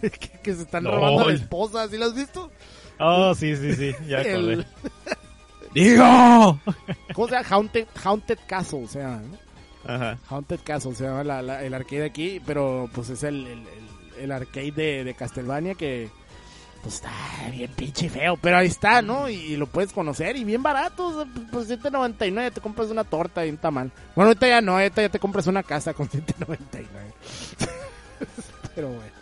que, 0.00 0.10
que 0.42 0.54
se 0.54 0.62
están 0.62 0.84
Lol. 0.84 0.94
robando 0.94 1.22
a 1.22 1.26
la 1.28 1.34
esposa, 1.34 1.88
¿sí 1.88 1.96
lo 1.98 2.06
has 2.06 2.14
visto? 2.14 2.50
Oh, 2.98 3.34
sí, 3.34 3.56
sí, 3.56 3.74
sí, 3.74 3.92
ya. 4.06 4.20
El, 4.22 4.66
¡Digo! 5.74 6.60
¿Cómo 7.14 7.28
se 7.28 7.34
llama? 7.34 7.48
Haunted, 7.48 7.86
Haunted 8.04 8.38
Castle 8.46 8.86
se 8.88 9.00
llama, 9.00 9.22
¿no? 9.22 9.92
Ajá. 9.94 10.18
Haunted 10.28 10.60
Castle 10.62 10.94
se 10.94 11.04
llama 11.04 11.24
la- 11.24 11.42
la- 11.42 11.64
el 11.64 11.74
arcade 11.74 12.04
aquí, 12.04 12.40
pero 12.46 12.88
pues 12.94 13.08
es 13.10 13.22
el, 13.22 13.46
el, 13.46 13.58
el- 13.58 14.22
el 14.24 14.32
arcade 14.32 14.70
de, 14.72 15.04
de 15.04 15.14
Castlevania 15.14 15.74
que 15.74 16.10
pues 16.82 16.96
está 16.96 17.12
bien 17.50 17.70
pinche 17.76 18.10
feo, 18.10 18.36
pero 18.36 18.56
ahí 18.56 18.66
está, 18.66 19.02
¿no? 19.02 19.28
Y, 19.28 19.56
lo 19.56 19.66
puedes 19.66 19.92
conocer 19.92 20.36
y 20.36 20.42
bien 20.42 20.62
barato, 20.62 21.06
o 21.06 21.14
sea, 21.14 21.32
pues 21.50 21.70
7.99 21.70 22.52
te 22.52 22.60
compras 22.60 22.90
una 22.90 23.04
torta 23.04 23.46
y 23.46 23.50
un 23.50 23.56
tamal. 23.56 23.92
Bueno, 24.16 24.30
ahorita 24.30 24.48
ya 24.48 24.60
no, 24.60 24.72
ahorita 24.72 25.02
ya 25.02 25.08
te 25.08 25.20
compras 25.20 25.46
una 25.46 25.62
casa 25.62 25.94
con 25.94 26.08
7.99. 26.10 26.86
pero 28.74 28.88
bueno. 28.88 29.12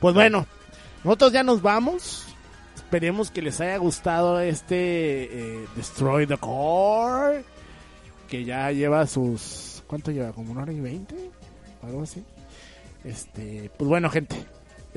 Pues 0.00 0.14
bueno, 0.14 0.46
nosotros 1.04 1.32
ya 1.32 1.42
nos 1.42 1.62
vamos. 1.62 2.26
esperemos 2.74 3.30
que 3.30 3.42
les 3.42 3.60
haya 3.60 3.76
gustado 3.76 4.40
este 4.40 4.74
eh, 4.74 5.66
Destroy 5.76 6.26
the 6.26 6.36
Core. 6.36 7.44
Que 8.28 8.44
ya 8.44 8.70
lleva 8.72 9.06
sus. 9.06 9.82
¿Cuánto 9.86 10.10
lleva? 10.10 10.32
¿Como 10.32 10.52
una 10.52 10.62
hora 10.62 10.72
y 10.72 10.80
veinte? 10.80 11.16
Algo 11.82 12.02
así. 12.02 12.24
Este, 13.04 13.70
pues 13.78 13.88
bueno, 13.88 14.10
gente, 14.10 14.36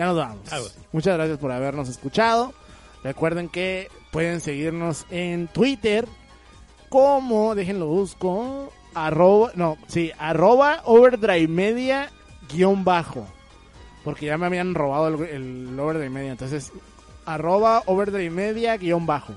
ya 0.02 0.08
nos 0.08 0.18
vamos. 0.18 0.76
Muchas 0.92 1.16
gracias 1.16 1.38
por 1.38 1.52
habernos 1.52 1.88
escuchado. 1.88 2.56
Recuerden 3.04 3.50
que 3.50 3.88
pueden 4.10 4.42
seguirnos 4.42 5.06
en 5.12 5.48
Twitter 5.48 6.08
como, 6.90 7.54
déjenlo 7.54 7.86
busco, 7.86 8.74
arroba, 8.96 9.52
no, 9.54 9.78
sí, 9.86 10.12
arroba 10.18 10.82
overdrive 10.86 11.48
media 11.48 12.10
guion 12.52 12.84
bajo. 12.84 13.28
Porque 14.04 14.26
ya 14.26 14.40
me 14.40 14.48
habían 14.48 14.74
robado 14.74 15.08
el, 15.08 15.22
el 15.22 15.80
overdrive 15.80 16.10
media. 16.10 16.32
Entonces, 16.32 16.72
arroba 17.28 17.84
overdrive 17.86 18.32
media 18.32 18.78
guion 18.78 19.06
bajo. 19.06 19.34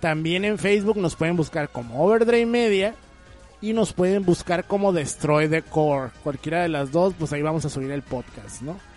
También 0.00 0.44
en 0.44 0.58
Facebook 0.58 0.96
nos 0.96 1.14
pueden 1.14 1.36
buscar 1.36 1.68
como 1.68 2.04
overdrive 2.04 2.46
media 2.46 2.96
y 3.60 3.74
nos 3.74 3.92
pueden 3.92 4.24
buscar 4.24 4.64
como 4.64 4.92
Destroy 4.92 5.48
the 5.48 5.62
Core. 5.62 6.10
Cualquiera 6.24 6.62
de 6.62 6.68
las 6.68 6.90
dos, 6.90 7.14
pues 7.16 7.32
ahí 7.32 7.42
vamos 7.42 7.64
a 7.64 7.68
subir 7.68 7.92
el 7.92 8.02
podcast, 8.02 8.62
¿no? 8.62 8.87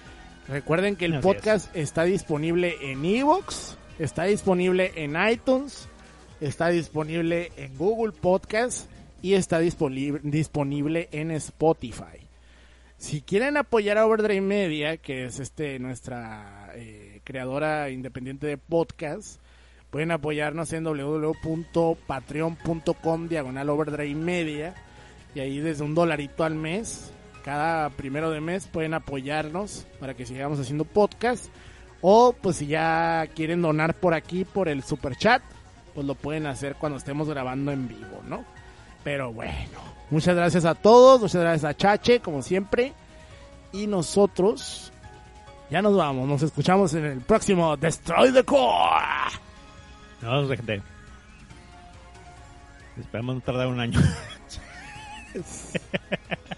Recuerden 0.47 0.95
que 0.95 1.05
el 1.05 1.15
Así 1.15 1.23
podcast 1.23 1.76
está 1.76 2.03
disponible 2.03 2.76
en 2.81 3.03
Evox, 3.05 3.77
está 3.99 4.23
disponible 4.23 4.91
en 4.95 5.15
iTunes, 5.30 5.88
está 6.39 6.69
disponible 6.69 7.51
en 7.57 7.77
Google 7.77 8.11
Podcast 8.11 8.89
y 9.22 9.35
está 9.35 9.59
disponible, 9.59 10.19
disponible 10.23 11.09
en 11.11 11.30
Spotify. 11.31 12.27
Si 12.97 13.22
quieren 13.22 13.57
apoyar 13.57 13.97
a 13.97 14.05
Overdrive 14.05 14.41
Media, 14.41 14.97
que 14.97 15.26
es 15.26 15.39
este 15.39 15.80
nuestra 15.80 16.72
eh, 16.76 17.22
creadora 17.23 17.89
independiente 17.89 18.45
de 18.45 18.57
podcast, 18.57 19.41
pueden 19.89 20.11
apoyarnos 20.11 20.72
en 20.73 20.84
www.patreon.com 20.84 23.27
diagonal 23.27 23.69
Overdrive 23.69 24.13
Media 24.13 24.76
y 25.34 25.39
ahí 25.39 25.59
desde 25.59 25.84
un 25.84 25.95
dolarito 25.95 26.43
al 26.43 26.53
mes, 26.55 27.11
cada 27.43 27.89
primero 27.89 28.31
de 28.31 28.41
mes 28.41 28.68
pueden 28.68 28.93
apoyarnos 28.93 29.85
para 29.99 30.13
que 30.13 30.26
sigamos 30.26 30.59
haciendo 30.59 30.85
podcast 30.85 31.45
o 32.01 32.34
pues 32.34 32.57
si 32.57 32.68
ya 32.68 33.27
quieren 33.35 33.61
donar 33.61 33.93
por 33.93 34.13
aquí 34.13 34.43
por 34.43 34.68
el 34.68 34.84
super 34.84 35.15
chat, 35.15 35.41
pues 35.93 36.05
lo 36.05 36.15
pueden 36.15 36.47
hacer 36.47 36.76
cuando 36.76 36.97
estemos 36.97 37.30
grabando 37.30 37.72
en 37.72 37.88
vivo, 37.88 38.22
¿no? 38.27 38.43
Pero 39.03 39.31
bueno, 39.31 39.80
muchas 40.09 40.35
gracias 40.35 40.65
a 40.65 40.76
todos, 40.76 41.22
muchas 41.22 41.41
gracias 41.41 41.69
a 41.69 41.76
Chache, 41.76 42.19
como 42.19 42.41
siempre. 42.41 42.93
Y 43.72 43.88
nosotros 43.88 44.91
ya 45.69 45.81
nos 45.81 45.95
vamos, 45.95 46.27
nos 46.27 46.41
escuchamos 46.43 46.93
en 46.93 47.05
el 47.05 47.22
próximo 47.22 47.77
Destroy 47.77 48.34
the 48.34 48.43
Core. 48.43 49.39
No, 50.22 50.47
gente. 50.47 50.81
Esperamos 52.99 53.35
no 53.35 53.41
tardar 53.41 53.68
un 53.68 53.80
año. 53.80 53.99